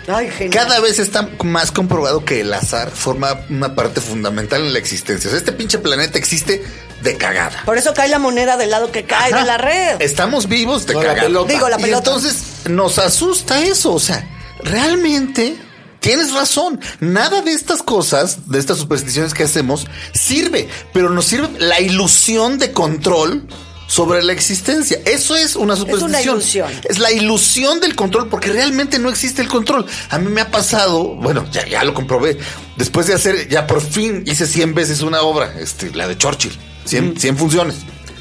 [0.08, 0.50] Ay, genial.
[0.66, 5.28] Cada vez está más comprobado que el azar forma una parte fundamental en la existencia.
[5.28, 6.64] O sea, este pinche planeta existe
[7.04, 7.62] de cagada.
[7.64, 9.94] Por eso cae la moneda del lado que cae de la red.
[10.00, 11.28] Estamos vivos de No, la cagada.
[11.28, 11.52] pelota.
[11.52, 11.98] Digo, la y pelota.
[12.10, 13.92] entonces nos asusta eso.
[13.92, 14.26] O sea,
[14.64, 15.56] realmente
[16.03, 16.78] tienes razón.
[17.00, 20.68] Nada de estas cosas, de estas supersticiones que hacemos, sirve.
[20.92, 23.46] Pero nos sirve la ilusión de control
[23.86, 25.00] sobre la existencia.
[25.05, 26.36] Eso es una superstición.
[26.36, 26.70] ilusión.
[26.84, 29.86] Es la ilusión del control porque realmente no existe el control.
[30.11, 32.38] A mí me ha pasado, bueno, ya, ya lo comprobé.
[32.76, 36.57] Después de hacer, ya por fin hice 100 veces una obra, este, la de Churchill.
[36.84, 37.76] 100, 100 funciones.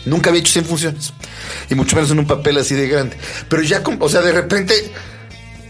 [0.05, 1.13] Nunca había hecho 100 funciones.
[1.69, 3.17] Y mucho menos en un papel así de grande.
[3.47, 4.91] Pero ya, o sea, de repente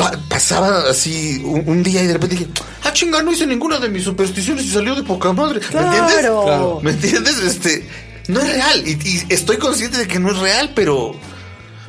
[0.02, 2.49] pa- pasaba así un, un día y de repente dije,
[2.84, 5.60] ah, chinga, no hice ninguna de mis supersticiones y salió de poca madre.
[5.74, 6.16] ¿Me entiendes?
[6.20, 6.80] Claro.
[6.82, 7.38] ¿Me entiendes?
[7.39, 7.88] Este,
[8.28, 8.84] no es real.
[8.88, 11.14] Y, y estoy consciente de que no es real, pero,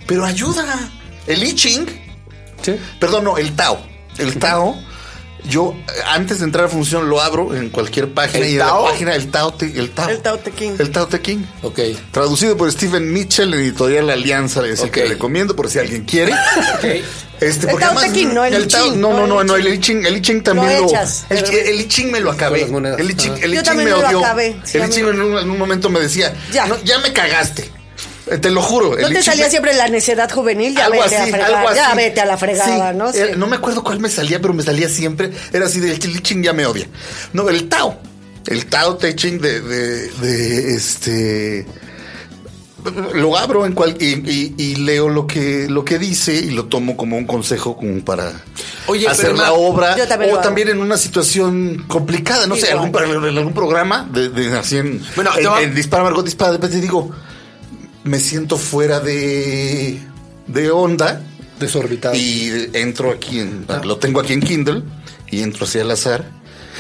[0.07, 0.65] pero ayuda.
[1.27, 1.87] El I Ching,
[2.63, 2.75] Sí.
[3.01, 3.81] perdón, no, el Tao.
[4.19, 4.77] El Tao,
[5.49, 8.59] yo eh, antes de entrar a función lo abro en cualquier página ¿El y en
[8.59, 10.09] la página el Tao te, el Tao.
[10.11, 10.77] El Tao Te Ching.
[10.79, 11.45] El Tao Te Ching.
[11.63, 11.79] Ok.
[12.13, 16.33] Traducido por Stephen Mitchell, editorial Alianza, es el que recomiendo por si alguien quiere.
[17.43, 19.47] Este, El Tao además- Te Ching, no el I Tao- Ching, No, no no, el
[19.47, 19.74] no, el Ching.
[19.74, 22.62] I Ching, el I Ching también Lo echas, el, el I Ching me lo acabé.
[22.62, 23.45] El I Ching, Ajá.
[23.45, 24.18] el I Yo Ching también me odió.
[24.20, 26.66] el a I mí Ching me- en un, en un momento me decía, Ya.
[26.66, 27.70] "No, ya me cagaste.
[28.30, 28.97] Eh, Te lo juro.
[28.97, 30.74] el ¿No te salía siempre la necedad juvenil?
[30.76, 31.55] Ya algo vete así, a fregar.
[31.55, 31.76] algo así.
[31.76, 33.12] Ya vete a la fregada, Sí, ¿no?
[33.12, 33.18] Sí.
[33.18, 35.32] era- no me acuerdo cuál me salía, pero me salía siempre.
[35.53, 36.86] Era así de el Liching ya me odia.
[37.32, 37.99] No, el Tao.
[38.47, 41.66] El Tao Te Ching de, de, de este.
[43.14, 46.64] Lo abro en cual, y, y- y leo lo que, lo que dice y lo
[46.66, 48.33] tomo como un consejo como para
[48.87, 52.89] Oye, hacer la obra también o también en una situación complicada, no sé, algún,
[53.24, 56.57] en algún programa de, de así en, Bueno, en- va- en Dispara Margot Dispara, de
[56.59, 57.11] repente digo,
[58.05, 60.01] me siento fuera de,
[60.49, 61.22] de onda
[61.61, 62.14] Desorbitado.
[62.16, 64.83] y entro aquí en, lo tengo aquí en Kindle
[65.30, 66.24] y entro hacia el azar.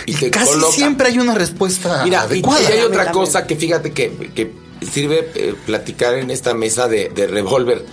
[0.06, 0.72] Y Y, casi coloca.
[0.72, 2.62] siempre hay una respuesta Mira, y, adecuada.
[2.62, 4.50] y hay otra cosa que fíjate que, que
[4.90, 7.84] sirve eh, platicar en esta mesa de, de revólver.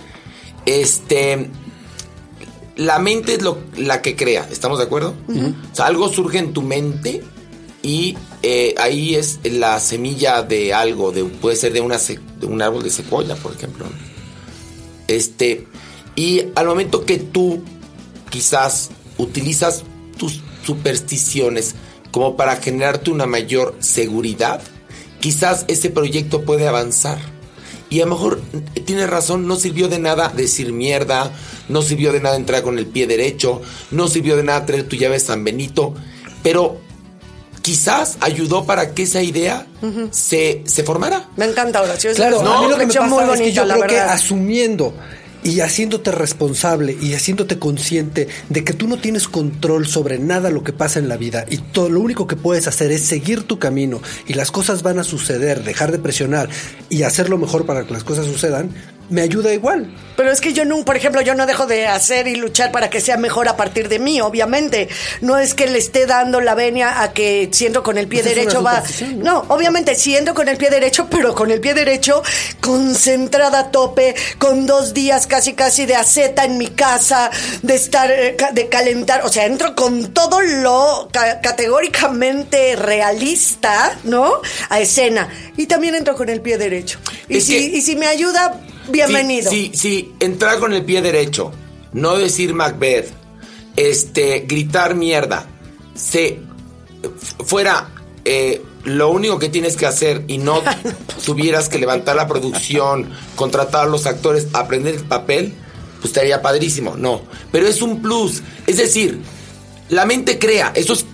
[0.66, 1.48] Este.
[2.76, 5.14] La mente es lo, la que crea, ¿estamos de acuerdo?
[5.28, 7.22] O sea, algo surge en tu mente
[7.82, 12.46] y eh, ahí es la semilla de algo, de, puede ser de, una, se- de
[12.46, 13.84] un árbol de secuoya, por ejemplo.
[15.08, 15.66] Este,
[16.16, 17.62] y al momento que tú
[18.30, 18.88] quizás
[19.18, 19.82] utilizas
[20.16, 21.74] tus supersticiones
[22.12, 24.62] como para generarte una mayor seguridad,
[25.20, 27.18] quizás ese proyecto puede avanzar.
[27.88, 28.40] Y a lo mejor
[28.84, 31.32] tienes razón, no sirvió de nada decir mierda,
[31.68, 34.96] no sirvió de nada entrar con el pie derecho, no sirvió de nada traer tu
[34.96, 35.94] llave de San Benito,
[36.42, 36.78] pero
[37.62, 39.66] quizás ayudó para que esa idea
[40.12, 41.28] se, se formara.
[41.36, 42.14] Me encanta Horacio.
[42.14, 44.94] Claro, a mí lo que me pasa es que yo creo que asumiendo
[45.42, 50.64] y haciéndote responsable y haciéndote consciente de que tú no tienes control sobre nada lo
[50.64, 53.58] que pasa en la vida y todo lo único que puedes hacer es seguir tu
[53.58, 56.48] camino y las cosas van a suceder, dejar de presionar
[56.88, 58.70] y hacer lo mejor para que las cosas sucedan,
[59.10, 59.92] me ayuda igual.
[60.16, 62.90] Pero es que yo no, por ejemplo, yo no dejo de hacer y luchar para
[62.90, 64.88] que sea mejor a partir de mí, obviamente.
[65.22, 68.28] No es que le esté dando la venia a que siendo con el pie Esa
[68.28, 68.82] derecho va.
[69.16, 69.24] ¿no?
[69.24, 69.44] ¿no?
[69.48, 72.22] obviamente siendo con el pie derecho, pero con el pie derecho
[72.60, 77.30] concentrada a tope, con dos días casi casi de aceta en mi casa,
[77.62, 79.22] de estar, eh, de calentar.
[79.24, 84.34] O sea, entro con todo lo ca- categóricamente realista, ¿no?
[84.68, 85.28] A escena.
[85.56, 86.98] Y también entro con el pie derecho.
[87.28, 89.50] Y, Es si, que- y si me ayuda, bienvenido.
[89.50, 91.52] Sí, sí, sí, entrar con el pie derecho,
[91.92, 93.10] no decir Macbeth,
[93.76, 95.46] este, gritar mierda,
[95.94, 96.40] se
[97.44, 97.90] fuera
[98.24, 100.62] eh, lo único que tienes que hacer y no
[101.24, 105.54] tuvieras que levantar la producción, contratar a los actores, aprender el papel,
[106.00, 106.96] pues estaría padrísimo.
[106.96, 107.22] No,
[107.52, 108.42] pero es un plus.
[108.66, 109.20] Es decir,
[109.88, 111.04] la mente crea, eso es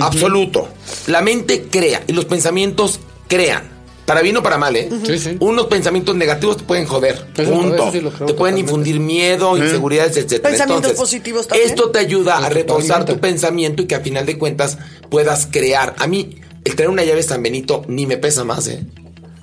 [0.00, 0.68] absoluto.
[1.06, 3.73] La mente crea y los pensamientos crean.
[4.04, 4.88] Para bien o para mal, ¿eh?
[5.06, 5.36] Sí, sí.
[5.40, 7.26] Unos pensamientos negativos te pueden joder.
[7.36, 7.90] Eso, punto.
[7.90, 8.60] sí te pueden totalmente.
[8.60, 10.42] infundir miedo, inseguridades, etcétera.
[10.50, 11.70] Pensamientos Entonces, positivos también.
[11.70, 14.76] Esto te ayuda a reforzar tu pensamiento y que a final de cuentas
[15.08, 15.94] puedas crear.
[15.98, 18.84] A mí, el traer una llave San Benito ni me pesa más, ¿eh?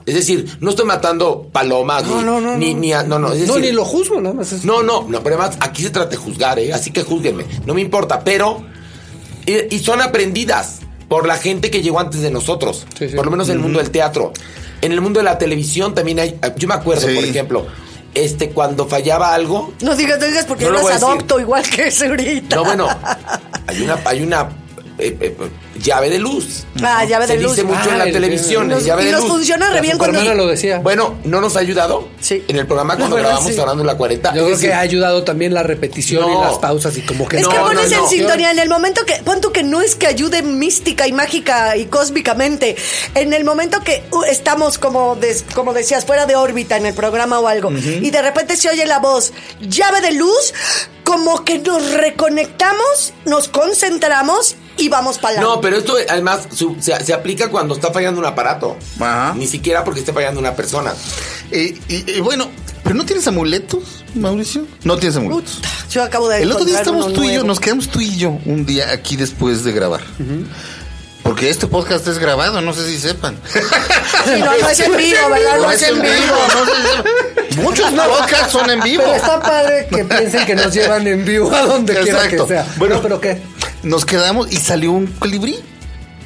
[0.06, 2.80] Es decir, no estoy matando palomas No, ni, no, no, ni, no.
[2.80, 4.52] ni a- no, no, es no, ni lo juzgo, nada más.
[4.52, 4.66] Es...
[4.66, 6.74] no, no, no, pero además aquí se trata de juzgar, ¿eh?
[6.74, 8.64] Así que juzguenme, no me importa, pero...
[9.46, 10.81] Y, y son aprendidas
[11.12, 13.16] por la gente que llegó antes de nosotros, Sí, sí.
[13.18, 14.32] por lo menos en el mundo del teatro.
[14.82, 16.40] En el mundo de la televisión también hay...
[16.56, 17.14] Yo me acuerdo, Sí.
[17.14, 17.68] por ejemplo,
[18.14, 19.74] este, cuando fallaba algo...
[19.82, 21.04] No digas, no digas porque No yo lo las decir.
[21.14, 22.56] adopto igual que ese ahorita.
[22.56, 22.88] No, bueno,
[23.68, 24.50] hay una, hay una
[25.02, 25.36] eh, eh,
[25.82, 26.66] llave de luz.
[26.84, 27.56] Ah, llave Se de luz.
[27.56, 29.30] dice mucho Ah, en la el- televisión, Nos- el llave y de nos luz.
[29.32, 30.20] funciona re bien cuando...
[30.20, 30.80] Supermana lo decía.
[30.80, 32.08] Bueno, ¿no nos ha ayudado?
[32.20, 32.44] Sí.
[32.48, 33.60] En el programa cuando La verdad, grabamos sí.
[33.60, 34.34] Hablando la 40.
[34.36, 36.40] Yo es creo que ha ayudado también la repetición No.
[36.40, 38.08] y las pausas y como que Es No, que no, pones en no.
[38.08, 41.76] sintonía en el momento que, pon tú que no es que ayude mística y mágica
[41.78, 42.76] y cósmicamente,
[43.16, 46.94] en el momento que uh, estamos como, des- como decías, fuera de órbita en el
[46.94, 50.54] programa o algo, y de repente se oye la voz, llave de luz,
[51.04, 57.04] como que nos reconectamos, nos concentramos y vamos para No, pero esto además su- se,
[57.06, 58.78] se aplica cuando está fallando un aparato.
[59.00, 59.34] Ajá.
[59.36, 60.94] Ni siquiera porque esté fallando una persona.
[61.52, 62.50] Eh, y, bueno,
[62.84, 64.66] ¿pero no tienes amuletos, Mauricio?
[64.84, 65.60] No tienes amuletos.
[65.90, 68.38] Yo acabo de El otro día estamos tú y yo, nos quedamos tú y yo
[68.46, 70.02] un día aquí después de grabar.
[71.24, 73.38] Porque este podcast es grabado, no sé si sepan.
[73.46, 73.60] Sí,
[74.40, 75.58] no, no es en vivo, ¿verdad?
[75.60, 76.36] No, es en vivo.
[76.56, 76.72] no sé
[77.54, 77.60] si.
[77.62, 79.04] Muchos podcasts son en vivo.
[79.04, 82.48] Pero está padre que piensen que nos llevan en vivo a donde quiera que Exacto.
[82.48, 82.64] sea.
[82.78, 83.42] Bueno, Bueno, pero ¿qué?
[83.84, 85.56] Nos quedamos y salió un colibrí.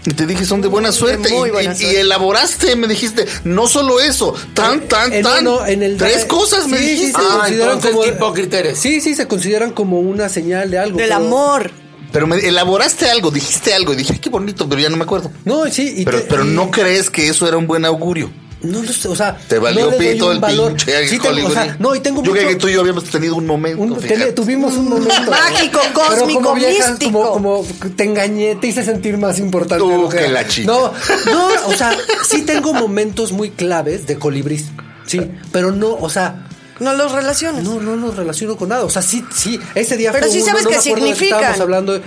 [0.07, 1.29] Y te dije, son de buena suerte.
[1.33, 1.93] muy y, buena y- suerte.
[1.93, 5.47] y elaboraste, me dijiste, no solo eso, tan, tan, En tan.
[5.47, 7.19] uno- en el- tres cosas me Sí, sí, dijiste.
[7.21, 8.77] se Ah, consideran como- hipócrita eres.
[8.77, 10.97] Sí, sí, se consideran como una señal de algo.
[10.97, 11.71] Del pero- amor.
[12.11, 13.93] Pero me elaboraste algo, dijiste algo.
[13.93, 15.31] Y dije, ay, qué bonito, pero ya no me acuerdo.
[15.43, 15.95] No, sí.
[15.97, 18.31] y Pero, te- pero y- no crees que eso era un buen augurio.
[18.65, 19.37] No lo sé, o sea.
[19.47, 20.67] Te valió no le doy pito un el valor.
[20.75, 21.51] pinche Sí, tengo- colibrí.
[21.51, 22.33] o sea, no, y tengo Yo mucho.
[22.33, 23.81] creo que tú y yo habíamos tenido un momento.
[23.83, 27.31] un- tuvimos un momento Mágico, cósmico, como viejas, místico.
[27.31, 29.83] Como, como te engañé, te hice sentir más importante.
[29.83, 30.67] Tú de lo que la chica.
[30.71, 30.91] No,
[31.31, 31.95] no, o sea,
[32.27, 34.65] sí tengo momentos muy claves de colibrís.
[35.05, 36.47] Sí, pero no, o sea,
[36.79, 37.63] No los relacionas.
[37.63, 38.83] no, no los relaciono con nada.
[38.83, 41.39] O sea, sí, sí, ese día Pero fue sí uno, sabes no qué significan.
[41.39, 41.93] Estábamos hablando.
[41.93, 42.01] de-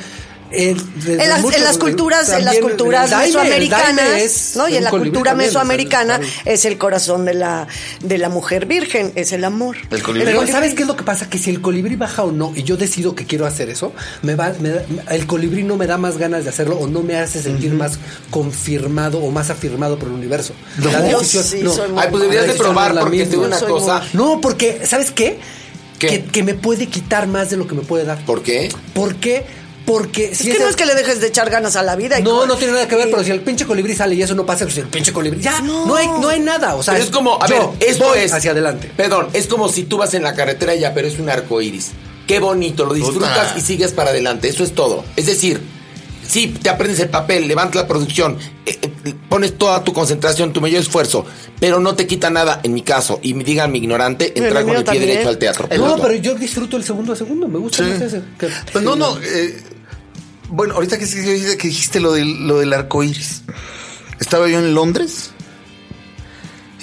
[0.50, 0.76] En
[1.28, 4.68] las, muchos- en las culturas, en las culturas daime, mesoamericanas, ¿no?
[4.68, 7.66] Y en la cultura también, o sea, mesoamericana el- es el corazón de la,
[8.02, 9.76] de la mujer virgen, es el amor.
[9.90, 10.24] El colibrí.
[10.32, 11.28] Pero ¿sabes qué es lo que pasa?
[11.28, 13.92] Que si el colibrí baja o no, y yo decido que quiero hacer eso,
[14.22, 17.02] me va, me da- el colibrí no me da más ganas de hacerlo o no
[17.02, 17.98] me hace sentir más
[18.30, 20.54] confirmado o más afirmado por el universo.
[20.82, 21.72] La Yo decisión- sí no.
[21.72, 23.46] soy muy Ay, pues deberías La de probar no la porque te digo misma.
[23.48, 24.02] una Soy cosa.
[24.14, 25.38] No, porque, ¿sabes qué?
[25.98, 26.06] ¿Qué?
[26.06, 28.24] Que, que me puede quitar más de lo que me puede dar.
[28.24, 28.68] ¿Por qué?
[28.94, 29.44] ¿Por qué?
[29.88, 31.96] Porque Es si que ese- no es que le dejes de echar ganas a la
[31.96, 32.20] vida.
[32.20, 34.34] y No, no tiene nada que ver, pero si el pinche colibrí sale y eso
[34.34, 35.40] no pasa, pues el pinche colibrí.
[35.40, 35.96] Ya, no, No.
[35.96, 36.74] hay, no hay nada.
[36.74, 38.32] O sea, Pero es como, a yo ver, esto voy es.
[38.34, 38.90] hacia adelante.
[38.94, 41.92] Perdón, es como si tú vas en la carretera ya, pero es un arco iris.
[42.26, 43.54] Qué bonito, lo disfrutas Puta.
[43.58, 44.48] y sigues para adelante.
[44.48, 45.02] Eso es todo.
[45.16, 45.62] Es decir,
[46.28, 48.36] sí, te aprendes el papel, levantas la producción,
[48.66, 51.24] eh, eh, pones toda tu concentración, tu mayor esfuerzo,
[51.58, 54.72] pero no te quita nada, en mi caso, y me digan mi ignorante, entrar con
[54.76, 55.06] el pie también.
[55.06, 55.68] derecho al teatro.
[55.74, 56.02] No, Punto.
[56.02, 57.48] pero yo disfruto el segundo a segundo.
[57.48, 57.90] Me gusta Sí.
[57.90, 58.20] más ese.
[58.38, 59.16] que- Pues no, no.
[59.22, 59.58] eh,
[60.48, 63.42] bueno, ahorita que, que- que dijiste lo del, lo del arco iris.
[64.20, 65.30] Estaba yo en Londres.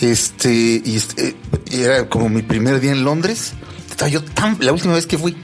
[0.02, 1.36] Este, y, este,
[1.72, 3.54] y era como mi primer día en Londres.
[3.90, 4.58] Estaba yo tan.
[4.60, 5.36] La última vez que fui.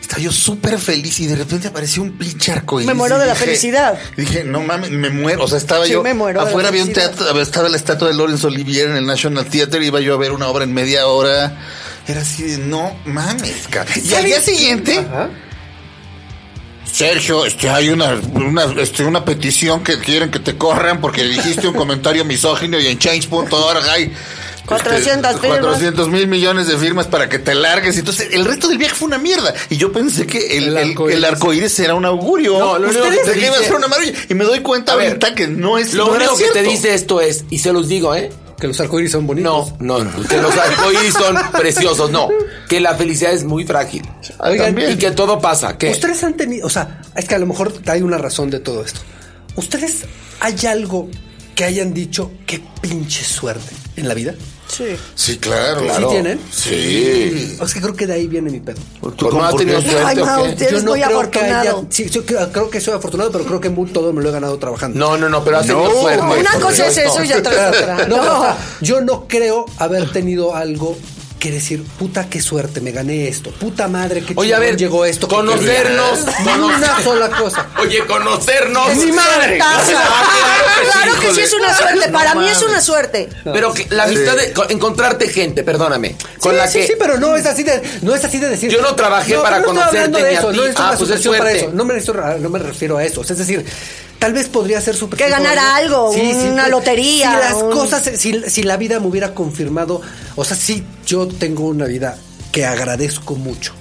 [0.00, 2.86] Estaba yo súper feliz y de repente apareció un pinche arco iris.
[2.86, 3.98] Me muero de la felicidad.
[4.16, 5.44] Dije, no mames, me muero.
[5.44, 6.02] O sea, estaba Sí, yo.
[6.02, 9.46] me muero afuera había un teatro, estaba la estatua de Laurence Olivier en el National
[9.46, 9.84] Theatre.
[9.84, 11.56] Iba yo a ver una obra en media hora.
[12.06, 13.90] Era así de, no mames, cara.
[13.96, 14.98] Y al día siguiente.
[14.98, 15.30] Ajá.
[16.92, 21.66] Sergio, este, hay una, una, este, una petición que quieren que te corran porque dijiste
[21.66, 24.12] un comentario misógino y en change.org hay
[24.66, 25.58] 400 firmas.
[25.60, 27.98] 400 mil millones de firmas para que te largues.
[27.98, 29.52] Entonces, el resto del viaje fue una mierda.
[29.70, 31.18] Y yo pensé que el, El arcoíris.
[31.18, 32.58] el arcoíris era un augurio.
[32.58, 34.18] No, lo único que te de que iba a ser una maravilla.
[34.28, 36.62] Y me doy cuenta A ver, ahorita que no es Lo no único que te
[36.62, 38.30] dice esto es, y se los digo, ¿eh?
[38.62, 39.72] Que los arcoíris son bonitos.
[39.80, 42.28] No, no, no, que los arcoíris son preciosos, no.
[42.68, 44.08] Que la felicidad es muy frágil.
[44.38, 44.92] Ah, Oigan, también.
[44.92, 45.76] Y que todo pasa.
[45.76, 48.60] que Ustedes han tenido, o sea, es que a lo mejor hay una razón de
[48.60, 49.00] todo esto.
[49.56, 50.04] ¿Ustedes
[50.38, 51.08] hay algo
[51.56, 54.32] que hayan dicho qué pinche suerte en la vida?
[54.74, 54.96] Sí.
[55.14, 55.82] Sí, claro.
[55.94, 56.40] ¿Sí tienen?
[56.50, 57.56] Sí.
[57.60, 58.78] O sea, que creo que de ahí viene mi pedo.
[59.16, 60.52] ¿Tú no has por tenido suerte Ay, o Mau, qué?
[60.52, 61.86] te- Eres muy creo que haya- afortunado.
[61.90, 64.32] sí, yo creo, creo que soy afortunado, pero creo que muy todo me lo he
[64.32, 64.98] ganado trabajando.
[64.98, 66.22] No, no, no, pero has tenido suerte.
[66.40, 68.06] Una por cosa es eso y otra es otra.
[68.06, 68.56] No, No.
[68.80, 70.96] yo no creo haber tenido algo
[71.42, 73.50] que decir, puta, qué suerte, me gané esto.
[73.50, 75.26] Puta madre, qué Oye, a ver, llegó esto.
[75.26, 77.66] conocernos, conocer- Una sola cosa.
[77.80, 78.94] Oye, conocernos.
[78.94, 79.58] ¡Mi madre!
[79.58, 80.00] Taza.
[80.92, 81.42] Claro que sí híjole.
[81.42, 82.06] es una suerte.
[82.06, 83.28] No Para mí es una suerte.
[83.44, 86.92] Pero que la amistad de co- encontrarte gente, perdóname, con sí, la sí, que sí,
[86.98, 88.70] pero no es así de, no es así de decir.
[88.70, 90.46] Yo no trabajé para no conocerte ni a ti.
[90.56, 91.58] No Ah, una pues es suscripción para suerte.
[91.66, 91.70] eso.
[91.74, 93.20] No me, refiero, no me refiero a eso.
[93.22, 93.64] O sea, es decir,
[94.22, 95.18] tal vez podría ser súper.
[95.18, 99.08] Que ganara algo, una pues, lotería, Si las un- cosas, si, si la vida me
[99.08, 100.00] hubiera confirmado,
[100.36, 102.16] o sea, sí, yo tengo una vida
[102.52, 103.74] que agradezco mucho.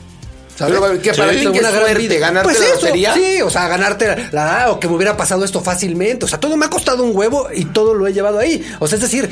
[0.58, 0.80] ¿sabes?
[0.80, 1.98] Pero, ¿qué, para ti qué una gran suerte?
[2.00, 2.16] vida.
[2.20, 3.14] ¿Ganarte Pues la eso, lotería?
[3.14, 6.26] Sí, o sea, ganarte la, o que me hubiera pasado esto fácilmente.
[6.26, 8.64] O sea, todo me ha costado un huevo y todo lo he llevado ahí.
[8.80, 9.30] O sea, es decir,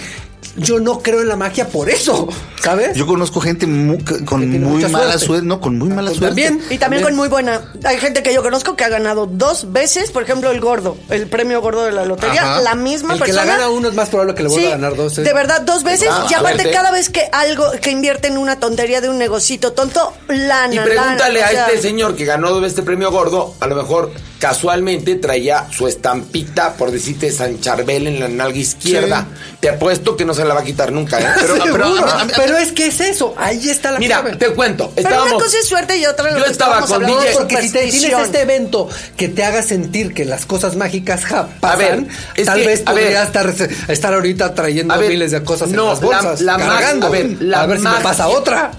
[0.55, 2.27] yo no creo en la magia por eso,
[2.61, 2.95] ¿sabes?
[2.97, 5.25] Yo conozco gente mu- con muy mala suerte.
[5.25, 5.45] suerte.
[5.45, 6.43] No, con muy mala Pues suerte.
[6.43, 6.65] también.
[6.69, 7.61] Y también con muy buena.
[7.85, 11.27] Hay gente que yo conozco que ha ganado dos veces, por ejemplo, el gordo, el
[11.27, 12.41] premio gordo de la lotería.
[12.41, 12.61] Ajá.
[12.61, 13.45] La misma El que persona.
[13.45, 15.17] la gana uno es más probable que le vuelva Sí, a ganar dos.
[15.17, 15.21] ¿eh?
[15.21, 16.09] De verdad, dos veces.
[16.11, 16.71] Ah, y aparte, suerte.
[16.77, 20.73] cada vez que algo, que invierte en una tontería de un negocito tonto, lana.
[20.73, 23.75] Y pregúntale lana, a o sea, este señor que ganó este premio gordo, a lo
[23.75, 29.27] mejor casualmente traía su estampita, por decirte, San Charbel en la nalga izquierda.
[29.59, 31.25] Te apuesto que no se la va a quitar nunca, ¿eh?
[31.39, 34.37] Pero, pero- Seguro, a mí- pero es que es eso, ahí está la mira, clave.
[34.37, 34.91] te cuento.
[34.95, 37.71] Pero una cosa es suerte y otra lo Yo que estaba con DJ porque si
[37.71, 42.05] te- tienes este evento que te haga sentir que las cosas mágicas ja, A ver,
[42.05, 43.03] pasan, es tal que, vez a ver.
[43.03, 43.53] podría estar,
[43.89, 47.07] estar ahorita trayendo A ver, miles de cosas no, en las bolsas, la, la cargando.
[47.07, 48.71] a ver, la a ver si me pasa otra.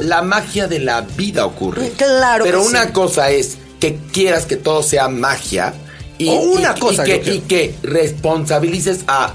[0.00, 1.90] La, magia de la vida ocurre.
[1.96, 2.92] Claro Pero que una sí.
[2.92, 5.74] cosa es que quieras que todo sea magia
[6.18, 9.34] y, O una y- cosa, que, y que responsabilices a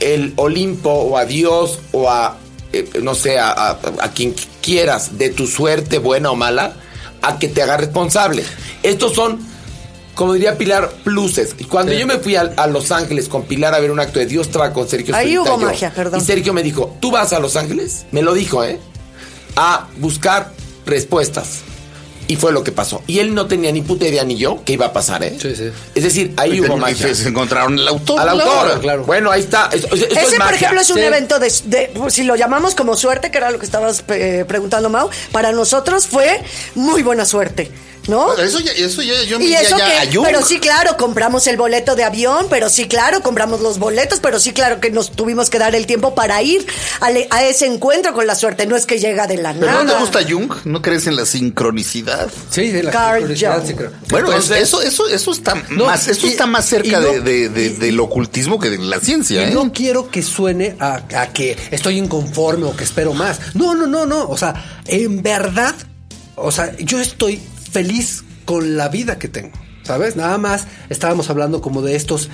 [0.00, 2.36] el Olimpo o a Dios o a
[2.72, 6.74] eh, no sé a, a- a quien quieras de tu suerte buena o mala
[7.22, 8.44] a que te haga responsable.
[8.82, 9.38] Estos son
[10.14, 11.54] como diría Pilar, pluses.
[11.58, 14.18] Y Cuando yo me fui a, a Los Ángeles con Pilar a ver un acto
[14.18, 15.58] de Dios estaba con Sergio Ahí hubo yo.
[15.58, 16.20] magia, perdón.
[16.20, 18.06] Y Sergio me dijo, ¿tú vas a Los Ángeles?
[18.12, 18.80] Me lo dijo, ¿eh?
[19.56, 20.52] A buscar
[20.86, 21.60] respuestas.
[22.28, 23.02] Y fue lo que pasó.
[23.06, 25.36] Y él no tenía ni puta idea ni yo que iba a pasar, ¿eh?
[25.40, 25.70] Sí, sí.
[25.94, 27.08] Es decir, ahí Y hubo magia.
[27.08, 28.18] y se encontraron el autor.
[28.20, 29.04] Al autor, claro.
[29.04, 29.70] Bueno, ahí está.
[29.72, 30.56] Eso- eso- eso es Ese, por magia.
[30.56, 31.02] ejemplo, es un Sí.
[31.02, 34.90] evento de, de- si lo llamamos como suerte, que era lo que estabas eh, preguntando,
[34.90, 36.42] Mau, para nosotros fue
[36.74, 37.70] muy buena suerte,
[38.08, 38.34] ¿no?
[38.36, 40.24] Eso ya, eso ya, yo me Y eso ya que, a Jung.
[40.24, 44.38] pero sí, claro, compramos el boleto de avión, pero sí, claro, compramos los boletos, pero
[44.40, 46.66] sí, claro que nos tuvimos que dar el tiempo para ir
[47.00, 48.66] a, le- a ese encuentro con la suerte.
[48.66, 49.84] No es que llega de la ¿Pero nada.
[49.84, 50.52] no te gusta Jung?
[50.64, 52.28] ¿No crees en la sincronicidad?
[52.50, 53.90] Sí, de la Carl Jung.
[54.10, 57.06] Bueno, es- Entonces- eso, eso, eso está No, más, eso y- está más cerca no-
[57.08, 59.54] de, de- de- del ocultismo que de la ciencia, Y ¿eh?
[59.54, 63.38] no quiero que suene a, a que estoy inconforme o que espero más.
[63.54, 64.28] No, no, no, no.
[64.28, 65.74] O sea, en verdad,
[66.36, 67.40] o sea, yo estoy
[67.76, 69.52] feliz con la vida que tengo.
[69.82, 70.16] ¿Sabes?
[70.16, 72.30] Nada más estábamos hablando como de estos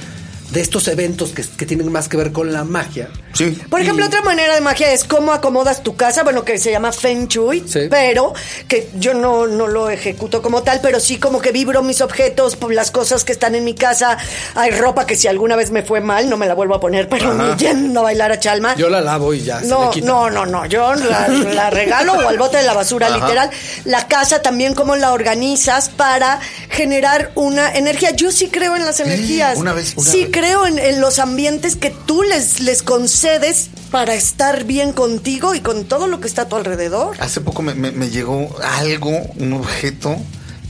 [0.52, 3.08] de estos eventos que, que tienen más que ver con la magia.
[3.32, 3.58] Sí.
[3.70, 6.92] Por ejemplo, otra manera de magia es cómo acomodas tu casa, bueno, que se llama
[6.92, 7.80] Feng Shui, Sí.
[7.90, 8.34] pero
[8.68, 12.58] que yo no, no lo ejecuto como tal, pero sí como que vibro mis objetos,
[12.70, 14.18] las cosas que están en mi casa.
[14.54, 17.08] Hay ropa que si alguna vez me fue mal, no me la vuelvo a poner,
[17.08, 18.74] pero ni yendo a bailar a Chalma.
[18.76, 19.60] Yo la lavo y ya.
[19.60, 20.06] se No, quita.
[20.06, 20.66] no, no, no.
[20.66, 23.50] Yo la, la regalo o al bote de la basura, literal.
[23.84, 26.38] La casa también, cómo la organizas para
[26.68, 28.10] generar una energía.
[28.10, 29.56] Yo sí creo en las energías.
[29.58, 30.30] una vez, una sí vez.
[30.32, 35.60] creo en, en los ambientes que tú les, les concedes para estar bien contigo y
[35.60, 37.16] con todo lo que está a tu alrededor.
[37.20, 40.16] Hace poco me, me- me llegó algo, un objeto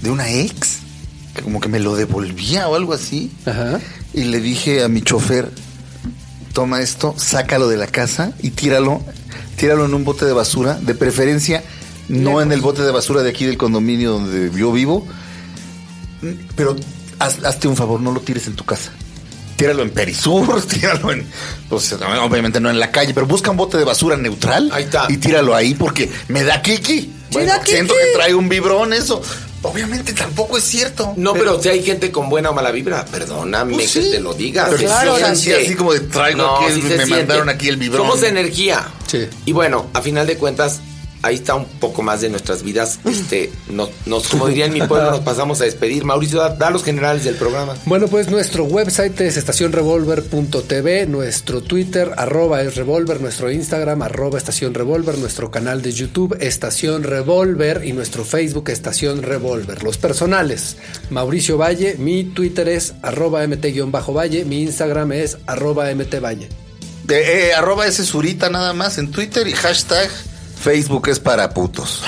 [0.02, 0.78] de una ex,
[1.34, 3.30] que como que me lo devolvía o algo así.
[3.46, 3.80] Ajá.
[4.12, 5.50] Y le dije a mi chofer,
[6.52, 9.00] toma esto, sácalo de la casa y tíralo,
[9.56, 11.62] tíralo en un bote de basura, de preferencia
[12.08, 15.06] no en el bote de basura de aquí del condominio donde yo vivo,
[16.56, 16.76] pero
[17.18, 18.90] haz- hazte un favor, no lo tires en tu casa.
[19.62, 21.24] Tíralo en Perisur, tíralo en,
[21.68, 25.06] pues, obviamente no en la calle, pero busca un bote de basura neutral Ahí está.
[25.08, 27.12] y tíralo ahí porque me da kiki.
[27.30, 27.70] da kiki.
[27.70, 29.22] siento que trae un vibrón eso.
[29.64, 31.14] Obviamente tampoco es cierto.
[31.16, 34.34] No, pero si hay gente con buena o mala vibra, perdóname Pues que te lo
[34.34, 34.66] diga.
[34.68, 37.14] Pero claro, sí, así como de traigo aquí el- se me siente.
[37.14, 38.04] mandaron aquí el vibrón.
[38.04, 38.84] Somos energía.
[39.06, 39.28] Sí.
[39.46, 40.80] Y bueno, a final de cuentas,
[41.22, 42.98] ahí está un poco más de nuestras vidas.
[43.12, 46.04] Este, nos, nos, como diría en mi pueblo, nos pasamos a despedir.
[46.04, 47.74] Mauricio, da, da los generales del programa.
[47.84, 54.74] Bueno, pues nuestro website es estacionrevolver.tv, nuestro Twitter, arroba es revolver, nuestro Instagram, arroba estación
[54.74, 59.82] revolver, nuestro canal de YouTube, Estación Revolver y nuestro Facebook, Estación Revolver.
[59.82, 60.76] Los personales,
[61.10, 66.48] Mauricio Valle, mi Twitter es arroba mt-valle, mi Instagram es arroba mtvalle.
[67.04, 70.08] De, eh, arroba ese surita nada más en Twitter y hashtag
[70.62, 72.04] Facebook es para putos.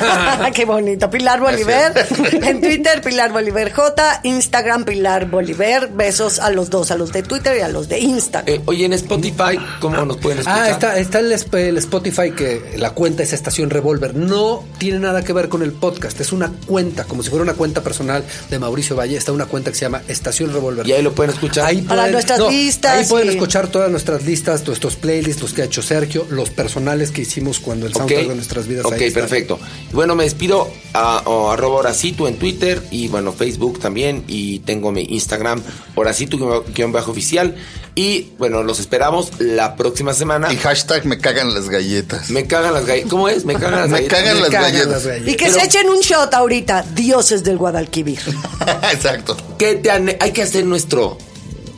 [0.54, 1.10] Qué bonito.
[1.10, 1.92] Pilar Bolívar.
[2.48, 4.20] En Twitter, Pilar Bolívar J.
[4.22, 5.90] Instagram, Pilar Bolívar.
[5.92, 8.54] Besos a los dos, a los de Twitter y a los de Instagram.
[8.54, 10.62] Eh, oye, en Spotify, ¿cómo nos pueden escuchar?
[10.62, 14.14] Ah, está, está el, Spotify que la cuenta es Estación Revolver.
[14.14, 16.18] No tiene nada que ver con el podcast.
[16.20, 19.18] Es una cuenta, como si fuera una cuenta personal de Mauricio Valle.
[19.18, 20.86] Está una cuenta que se llama Estación Revolver.
[20.86, 21.66] Y ahí lo pueden escuchar.
[21.66, 25.64] Ahí Para nuestras listas, Ahí pueden escuchar todas nuestras listas, nuestros playlists, los que ha
[25.66, 28.84] hecho Sergio, los personales que hicimos cuando el Ok, soundtrack de nuestras vidas.
[28.84, 29.22] ok, ahí están.
[29.22, 29.58] perfecto.
[29.90, 34.24] Y Bueno, me despido a, a arroba Horacito en Twitter y bueno, Facebook también.
[34.28, 35.62] Y tengo mi Instagram,
[35.94, 37.56] Horacito-oficial.
[37.94, 40.52] Y bueno, los esperamos la próxima semana.
[40.52, 42.30] Y hashtag me cagan las galletas.
[42.30, 43.10] Me cagan las galletas.
[43.10, 43.44] ¿Cómo es?
[43.44, 44.18] Me cagan las Me galletas.
[44.18, 44.88] cagan Me las cagan galletas.
[44.92, 45.28] las galletas.
[45.32, 46.84] Y que Pero- se echen un shot ahorita.
[46.94, 48.20] Dioses del Guadalquivir.
[48.92, 49.36] Exacto.
[49.58, 51.18] ¿Qué te Hay que hacer nuestro,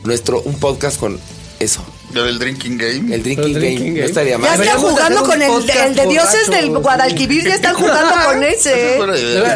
[0.03, 1.19] nuestro, un podcast con
[1.59, 1.83] eso.
[2.13, 3.15] Lo del drinking game.
[3.15, 3.89] El drinking, El drinking game.
[3.89, 3.99] game.
[3.99, 4.45] No estaría Ya mal.
[4.51, 5.51] están Deberíamos de jugando con el,
[5.87, 6.69] el de dioses del.
[6.69, 7.43] Guadalquivir.
[7.47, 8.97] Ya están jugando con ese.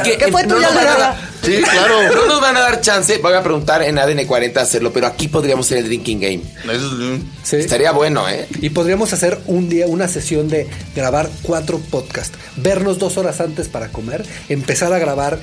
[0.03, 0.99] ¿Qué fue no tuya, nos van a Lara?
[0.99, 2.02] dar- Sí, claro.
[2.15, 3.18] No nos van a dar chance.
[3.19, 6.41] Voy a preguntar en ADN 40 hacerlo, pero aquí podríamos hacer el drinking game.
[6.64, 6.73] Eso
[7.14, 7.57] es- Sí.
[7.57, 8.48] Estaría bueno, ¿eh?
[8.61, 13.68] Y podríamos hacer un día una sesión de grabar cuatro podcasts, vernos dos horas antes
[13.68, 15.38] para comer, empezar a grabar.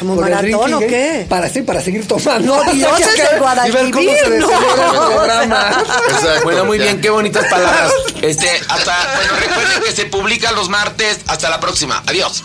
[0.00, 1.26] ¿Como el maratón drinking o qué?
[1.28, 2.56] Para sí, para seguir tomando.
[2.64, 4.50] No, ver cómo se Guadalquivir, no.
[5.22, 6.84] el Bueno, muy ya.
[6.84, 7.92] bien, qué bonitas palabras.
[8.22, 11.18] Este, hasta, bueno, recuerden que se publica los martes.
[11.26, 12.02] Hasta la próxima.
[12.06, 12.42] Adiós.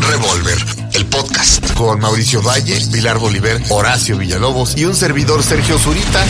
[0.00, 0.58] Revolver,
[0.94, 6.24] el podcast con Mauricio Valle, Pilar Bolívar, Horacio Villalobos y un servidor Sergio Zurita.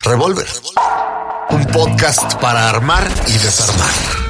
[0.00, 0.46] Revolver,
[1.50, 4.23] un podcast para armar y desarmar.